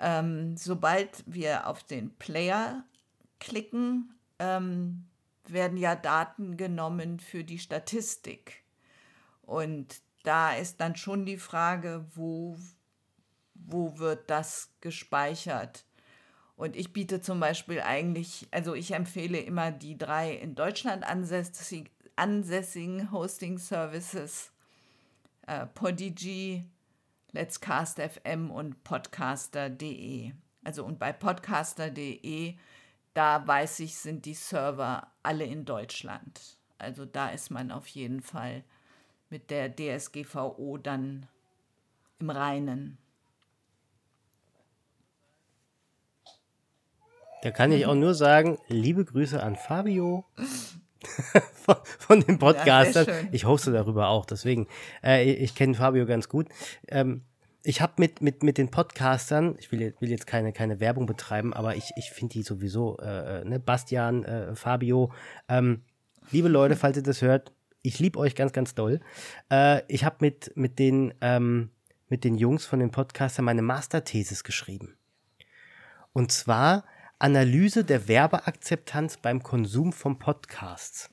Ähm, 0.00 0.56
sobald 0.56 1.22
wir 1.26 1.68
auf 1.68 1.84
den 1.84 2.16
Player 2.16 2.84
klicken, 3.38 4.18
ähm, 4.38 5.06
werden 5.46 5.76
ja 5.76 5.94
Daten 5.94 6.56
genommen 6.56 7.20
für 7.20 7.44
die 7.44 7.58
Statistik. 7.58 8.64
Und 9.42 10.00
da 10.24 10.54
ist 10.54 10.80
dann 10.80 10.96
schon 10.96 11.24
die 11.24 11.38
Frage, 11.38 12.04
wo, 12.14 12.56
wo 13.54 13.98
wird 13.98 14.28
das 14.28 14.74
gespeichert? 14.80 15.84
Und 16.56 16.76
ich 16.76 16.92
biete 16.92 17.20
zum 17.20 17.40
Beispiel 17.40 17.80
eigentlich, 17.80 18.48
also 18.50 18.74
ich 18.74 18.92
empfehle 18.92 19.38
immer 19.38 19.72
die 19.72 19.96
drei 19.96 20.32
in 20.32 20.54
Deutschland 20.54 21.04
ansässig, 21.04 21.90
ansässigen 22.16 23.10
Hosting 23.12 23.58
Services, 23.58 24.52
äh, 25.46 25.66
Podigy, 25.66 26.64
Let's 27.32 27.60
Cast 27.60 28.00
FM 28.00 28.50
und 28.50 28.84
Podcaster.de. 28.84 30.32
Also 30.62 30.84
und 30.84 30.98
bei 30.98 31.12
Podcaster.de 31.12 32.56
da 33.14 33.46
weiß 33.46 33.78
ich, 33.80 33.96
sind 33.96 34.26
die 34.26 34.34
Server 34.34 35.06
alle 35.22 35.44
in 35.44 35.64
Deutschland. 35.64 36.58
Also 36.78 37.06
da 37.06 37.28
ist 37.28 37.50
man 37.50 37.70
auf 37.70 37.86
jeden 37.86 38.20
Fall 38.20 38.64
mit 39.30 39.50
der 39.50 39.74
DSGVO 39.74 40.78
dann 40.78 41.26
im 42.20 42.30
Reinen. 42.30 42.98
Da 47.42 47.50
kann 47.50 47.72
ich 47.72 47.84
auch 47.84 47.94
nur 47.94 48.14
sagen, 48.14 48.58
liebe 48.68 49.04
Grüße 49.04 49.42
an 49.42 49.56
Fabio 49.56 50.24
von, 51.52 51.76
von 51.98 52.20
dem 52.20 52.38
Podcastern. 52.38 53.06
Ja, 53.06 53.14
ich 53.32 53.44
hoste 53.44 53.70
darüber 53.70 54.08
auch, 54.08 54.24
deswegen, 54.24 54.66
äh, 55.02 55.30
ich 55.30 55.54
kenne 55.54 55.74
Fabio 55.74 56.06
ganz 56.06 56.30
gut. 56.30 56.48
Ähm, 56.88 57.22
ich 57.62 57.80
habe 57.80 57.94
mit, 57.98 58.22
mit, 58.22 58.42
mit 58.42 58.58
den 58.58 58.70
Podcastern, 58.70 59.56
ich 59.58 59.72
will, 59.72 59.94
will 59.98 60.10
jetzt 60.10 60.26
keine, 60.26 60.52
keine 60.52 60.80
Werbung 60.80 61.06
betreiben, 61.06 61.52
aber 61.52 61.76
ich, 61.76 61.90
ich 61.96 62.10
finde 62.10 62.32
die 62.32 62.42
sowieso, 62.42 62.98
äh, 62.98 63.40
äh, 63.40 63.44
ne, 63.44 63.58
Bastian, 63.58 64.24
äh, 64.24 64.54
Fabio, 64.54 65.12
ähm, 65.48 65.82
liebe 66.30 66.48
Leute, 66.48 66.76
falls 66.76 66.96
ihr 66.96 67.02
das 67.02 67.22
hört, 67.22 67.52
ich 67.84 68.00
liebe 68.00 68.18
euch 68.18 68.34
ganz, 68.34 68.52
ganz 68.52 68.74
doll. 68.74 69.00
Äh, 69.50 69.82
ich 69.88 70.04
habe 70.04 70.16
mit, 70.20 70.56
mit, 70.56 70.78
den, 70.78 71.14
ähm, 71.20 71.70
mit 72.08 72.24
den 72.24 72.34
Jungs 72.34 72.66
von 72.66 72.80
den 72.80 72.90
Podcastern 72.90 73.44
meine 73.44 73.62
Masterthesis 73.62 74.42
geschrieben. 74.42 74.96
Und 76.12 76.32
zwar 76.32 76.84
Analyse 77.18 77.84
der 77.84 78.08
Werbeakzeptanz 78.08 79.18
beim 79.18 79.42
Konsum 79.42 79.92
von 79.92 80.18
Podcasts. 80.18 81.10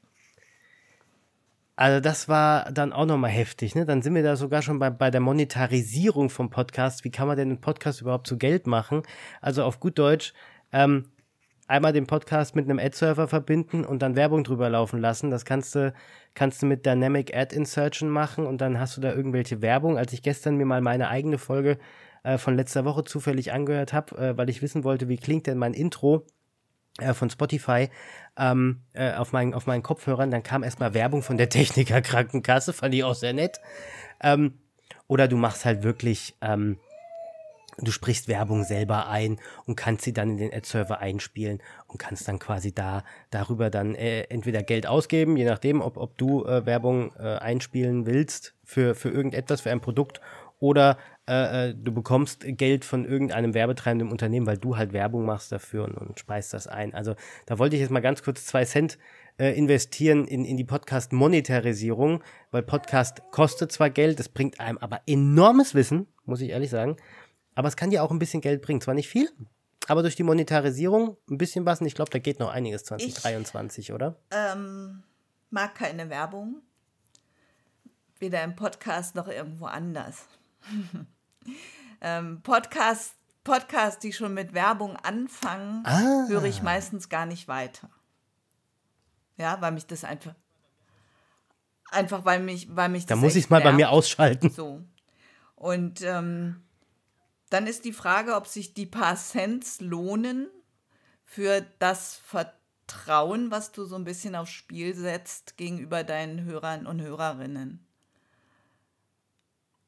Also 1.76 2.00
das 2.00 2.30
war 2.30 2.72
dann 2.72 2.94
auch 2.94 3.06
nochmal 3.06 3.32
heftig, 3.32 3.76
ne? 3.76 3.86
Dann 3.86 4.02
sind 4.02 4.16
wir 4.16 4.24
da 4.24 4.36
sogar 4.36 4.62
schon 4.62 4.80
bei, 4.80 4.90
bei 4.90 5.12
der 5.12 5.22
Monetarisierung 5.22 6.30
vom 6.30 6.50
Podcast. 6.50 7.04
Wie 7.04 7.12
kann 7.12 7.28
man 7.28 7.38
denn 7.38 7.50
einen 7.50 7.62
Podcast 7.62 8.02
überhaupt 8.02 8.28
zu 8.28 8.38
Geld 8.38 8.66
machen? 8.66 9.04
Also 9.42 9.64
auf 9.64 9.80
gut 9.80 9.98
Deutsch, 9.98 10.34
ähm, 10.72 11.10
einmal 11.68 11.94
den 11.94 12.08
Podcast 12.08 12.56
mit 12.56 12.66
einem 12.66 12.80
Ad-Server 12.80 13.28
verbinden 13.28 13.86
und 13.86 14.02
dann 14.02 14.16
Werbung 14.16 14.44
drüber 14.44 14.70
laufen 14.70 15.00
lassen. 15.00 15.32
Das 15.32 15.46
kannst 15.46 15.76
du, 15.76 15.94
kannst 16.34 16.62
du 16.62 16.66
mit 16.66 16.86
Dynamic 16.86 17.36
Ad 17.36 17.56
Insertion 17.56 18.10
machen 18.10 18.46
und 18.46 18.62
dann 18.62 18.80
hast 18.80 18.98
du 18.98 19.02
da 19.02 19.14
irgendwelche 19.14 19.62
Werbung. 19.62 19.98
Als 19.98 20.14
ich 20.14 20.22
gestern 20.22 20.58
mir 20.58 20.66
mal 20.66 20.82
meine 20.82 21.10
eigene 21.10 21.38
Folge 21.38 21.78
äh, 22.24 22.38
von 22.38 22.56
letzter 22.56 22.86
Woche 22.86 23.04
zufällig 23.04 23.52
angehört 23.54 23.94
habe, 23.94 24.18
äh, 24.18 24.38
weil 24.38 24.50
ich 24.50 24.62
wissen 24.62 24.84
wollte, 24.84 25.08
wie 25.08 25.18
klingt 25.18 25.48
denn 25.48 25.58
mein 25.58 25.74
Intro 25.74 26.26
äh, 27.00 27.14
von 27.14 27.30
Spotify 27.30 27.90
ähm, 28.38 28.82
äh, 28.94 29.14
auf, 29.14 29.32
meinen, 29.32 29.54
auf 29.54 29.66
meinen 29.66 29.84
Kopfhörern, 29.84 30.32
dann 30.32 30.44
kam 30.44 30.64
erstmal 30.64 30.94
Werbung 30.94 31.24
von 31.24 31.38
der 31.38 31.50
Techniker 31.50 32.02
Krankenkasse, 32.02 32.74
fand 32.74 32.94
ich 32.94 33.04
auch 33.04 33.16
sehr 33.16 33.34
nett. 33.34 33.60
Ähm, 34.22 34.60
oder 35.08 35.28
du 35.28 35.38
machst 35.38 35.66
halt 35.66 35.84
wirklich 35.84 36.36
ähm, 36.42 36.80
du 37.82 37.92
sprichst 37.92 38.28
Werbung 38.28 38.64
selber 38.64 39.08
ein 39.08 39.40
und 39.66 39.76
kannst 39.76 40.04
sie 40.04 40.14
dann 40.14 40.32
in 40.32 40.38
den 40.38 40.54
Ad-Server 40.54 41.00
einspielen 41.00 41.62
und 41.88 41.98
kannst 41.98 42.28
dann 42.28 42.40
quasi 42.40 42.74
da 42.74 43.04
darüber 43.30 43.70
dann 43.70 43.96
äh, 43.96 44.24
entweder 44.24 44.64
Geld 44.64 44.88
ausgeben, 44.88 45.38
je 45.38 45.46
nachdem, 45.46 45.82
ob, 45.82 45.98
ob 45.98 46.18
du 46.18 46.46
äh, 46.46 46.66
Werbung 46.66 47.14
äh, 47.18 47.38
einspielen 47.38 48.06
willst 48.06 48.56
für, 48.64 48.96
für 48.96 49.10
irgendetwas, 49.10 49.62
für 49.62 49.72
ein 49.72 49.82
Produkt 49.82 50.22
oder 50.60 50.98
äh, 51.28 51.70
äh, 51.70 51.76
du 51.76 51.92
bekommst 51.92 52.46
Geld 52.46 52.86
von 52.86 53.06
irgendeinem 53.06 53.54
werbetreibenden 53.54 54.10
Unternehmen, 54.10 54.46
weil 54.46 54.58
du 54.58 54.78
halt 54.78 54.94
Werbung 54.94 55.26
machst 55.26 55.52
dafür 55.52 55.86
und, 55.86 55.96
und 55.96 56.20
speist 56.20 56.54
das 56.54 56.68
ein. 56.68 56.94
Also 56.94 57.16
da 57.46 57.58
wollte 57.58 57.76
ich 57.76 57.82
jetzt 57.82 57.92
mal 57.92 58.00
ganz 58.00 58.22
kurz 58.22 58.46
zwei 58.46 58.66
Cent 58.66 58.98
äh, 59.38 59.58
investieren 59.58 60.28
in, 60.28 60.46
in 60.46 60.58
die 60.58 60.64
Podcast-Monetarisierung, 60.64 62.24
weil 62.52 62.64
Podcast 62.64 63.22
kostet 63.32 63.72
zwar 63.72 63.90
Geld, 63.90 64.20
das 64.20 64.30
bringt 64.30 64.60
einem 64.60 64.78
aber 64.78 65.02
enormes 65.08 65.74
Wissen, 65.74 66.08
muss 66.26 66.42
ich 66.42 66.50
ehrlich 66.50 66.70
sagen. 66.70 66.98
Aber 67.62 67.68
es 67.68 67.76
kann 67.76 67.92
dir 67.92 68.02
auch 68.02 68.10
ein 68.10 68.18
bisschen 68.18 68.42
Geld 68.42 68.64
bringen. 68.64 68.82
Zwar 68.82 68.96
nicht 68.96 69.08
viel, 69.08 69.30
aber 69.88 70.02
durch 70.02 70.16
die 70.16 70.24
Monetarisierung 70.24 71.16
ein 71.30 71.38
bisschen 71.38 71.64
was. 71.64 71.80
Und 71.80 71.86
ich 71.86 71.94
glaube, 71.94 72.10
da 72.10 72.18
geht 72.18 72.40
noch 72.40 72.50
einiges 72.50 72.86
2023, 72.86 73.90
ich, 73.90 73.94
oder? 73.94 74.16
Ähm, 74.32 75.04
mag 75.52 75.76
keine 75.76 76.10
Werbung. 76.10 76.64
Weder 78.18 78.44
im 78.44 78.56
Podcast 78.56 79.14
noch 79.14 79.28
irgendwo 79.28 79.66
anders. 79.66 80.26
ähm, 82.02 82.42
Podcast, 82.42 83.14
Podcasts, 83.44 84.00
die 84.00 84.12
schon 84.12 84.34
mit 84.34 84.56
Werbung 84.56 84.96
anfangen, 84.96 85.84
ah. 85.86 86.26
höre 86.30 86.46
ich 86.46 86.64
meistens 86.64 87.10
gar 87.10 87.28
nicht 87.28 87.48
weiter. 87.48 87.92
Ja, 89.38 89.62
weil 89.62 89.74
mich 89.74 89.86
das 89.86 90.04
einfach. 90.04 90.34
Einfach 91.92 92.26
weil 92.26 92.40
mich, 92.40 92.76
weil 92.76 92.90
mich 92.90 93.06
Da 93.06 93.16
muss 93.16 93.36
ich 93.36 93.44
es 93.44 93.50
mal 93.52 93.62
bei 93.62 93.72
mir 93.72 93.92
ausschalten. 93.92 94.50
So. 94.50 94.82
Und 95.54 96.02
ähm, 96.02 96.64
dann 97.52 97.68
ist 97.68 97.84
die 97.84 97.94
Frage, 97.94 98.36
ob 98.36 98.48
sich 98.48 98.74
die 98.74 98.86
paar 98.86 99.18
Cents 99.18 99.82
lohnen 99.82 100.50
für 101.26 101.66
das 101.80 102.16
Vertrauen, 102.16 103.52
was 103.52 103.74
du 103.74 103.84
so 103.84 103.96
ein 103.96 104.06
bisschen 104.06 104.36
aufs 104.36 104.52
Spiel 104.52 104.96
setzt 104.96 105.58
gegenüber 105.58 106.06
deinen 106.06 106.46
Hörern 106.46 106.88
und 106.88 107.02
Hörerinnen. 107.02 107.86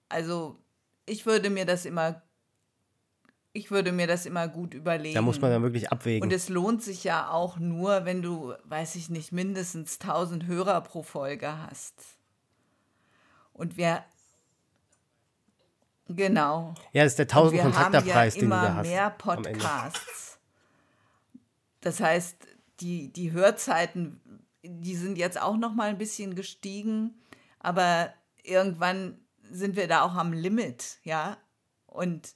Also 0.10 0.60
ich 1.06 1.26
würde 1.26 1.50
mir 1.50 1.66
das 1.66 1.86
immer, 1.86 2.22
ich 3.54 3.72
würde 3.72 3.94
mir 3.94 4.08
das 4.08 4.26
immer 4.26 4.50
gut 4.50 4.74
überlegen. 4.74 5.16
Da 5.16 5.22
muss 5.22 5.40
man 5.40 5.50
dann 5.50 5.64
wirklich 5.64 5.90
abwägen. 5.90 6.22
Und 6.22 6.34
es 6.34 6.50
lohnt 6.50 6.84
sich 6.84 7.06
ja 7.06 7.30
auch 7.30 7.58
nur, 7.58 8.04
wenn 8.04 8.22
du, 8.22 8.54
weiß 8.66 8.96
ich 8.96 9.10
nicht, 9.10 9.32
mindestens 9.32 10.02
1000 10.02 10.48
Hörer 10.48 10.82
pro 10.82 11.02
Folge 11.02 11.58
hast. 11.60 11.96
Und 13.54 13.78
wir 13.78 14.04
Genau. 16.16 16.74
Ja, 16.92 17.04
das 17.04 17.14
ist 17.14 17.20
der 17.20 17.26
1000 17.26 17.62
Kontakterpreis, 17.62 18.36
ja 18.36 18.40
den 18.42 18.50
du 18.50 18.56
da 18.56 18.74
hast. 18.76 18.88
mehr 18.88 19.10
Podcasts. 19.10 20.40
Das 21.82 22.00
heißt, 22.00 22.48
die, 22.80 23.12
die 23.12 23.32
Hörzeiten, 23.32 24.22
die 24.64 24.96
sind 24.96 25.18
jetzt 25.18 25.42
auch 25.42 25.58
noch 25.58 25.74
mal 25.74 25.90
ein 25.90 25.98
bisschen 25.98 26.36
gestiegen, 26.36 27.16
aber 27.60 28.14
irgendwann 28.44 29.20
sind 29.44 29.76
wir 29.76 29.88
da 29.88 30.02
auch 30.04 30.16
am 30.16 30.34
Limit, 30.34 31.00
ja? 31.04 31.38
Und 31.86 32.36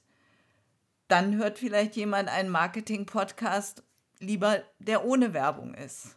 dann 1.08 1.36
hört 1.36 1.58
vielleicht 1.58 1.96
jemand 1.96 2.28
einen 2.28 2.50
Marketing-Podcast 2.50 3.82
lieber, 4.20 4.62
der 4.78 5.04
ohne 5.04 5.32
Werbung 5.32 5.74
ist, 5.74 6.16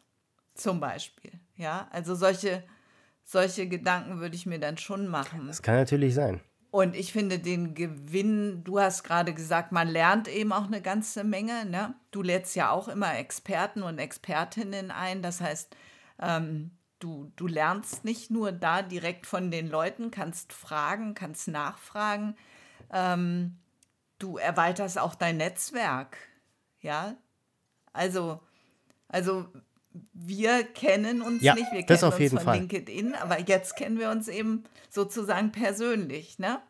zum 0.54 0.80
Beispiel, 0.80 1.32
ja? 1.56 1.88
Also 1.92 2.16
solche, 2.16 2.64
solche 3.24 3.68
Gedanken 3.68 4.20
würde 4.20 4.36
ich 4.36 4.46
mir 4.46 4.60
dann 4.60 4.78
schon 4.78 5.08
machen. 5.08 5.48
Das 5.48 5.62
kann 5.62 5.76
natürlich 5.76 6.14
sein. 6.14 6.42
Und 6.72 6.96
ich 6.96 7.12
finde 7.12 7.38
den 7.38 7.76
Gewinn, 7.76 8.64
du 8.64 8.80
hast 8.80 9.04
gerade 9.04 9.34
gesagt, 9.34 9.74
man 9.74 9.90
lernt 9.90 10.30
eben 10.30 10.54
auch 10.54 10.68
eine 10.68 10.82
ganze 10.82 11.26
Menge. 11.26 11.66
Ne? 11.66 11.94
Du 12.12 12.22
lädst 12.22 12.56
ja 12.56 12.72
auch 12.72 12.88
immer 12.88 13.18
Experten 13.18 13.84
und 13.84 14.00
Expertinnen 14.00 14.90
ein. 14.90 15.22
Das 15.22 15.42
heißt, 15.42 15.76
ähm, 16.20 16.72
du, 17.00 17.30
du 17.36 17.48
lernst 17.48 18.06
nicht 18.06 18.32
nur 18.32 18.54
da 18.54 18.82
direkt 18.84 19.26
von 19.28 19.52
den 19.52 19.70
Leuten, 19.70 20.12
kannst 20.12 20.54
fragen, 20.54 21.14
kannst 21.14 21.50
nachfragen. 21.50 22.38
Ähm, 22.90 23.60
du 24.18 24.38
erweiterst 24.38 24.98
auch 24.98 25.16
dein 25.16 25.38
Netzwerk. 25.38 26.18
Ja, 26.80 27.18
also, 27.92 28.40
also 29.10 29.48
wir 30.14 30.64
kennen 30.64 31.22
uns 31.22 31.42
ja, 31.42 31.54
nicht, 31.54 31.72
wir 31.72 31.84
kennen 31.84 32.04
uns 32.04 32.30
von 32.30 32.40
Fall. 32.40 32.58
LinkedIn, 32.60 33.16
aber 33.16 33.40
jetzt 33.40 33.76
kennen 33.76 34.00
wir 34.00 34.10
uns 34.10 34.28
eben 34.28 34.64
sozusagen 34.90 35.52
persönlich. 35.52 36.40
Ne? 36.40 36.62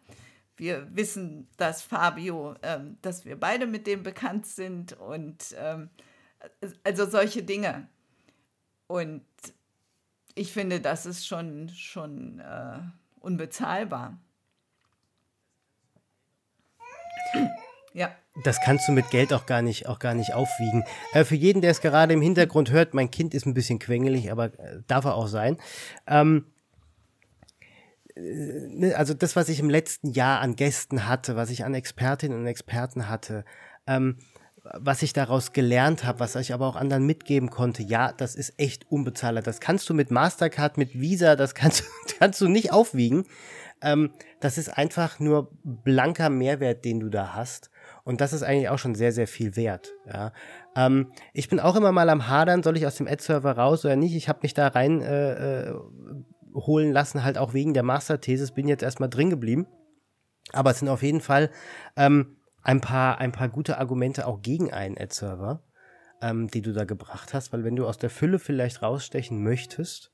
Wir 0.57 0.87
wissen, 0.95 1.47
dass 1.57 1.81
Fabio, 1.81 2.55
ähm, 2.63 2.97
dass 3.01 3.25
wir 3.25 3.39
beide 3.39 3.67
mit 3.67 3.87
dem 3.87 4.03
bekannt 4.03 4.47
sind 4.47 4.93
und 4.93 5.55
ähm, 5.57 5.89
also 6.83 7.09
solche 7.09 7.43
Dinge. 7.43 7.87
Und 8.87 9.25
ich 10.35 10.51
finde, 10.51 10.81
das 10.81 11.05
ist 11.05 11.27
schon, 11.27 11.69
schon 11.69 12.39
äh, 12.39 12.79
unbezahlbar. 13.19 14.17
Ja. 17.93 18.15
Das 18.43 18.61
kannst 18.61 18.87
du 18.87 18.93
mit 18.93 19.09
Geld 19.09 19.33
auch 19.33 19.45
gar 19.45 19.61
nicht, 19.61 19.87
auch 19.87 19.99
gar 19.99 20.13
nicht 20.13 20.33
aufwiegen. 20.33 20.85
Äh, 21.13 21.25
für 21.25 21.35
jeden, 21.35 21.61
der 21.61 21.71
es 21.71 21.81
gerade 21.81 22.13
im 22.13 22.21
Hintergrund 22.21 22.71
hört, 22.71 22.93
mein 22.93 23.11
Kind 23.11 23.33
ist 23.33 23.45
ein 23.45 23.53
bisschen 23.53 23.79
quengelig, 23.79 24.31
aber 24.31 24.45
äh, 24.45 24.81
darf 24.87 25.05
er 25.05 25.15
auch 25.15 25.27
sein. 25.27 25.57
Ähm, 26.07 26.45
äh, 28.15 28.21
ne, 28.21 28.95
also 28.95 29.13
das, 29.13 29.35
was 29.35 29.49
ich 29.49 29.59
im 29.59 29.69
letzten 29.69 30.11
Jahr 30.11 30.39
an 30.39 30.55
Gästen 30.55 31.07
hatte, 31.07 31.35
was 31.35 31.49
ich 31.49 31.65
an 31.65 31.73
Expertinnen 31.73 32.39
und 32.39 32.47
Experten 32.47 33.09
hatte, 33.09 33.43
ähm, 33.87 34.17
was 34.63 35.01
ich 35.01 35.11
daraus 35.11 35.53
gelernt 35.53 36.03
habe, 36.03 36.19
was 36.19 36.35
ich 36.35 36.53
aber 36.53 36.67
auch 36.67 36.75
anderen 36.75 37.05
mitgeben 37.05 37.49
konnte, 37.49 37.81
ja, 37.81 38.13
das 38.13 38.35
ist 38.35 38.53
echt 38.57 38.89
unbezahlbar. 38.91 39.41
Das 39.41 39.59
kannst 39.59 39.89
du 39.89 39.93
mit 39.93 40.11
Mastercard, 40.11 40.77
mit 40.77 40.99
Visa, 40.99 41.35
das 41.35 41.55
kannst, 41.55 41.83
kannst 42.19 42.39
du 42.41 42.47
nicht 42.47 42.71
aufwiegen. 42.71 43.25
Ähm, 43.81 44.11
das 44.39 44.57
ist 44.57 44.77
einfach 44.77 45.19
nur 45.19 45.51
blanker 45.63 46.29
Mehrwert, 46.29 46.85
den 46.85 46.99
du 46.99 47.09
da 47.09 47.33
hast. 47.33 47.70
Und 48.03 48.21
das 48.21 48.33
ist 48.33 48.43
eigentlich 48.43 48.69
auch 48.69 48.79
schon 48.79 48.95
sehr, 48.95 49.11
sehr 49.11 49.27
viel 49.27 49.55
wert. 49.55 49.91
Ja. 50.05 50.33
Ähm, 50.75 51.11
ich 51.33 51.49
bin 51.49 51.59
auch 51.59 51.75
immer 51.75 51.91
mal 51.91 52.09
am 52.09 52.27
Hadern, 52.27 52.63
soll 52.63 52.77
ich 52.77 52.85
aus 52.85 52.95
dem 52.95 53.07
Ad-Server 53.07 53.57
raus 53.57 53.85
oder 53.85 53.95
nicht? 53.95 54.15
Ich 54.15 54.29
habe 54.29 54.39
mich 54.43 54.53
da 54.53 54.67
rein 54.67 55.01
äh, 55.01 55.69
äh, 55.69 55.75
holen 56.53 56.91
lassen, 56.91 57.23
halt 57.23 57.37
auch 57.37 57.53
wegen 57.53 57.73
der 57.73 57.83
Master-Thesis, 57.83 58.51
bin 58.51 58.67
jetzt 58.67 58.83
erstmal 58.83 59.09
drin 59.09 59.29
geblieben. 59.29 59.67
Aber 60.51 60.71
es 60.71 60.79
sind 60.79 60.89
auf 60.89 61.03
jeden 61.03 61.21
Fall 61.21 61.49
ähm, 61.95 62.37
ein, 62.63 62.81
paar, 62.81 63.19
ein 63.19 63.31
paar 63.31 63.49
gute 63.49 63.77
Argumente 63.77 64.27
auch 64.27 64.41
gegen 64.41 64.73
einen 64.73 64.97
Ad-Server, 64.97 65.63
ähm, 66.21 66.47
die 66.47 66.61
du 66.61 66.73
da 66.73 66.85
gebracht 66.85 67.33
hast, 67.33 67.53
weil 67.53 67.63
wenn 67.63 67.75
du 67.75 67.87
aus 67.87 67.97
der 67.97 68.09
Fülle 68.09 68.39
vielleicht 68.39 68.81
rausstechen 68.81 69.41
möchtest, 69.43 70.11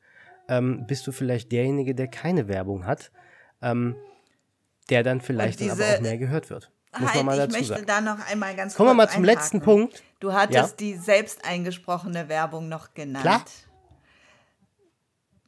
ähm, 0.48 0.86
bist 0.88 1.06
du 1.08 1.12
vielleicht 1.12 1.52
derjenige, 1.52 1.96
der 1.96 2.08
keine 2.08 2.48
Werbung 2.48 2.86
hat, 2.86 3.12
ähm, 3.62 3.96
der 4.90 5.04
dann 5.04 5.22
vielleicht 5.22 5.60
dann 5.62 5.72
aber 5.72 5.84
auch 5.84 6.02
mehr 6.02 6.18
gehört 6.18 6.50
wird. 6.50 6.72
Muss 6.98 7.14
halt, 7.14 7.24
mal 7.24 7.38
dazu 7.38 7.58
ich 7.58 7.70
möchte 7.70 7.86
sagen. 7.86 7.86
da 7.86 8.02
noch 8.02 8.28
einmal 8.28 8.56
ganz 8.56 8.76
Kommen 8.76 8.88
kurz 8.88 8.98
wir 8.98 8.98
mal 8.98 9.10
zum 9.10 9.24
einhaken. 9.24 9.40
letzten 9.40 9.62
Punkt. 9.62 10.04
Du 10.20 10.34
hattest 10.34 10.56
ja. 10.72 10.76
die 10.80 10.96
selbst 10.96 11.46
eingesprochene 11.46 12.30
Werbung 12.30 12.70
noch 12.70 12.94
genannt. 12.94 13.24
Klar. 13.24 13.46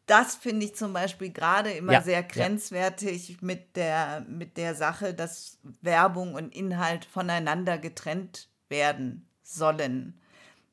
Das 0.06 0.36
finde 0.36 0.66
ich 0.66 0.76
zum 0.76 0.92
Beispiel 0.92 1.32
gerade 1.32 1.72
immer 1.72 1.94
ja. 1.94 2.02
sehr 2.02 2.24
grenzwertig 2.24 3.30
ja. 3.30 3.36
mit, 3.42 3.76
der, 3.76 4.26
mit 4.28 4.58
der 4.58 4.74
Sache, 4.74 5.14
dass 5.14 5.60
Werbung 5.82 6.34
und 6.34 6.54
Inhalt 6.54 7.06
voneinander 7.06 7.78
getrennt 7.78 8.50
werden 8.70 9.28
sollen. 9.44 10.20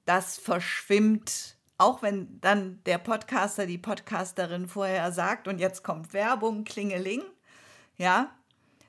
Das 0.07 0.39
verschwimmt, 0.39 1.57
auch 1.77 2.01
wenn 2.01 2.41
dann 2.41 2.81
der 2.87 2.99
Podcaster, 2.99 3.67
die 3.67 3.79
Podcasterin 3.79 4.69
vorher 4.69 5.13
sagt, 5.13 5.49
und 5.49 5.59
jetzt 5.59 5.83
kommt 5.83 6.15
Werbung, 6.15 6.65
Klingeling, 6.65 7.23
ja, 7.99 8.31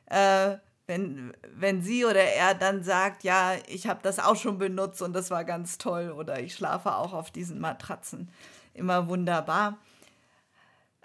äh, 0.05 0.57
wenn, 0.87 1.33
wenn 1.53 1.81
sie 1.81 2.05
oder 2.05 2.23
er 2.23 2.55
dann 2.55 2.83
sagt, 2.83 3.23
ja, 3.23 3.53
ich 3.67 3.87
habe 3.87 3.99
das 4.03 4.19
auch 4.19 4.35
schon 4.35 4.57
benutzt 4.57 5.01
und 5.01 5.13
das 5.13 5.29
war 5.29 5.43
ganz 5.43 5.77
toll 5.77 6.11
oder 6.11 6.39
ich 6.39 6.53
schlafe 6.53 6.95
auch 6.95 7.13
auf 7.13 7.29
diesen 7.29 7.59
Matratzen, 7.59 8.29
immer 8.73 9.07
wunderbar. 9.09 9.77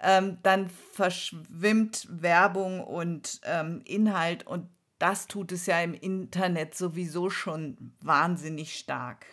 ähm, 0.03 0.37
dann 0.43 0.69
verschwimmt 0.69 2.07
Werbung 2.09 2.81
und 2.81 3.39
ähm, 3.45 3.81
Inhalt 3.85 4.45
und 4.45 4.69
das 4.99 5.27
tut 5.27 5.51
es 5.51 5.65
ja 5.65 5.81
im 5.81 5.93
Internet 5.93 6.75
sowieso 6.75 7.29
schon 7.29 7.93
wahnsinnig 8.01 8.77
stark 8.77 9.25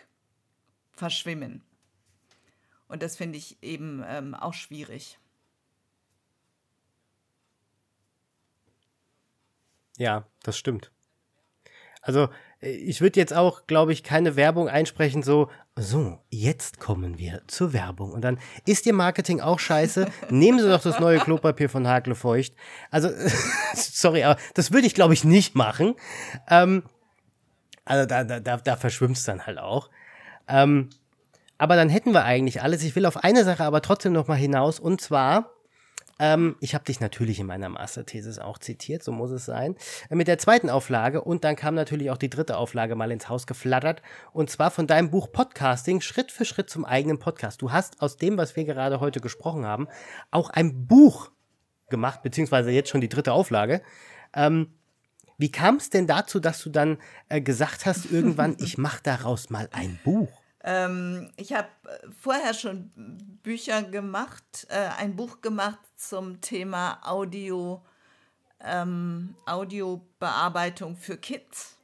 verschwimmen. 0.91 1.63
Und 2.87 3.03
das 3.03 3.15
finde 3.15 3.37
ich 3.37 3.61
eben 3.63 4.03
ähm, 4.05 4.35
auch 4.35 4.53
schwierig. 4.53 5.17
Ja, 9.97 10.25
das 10.43 10.57
stimmt. 10.57 10.91
Also 12.01 12.29
ich 12.61 13.01
würde 13.01 13.19
jetzt 13.19 13.33
auch, 13.33 13.65
glaube 13.65 13.91
ich, 13.91 14.03
keine 14.03 14.35
Werbung 14.35 14.69
einsprechen, 14.69 15.23
so, 15.23 15.49
so, 15.75 16.19
jetzt 16.29 16.79
kommen 16.79 17.17
wir 17.17 17.41
zur 17.47 17.73
Werbung. 17.73 18.11
Und 18.11 18.21
dann 18.21 18.39
ist 18.65 18.85
Ihr 18.85 18.93
Marketing 18.93 19.41
auch 19.41 19.57
scheiße. 19.59 20.07
Nehmen 20.29 20.59
Sie 20.59 20.69
doch 20.69 20.81
das 20.81 20.99
neue 20.99 21.19
Klopapier 21.19 21.69
von 21.69 21.87
Hakelfeucht. 21.87 22.53
Also, 22.91 23.09
sorry, 23.75 24.23
aber 24.23 24.39
das 24.53 24.71
würde 24.71 24.85
ich, 24.85 24.93
glaube 24.93 25.13
ich, 25.13 25.23
nicht 25.23 25.55
machen. 25.55 25.95
Ähm, 26.49 26.83
also 27.83 28.05
da, 28.05 28.23
da, 28.23 28.39
da, 28.39 28.57
da 28.57 28.75
verschwimmt 28.75 29.17
es 29.17 29.23
dann 29.23 29.45
halt 29.45 29.57
auch. 29.57 29.89
Ähm, 30.47 30.89
aber 31.57 31.75
dann 31.75 31.89
hätten 31.89 32.13
wir 32.13 32.25
eigentlich 32.25 32.61
alles. 32.61 32.83
Ich 32.83 32.95
will 32.95 33.05
auf 33.05 33.23
eine 33.23 33.43
Sache 33.43 33.63
aber 33.63 33.81
trotzdem 33.81 34.13
noch 34.13 34.27
mal 34.27 34.35
hinaus. 34.35 34.79
Und 34.79 35.01
zwar 35.01 35.51
ähm, 36.21 36.55
ich 36.59 36.75
habe 36.75 36.85
dich 36.85 36.99
natürlich 36.99 37.39
in 37.39 37.47
meiner 37.47 37.67
Masterthesis 37.67 38.37
auch 38.37 38.59
zitiert, 38.59 39.03
so 39.03 39.11
muss 39.11 39.31
es 39.31 39.45
sein. 39.45 39.75
Äh, 40.11 40.15
mit 40.15 40.27
der 40.27 40.37
zweiten 40.37 40.69
Auflage 40.69 41.23
und 41.23 41.43
dann 41.43 41.55
kam 41.55 41.73
natürlich 41.73 42.11
auch 42.11 42.17
die 42.17 42.29
dritte 42.29 42.57
Auflage 42.57 42.95
mal 42.95 43.11
ins 43.11 43.27
Haus 43.27 43.47
geflattert. 43.47 44.03
Und 44.31 44.51
zwar 44.51 44.69
von 44.69 44.85
deinem 44.85 45.09
Buch 45.09 45.31
Podcasting, 45.31 45.99
Schritt 45.99 46.31
für 46.31 46.45
Schritt 46.45 46.69
zum 46.69 46.85
eigenen 46.85 47.17
Podcast. 47.17 47.63
Du 47.63 47.71
hast 47.71 48.03
aus 48.03 48.17
dem, 48.17 48.37
was 48.37 48.55
wir 48.55 48.65
gerade 48.65 48.99
heute 48.99 49.19
gesprochen 49.19 49.65
haben, 49.65 49.87
auch 50.29 50.51
ein 50.51 50.85
Buch 50.85 51.31
gemacht, 51.89 52.21
beziehungsweise 52.21 52.69
jetzt 52.69 52.89
schon 52.89 53.01
die 53.01 53.09
dritte 53.09 53.33
Auflage. 53.33 53.81
Ähm, 54.35 54.75
wie 55.39 55.51
kam 55.51 55.77
es 55.77 55.89
denn 55.89 56.05
dazu, 56.05 56.39
dass 56.39 56.61
du 56.61 56.69
dann 56.69 56.99
äh, 57.29 57.41
gesagt 57.41 57.87
hast, 57.87 58.05
irgendwann, 58.11 58.55
ich 58.59 58.77
mache 58.77 59.01
daraus 59.01 59.49
mal 59.49 59.67
ein 59.71 59.99
Buch? 60.03 60.40
Ähm, 60.63 61.31
ich 61.37 61.53
habe 61.53 61.69
äh, 61.85 62.07
vorher 62.11 62.53
schon 62.53 62.91
Bücher 63.43 63.83
gemacht, 63.83 64.67
äh, 64.69 64.89
ein 64.97 65.15
Buch 65.15 65.41
gemacht 65.41 65.79
zum 65.95 66.41
Thema 66.41 66.99
Audio, 67.03 67.83
ähm, 68.59 69.35
Audiobearbeitung 69.45 70.95
für 70.95 71.17
Kids, 71.17 71.77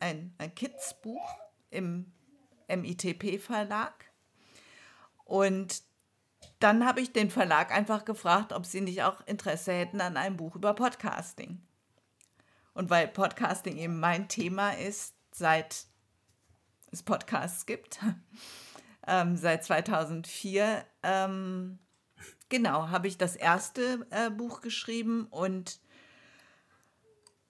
ein, 0.00 0.34
ein 0.38 0.54
Kids-Buch 0.54 1.38
im 1.70 2.12
MITP-Verlag. 2.68 4.06
Und 5.24 5.82
dann 6.58 6.84
habe 6.86 7.00
ich 7.00 7.12
den 7.12 7.30
Verlag 7.30 7.70
einfach 7.70 8.04
gefragt, 8.04 8.52
ob 8.52 8.66
sie 8.66 8.80
nicht 8.80 9.02
auch 9.02 9.24
Interesse 9.26 9.72
hätten 9.72 10.00
an 10.00 10.16
einem 10.16 10.36
Buch 10.36 10.56
über 10.56 10.74
Podcasting. 10.74 11.60
Und 12.74 12.90
weil 12.90 13.08
Podcasting 13.08 13.76
eben 13.76 14.00
mein 14.00 14.28
Thema 14.28 14.70
ist, 14.70 15.14
seit 15.32 15.86
es 16.90 17.02
Podcasts 17.02 17.66
gibt, 17.66 18.00
ähm, 19.06 19.36
seit 19.36 19.64
2004. 19.64 20.84
Ähm, 21.02 21.78
genau, 22.48 22.88
habe 22.88 23.08
ich 23.08 23.18
das 23.18 23.36
erste 23.36 24.06
äh, 24.10 24.30
Buch 24.30 24.60
geschrieben 24.60 25.26
und 25.30 25.80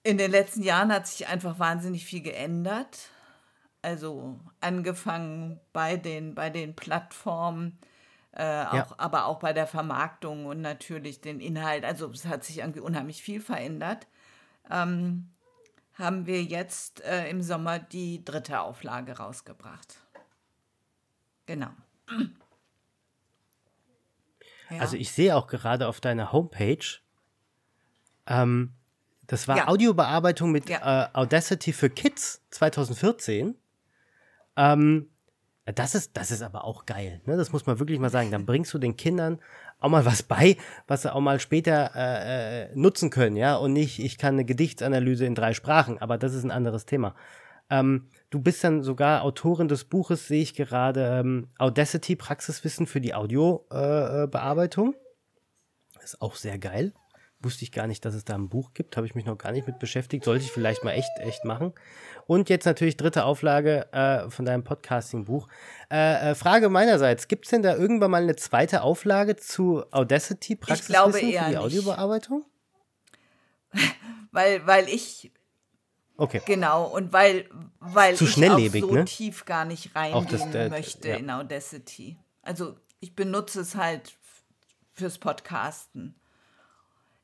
in 0.03 0.17
den 0.17 0.31
letzten 0.31 0.63
Jahren 0.63 0.93
hat 0.93 1.05
sich 1.05 1.27
einfach 1.27 1.59
wahnsinnig 1.59 2.05
viel 2.05 2.21
geändert. 2.21 3.09
Also 3.81 4.39
angefangen 4.61 5.59
bei 5.73 5.97
den, 5.97 6.33
bei 6.33 6.49
den 6.49 6.75
Plattformen, 6.75 7.77
äh, 8.31 8.65
auch, 8.65 8.73
ja. 8.73 8.87
aber 8.97 9.25
auch 9.25 9.39
bei 9.39 9.53
der 9.53 9.67
Vermarktung 9.67 10.45
und 10.45 10.61
natürlich 10.61 11.21
den 11.21 11.39
Inhalt. 11.39 11.83
Also 11.83 12.09
es 12.09 12.25
hat 12.25 12.43
sich 12.43 12.59
irgendwie 12.59 12.79
unheimlich 12.79 13.21
viel 13.21 13.41
verändert. 13.41 14.07
Ähm, 14.71 15.29
haben 15.97 16.25
wir 16.25 16.43
jetzt 16.43 17.01
äh, 17.01 17.29
im 17.29 17.41
Sommer 17.41 17.79
die 17.79 18.23
dritte 18.23 18.61
Auflage 18.61 19.17
rausgebracht. 19.17 19.95
Genau. 21.45 21.69
Ja. 24.69 24.81
Also 24.81 24.97
ich 24.97 25.13
sehe 25.13 25.33
auch 25.33 25.47
gerade 25.47 25.87
auf 25.87 26.01
deiner 26.01 26.33
Homepage, 26.33 26.83
ähm, 28.25 28.73
das 29.25 29.47
war 29.47 29.57
ja. 29.57 29.67
Audiobearbeitung 29.67 30.51
mit 30.51 30.69
ja. 30.69 31.05
äh, 31.05 31.09
Audacity 31.13 31.73
für 31.73 31.89
Kids 31.89 32.41
2014. 32.51 33.55
Ähm, 34.55 35.09
das 35.65 35.95
ist, 35.95 36.15
das 36.15 36.31
ist 36.31 36.41
aber 36.41 36.63
auch 36.63 36.85
geil. 36.85 37.21
Ne? 37.25 37.35
Das 37.35 37.51
muss 37.51 37.65
man 37.65 37.79
wirklich 37.79 37.99
mal 37.99 38.09
sagen. 38.09 38.31
Dann 38.31 38.45
bringst 38.45 38.73
du 38.73 38.77
den 38.77 38.95
Kindern 38.95 39.39
auch 39.79 39.89
mal 39.89 40.05
was 40.05 40.23
bei, 40.23 40.57
was 40.87 41.03
sie 41.03 41.13
auch 41.13 41.21
mal 41.21 41.39
später 41.39 41.91
äh, 41.95 42.63
äh, 42.63 42.69
nutzen 42.75 43.09
können, 43.09 43.35
ja. 43.35 43.55
Und 43.55 43.73
nicht, 43.73 43.99
ich 43.99 44.17
kann 44.17 44.35
eine 44.35 44.45
Gedichtsanalyse 44.45 45.25
in 45.25 45.35
drei 45.35 45.53
Sprachen, 45.53 45.97
aber 45.99 46.17
das 46.17 46.33
ist 46.33 46.43
ein 46.43 46.51
anderes 46.51 46.85
Thema. 46.85 47.15
Ähm, 47.69 48.07
du 48.29 48.39
bist 48.39 48.63
dann 48.63 48.81
sogar 48.81 49.23
Autorin 49.23 49.67
des 49.67 49.83
Buches, 49.83 50.27
sehe 50.27 50.41
ich 50.41 50.53
gerade, 50.53 51.19
ähm, 51.19 51.49
Audacity 51.57 52.15
Praxiswissen 52.15 52.87
für 52.87 53.01
die 53.01 53.13
Audiobearbeitung. 53.13 54.93
Äh, 54.93 56.03
ist 56.03 56.21
auch 56.21 56.35
sehr 56.35 56.57
geil. 56.57 56.93
Wusste 57.39 57.63
ich 57.63 57.71
gar 57.71 57.85
nicht, 57.85 58.03
dass 58.03 58.15
es 58.15 58.25
da 58.25 58.33
ein 58.33 58.49
Buch 58.49 58.73
gibt. 58.73 58.97
Habe 58.97 59.05
ich 59.05 59.13
mich 59.13 59.25
noch 59.25 59.37
gar 59.37 59.51
nicht 59.51 59.67
mit 59.67 59.77
beschäftigt. 59.77 60.23
Sollte 60.25 60.43
ich 60.45 60.51
vielleicht 60.51 60.83
mal 60.83 60.91
echt, 60.91 61.11
echt 61.19 61.45
machen. 61.45 61.73
Und 62.25 62.49
jetzt 62.49 62.65
natürlich 62.65 62.97
dritte 62.97 63.25
Auflage 63.25 63.91
äh, 63.93 64.29
von 64.29 64.43
deinem 64.45 64.63
Podcasting-Buch. 64.63 65.47
Äh, 65.91 66.31
äh, 66.31 66.35
Frage 66.35 66.69
meinerseits: 66.69 67.27
Gibt 67.27 67.45
es 67.45 67.51
denn 67.51 67.61
da 67.61 67.75
irgendwann 67.75 68.11
mal 68.11 68.23
eine 68.23 68.35
zweite 68.35 68.81
Auflage 68.81 69.35
zu 69.35 69.83
Audacity 69.91 70.55
Praxiswissen 70.55 70.93
ich 70.93 71.11
glaube 71.11 71.19
eher 71.19 71.43
für 71.43 71.49
die 71.51 71.57
Audiobearbeitung? 71.57 72.45
weil, 74.31 74.65
weil 74.65 74.89
ich 74.89 75.31
Okay. 76.17 76.41
Genau, 76.45 76.85
und 76.85 77.13
weil, 77.13 77.47
weil 77.79 78.15
Zu 78.15 78.25
ich 78.25 78.43
auch 78.49 78.59
so 78.59 78.93
ne? 78.93 79.05
tief 79.05 79.45
gar 79.45 79.65
nicht 79.65 79.95
reingehen 79.95 80.27
das, 80.31 80.53
äh, 80.53 80.69
möchte 80.69 81.09
ja. 81.09 81.15
in 81.17 81.29
Audacity. 81.29 82.17
Also 82.41 82.75
ich 82.99 83.15
benutze 83.15 83.61
es 83.61 83.75
halt 83.75 84.17
fürs 84.93 85.19
Podcasten. 85.19 86.15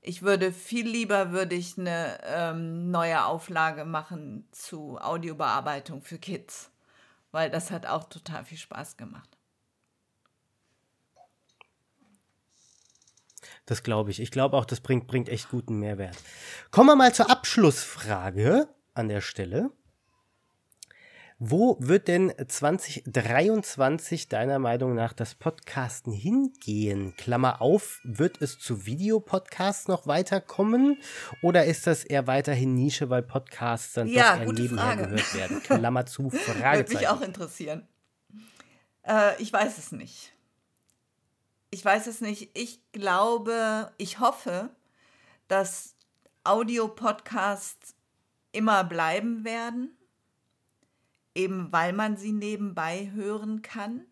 Ich 0.05 0.21
würde 0.21 0.51
viel 0.51 0.85
lieber 0.85 1.31
würde 1.31 1.55
ich 1.55 1.77
eine 1.77 2.19
ähm, 2.25 2.91
neue 2.91 3.23
Auflage 3.25 3.85
machen 3.85 4.45
zu 4.51 4.99
Audiobearbeitung 4.99 6.01
für 6.01 6.17
Kids, 6.17 6.71
weil 7.31 7.49
das 7.49 7.71
hat 7.71 7.85
auch 7.85 8.03
total 8.09 8.43
viel 8.43 8.57
Spaß 8.57 8.97
gemacht. 8.97 9.37
Das 13.65 13.81
glaube 13.81 14.11
ich. 14.11 14.19
Ich 14.19 14.29
glaube 14.29 14.57
auch, 14.57 14.65
das 14.65 14.81
bringt, 14.81 15.07
bringt 15.07 15.29
echt 15.29 15.49
guten 15.49 15.79
Mehrwert. 15.79 16.17
Kommen 16.69 16.89
wir 16.89 16.97
mal 16.97 17.13
zur 17.13 17.29
Abschlussfrage 17.29 18.67
an 18.93 19.07
der 19.07 19.21
Stelle. 19.21 19.71
Wo 21.45 21.75
wird 21.81 22.07
denn 22.07 22.33
2023 22.47 24.29
deiner 24.29 24.59
Meinung 24.59 24.95
nach 24.95 25.11
das 25.11 25.35
Podcasten 25.35 26.13
hingehen? 26.13 27.17
Klammer 27.17 27.61
auf, 27.61 27.99
wird 28.05 28.41
es 28.41 28.59
zu 28.59 28.85
Videopodcasts 28.85 29.89
noch 29.89 30.07
weiterkommen 30.07 31.01
oder 31.41 31.65
ist 31.65 31.85
das 31.85 32.05
eher 32.05 32.27
weiterhin 32.27 32.75
Nische, 32.75 33.09
weil 33.09 33.23
Podcasts 33.23 33.91
dann 33.91 34.07
ja, 34.07 34.37
doch 34.37 34.43
eher 34.43 34.53
nebenher 34.53 34.85
Frage. 34.85 35.03
gehört 35.03 35.33
werden? 35.35 35.63
Klammer 35.63 36.05
zu, 36.05 36.29
Fragezeichen. 36.29 36.77
Würde 36.77 36.95
mich 36.95 37.07
auch 37.09 37.21
interessieren. 37.21 37.89
Äh, 39.05 39.41
ich 39.41 39.51
weiß 39.51 39.77
es 39.77 39.91
nicht. 39.91 40.31
Ich 41.71 41.83
weiß 41.83 42.07
es 42.07 42.21
nicht. 42.21 42.57
Ich 42.57 42.79
glaube, 42.93 43.91
ich 43.97 44.21
hoffe, 44.21 44.69
dass 45.49 45.97
Audiopodcasts 46.45 47.95
immer 48.53 48.85
bleiben 48.85 49.43
werden 49.43 49.97
eben 51.35 51.71
weil 51.71 51.93
man 51.93 52.17
sie 52.17 52.31
nebenbei 52.31 53.11
hören 53.13 53.61
kann, 53.61 54.05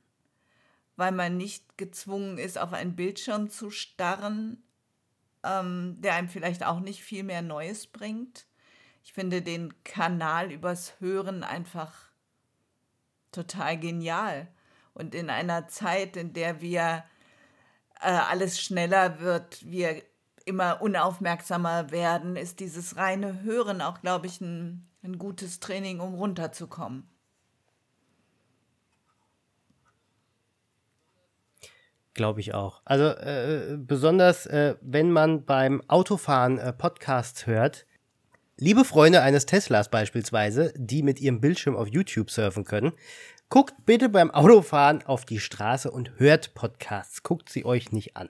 weil 0.95 1.11
man 1.11 1.37
nicht 1.37 1.77
gezwungen 1.77 2.37
ist, 2.37 2.57
auf 2.57 2.73
einen 2.73 2.95
Bildschirm 2.95 3.49
zu 3.49 3.69
starren, 3.69 4.63
ähm, 5.43 5.97
der 5.99 6.15
einem 6.15 6.29
vielleicht 6.29 6.65
auch 6.65 6.79
nicht 6.79 7.03
viel 7.03 7.23
mehr 7.23 7.41
Neues 7.41 7.87
bringt. 7.87 8.45
Ich 9.03 9.13
finde 9.13 9.41
den 9.41 9.83
Kanal 9.83 10.51
übers 10.51 10.99
Hören 10.99 11.43
einfach 11.43 12.11
total 13.31 13.79
genial. 13.79 14.47
Und 14.93 15.15
in 15.15 15.29
einer 15.29 15.67
Zeit, 15.67 16.17
in 16.17 16.33
der 16.33 16.61
wir 16.61 17.03
äh, 17.99 18.11
alles 18.11 18.61
schneller 18.61 19.19
wird, 19.19 19.65
wir 19.65 20.03
immer 20.45 20.81
unaufmerksamer 20.81 21.91
werden, 21.91 22.35
ist 22.35 22.59
dieses 22.59 22.97
reine 22.97 23.41
Hören 23.41 23.81
auch, 23.81 24.01
glaube 24.01 24.27
ich, 24.27 24.41
ein, 24.41 24.89
ein 25.03 25.17
gutes 25.17 25.59
Training, 25.59 25.99
um 25.99 26.15
runterzukommen. 26.15 27.10
Glaube 32.13 32.41
ich 32.41 32.53
auch. 32.53 32.81
Also 32.83 33.05
äh, 33.05 33.77
besonders, 33.77 34.45
äh, 34.45 34.75
wenn 34.81 35.11
man 35.11 35.45
beim 35.45 35.81
Autofahren 35.87 36.57
äh, 36.57 36.73
Podcasts 36.73 37.47
hört, 37.47 37.85
liebe 38.57 38.83
Freunde 38.83 39.21
eines 39.21 39.45
Teslas 39.45 39.89
beispielsweise, 39.89 40.73
die 40.75 41.03
mit 41.03 41.21
ihrem 41.21 41.39
Bildschirm 41.39 41.75
auf 41.77 41.87
YouTube 41.87 42.29
surfen 42.29 42.65
können, 42.65 42.91
guckt 43.49 43.85
bitte 43.85 44.09
beim 44.09 44.29
Autofahren 44.29 45.03
auf 45.03 45.23
die 45.25 45.39
Straße 45.39 45.89
und 45.89 46.19
hört 46.19 46.53
Podcasts. 46.53 47.23
Guckt 47.23 47.49
sie 47.49 47.63
euch 47.63 47.93
nicht 47.93 48.17
an. 48.17 48.29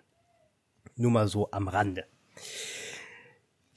Nur 0.96 1.12
mal 1.12 1.28
so 1.28 1.50
am 1.52 1.68
Rande. 1.68 2.06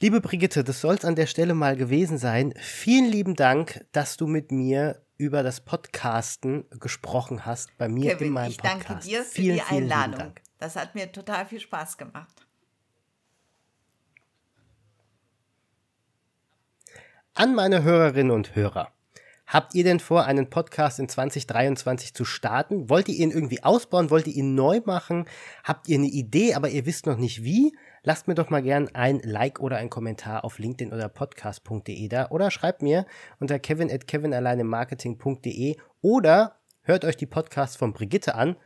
Liebe 0.01 0.21
Brigitte, 0.21 0.63
das 0.63 0.81
soll 0.81 0.95
es 0.95 1.05
an 1.05 1.15
der 1.15 1.25
Stelle 1.25 1.55
mal 1.55 1.75
gewesen 1.75 2.19
sein. 2.19 2.53
Vielen 2.57 3.05
lieben 3.05 3.35
Dank, 3.35 3.85
dass 3.91 4.17
du 4.17 4.27
mit 4.27 4.51
mir 4.51 5.01
über 5.17 5.43
das 5.43 5.61
Podcasten 5.61 6.65
gesprochen 6.79 7.45
hast 7.45 7.77
bei 7.77 7.87
mir 7.87 8.13
Kevin, 8.13 8.27
in 8.27 8.33
meinem 8.33 8.51
ich 8.51 8.57
Podcast. 8.57 8.89
danke 8.89 9.03
dir 9.05 9.23
für 9.23 9.31
vielen, 9.31 9.55
die 9.55 9.61
Einladung. 9.61 10.33
Das 10.57 10.75
hat 10.75 10.95
mir 10.95 11.11
total 11.11 11.45
viel 11.45 11.59
Spaß 11.59 11.97
gemacht. 11.97 12.45
An 17.33 17.53
meine 17.53 17.83
Hörerinnen 17.83 18.31
und 18.31 18.55
Hörer. 18.55 18.91
Habt 19.47 19.75
ihr 19.75 19.83
denn 19.83 19.99
vor, 19.99 20.25
einen 20.25 20.49
Podcast 20.49 20.99
in 20.99 21.07
2023 21.07 22.13
zu 22.13 22.25
starten? 22.25 22.89
Wollt 22.89 23.09
ihr 23.09 23.15
ihn 23.15 23.31
irgendwie 23.31 23.63
ausbauen? 23.63 24.09
Wollt 24.09 24.25
ihr 24.27 24.35
ihn 24.35 24.55
neu 24.55 24.81
machen? 24.85 25.25
Habt 25.63 25.87
ihr 25.87 25.97
eine 25.97 26.07
Idee, 26.07 26.55
aber 26.55 26.69
ihr 26.69 26.85
wisst 26.85 27.05
noch 27.05 27.17
nicht 27.17 27.43
wie? 27.43 27.75
Lasst 28.07 28.27
mir 28.27 28.35
doch 28.35 28.51
mal 28.51 28.61
gern 28.61 28.87
ein 28.93 29.19
Like 29.23 29.59
oder 29.59 29.77
ein 29.77 29.89
Kommentar 29.89 30.45
auf 30.45 30.59
LinkedIn 30.59 30.93
oder 30.93 31.09
podcast.de 31.09 32.07
da 32.07 32.29
oder 32.29 32.51
schreibt 32.51 32.83
mir 32.83 33.07
unter 33.39 33.57
kevin 33.57 33.91
at 33.91 34.05
kevinalleinemarketing.de 34.05 35.75
oder 36.01 36.59
hört 36.83 37.03
euch 37.03 37.17
die 37.17 37.25
Podcasts 37.25 37.75
von 37.75 37.93
Brigitte 37.93 38.35
an 38.35 38.57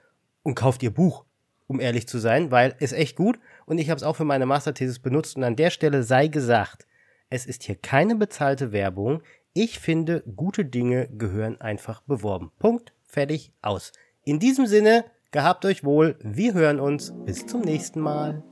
und 0.44 0.56
kauft 0.56 0.84
ihr 0.84 0.94
Buch, 0.94 1.24
um 1.68 1.80
ehrlich 1.80 2.06
zu 2.06 2.20
sein, 2.20 2.52
weil 2.52 2.76
es 2.82 2.92
echt 2.92 3.16
gut 3.16 3.40
und 3.66 3.78
ich 3.78 3.90
habe 3.90 3.96
es 3.98 4.04
auch 4.04 4.18
für 4.18 4.26
meine 4.26 4.46
Masterthesis 4.46 5.00
benutzt 5.00 5.38
und 5.38 5.46
an 5.46 5.56
der 5.56 5.70
Stelle 5.70 6.04
sei 6.04 6.28
gesagt, 6.28 6.86
es 7.30 7.46
ist 7.46 7.64
hier 7.64 7.76
keine 7.76 8.18
bezahlte 8.18 8.74
Werbung. 8.74 9.22
Ich 9.54 9.80
finde, 9.80 10.22
gute 10.36 10.66
Dinge 10.66 11.08
gehören 11.14 11.62
einfach 11.62 12.02
beworben. 12.02 12.52
Punkt, 12.60 12.92
fertig, 13.04 13.54
aus. 13.62 13.94
In 14.26 14.40
diesem 14.40 14.66
Sinne, 14.66 15.06
gehabt 15.32 15.64
euch 15.64 15.86
wohl, 15.86 16.20
wir 16.22 16.54
hören 16.54 16.82
uns, 16.82 17.14
bis 17.24 17.46
zum 17.46 17.62
nächsten 17.62 18.02
Mal. 18.02 18.44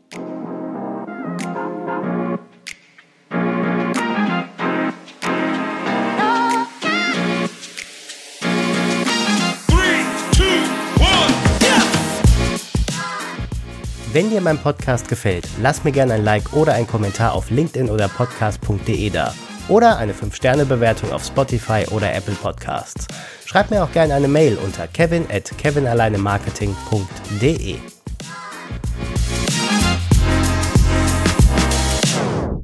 Wenn 14.18 14.32
dir 14.32 14.42
mein 14.42 14.58
Podcast 14.58 15.08
gefällt, 15.10 15.48
lass 15.62 15.84
mir 15.84 15.92
gerne 15.92 16.16
ein 16.16 16.24
Like 16.24 16.54
oder 16.54 16.74
ein 16.74 16.88
Kommentar 16.88 17.34
auf 17.34 17.52
LinkedIn 17.52 17.88
oder 17.88 18.08
podcast.de 18.08 19.12
da. 19.12 19.32
Oder 19.70 20.00
eine 20.00 20.14
5-Sterne-Bewertung 20.14 21.12
auf 21.12 21.24
Spotify 21.24 21.86
oder 21.92 22.12
Apple 22.16 22.34
Podcasts. 22.34 23.06
Schreib 23.46 23.70
mir 23.70 23.84
auch 23.84 23.92
gerne 23.92 24.16
eine 24.16 24.28
Mail 24.28 24.58
unter 24.58 24.88
kevin 24.88 25.28
at 25.30 25.56
kevinalleinemarketing.de. 25.60 27.76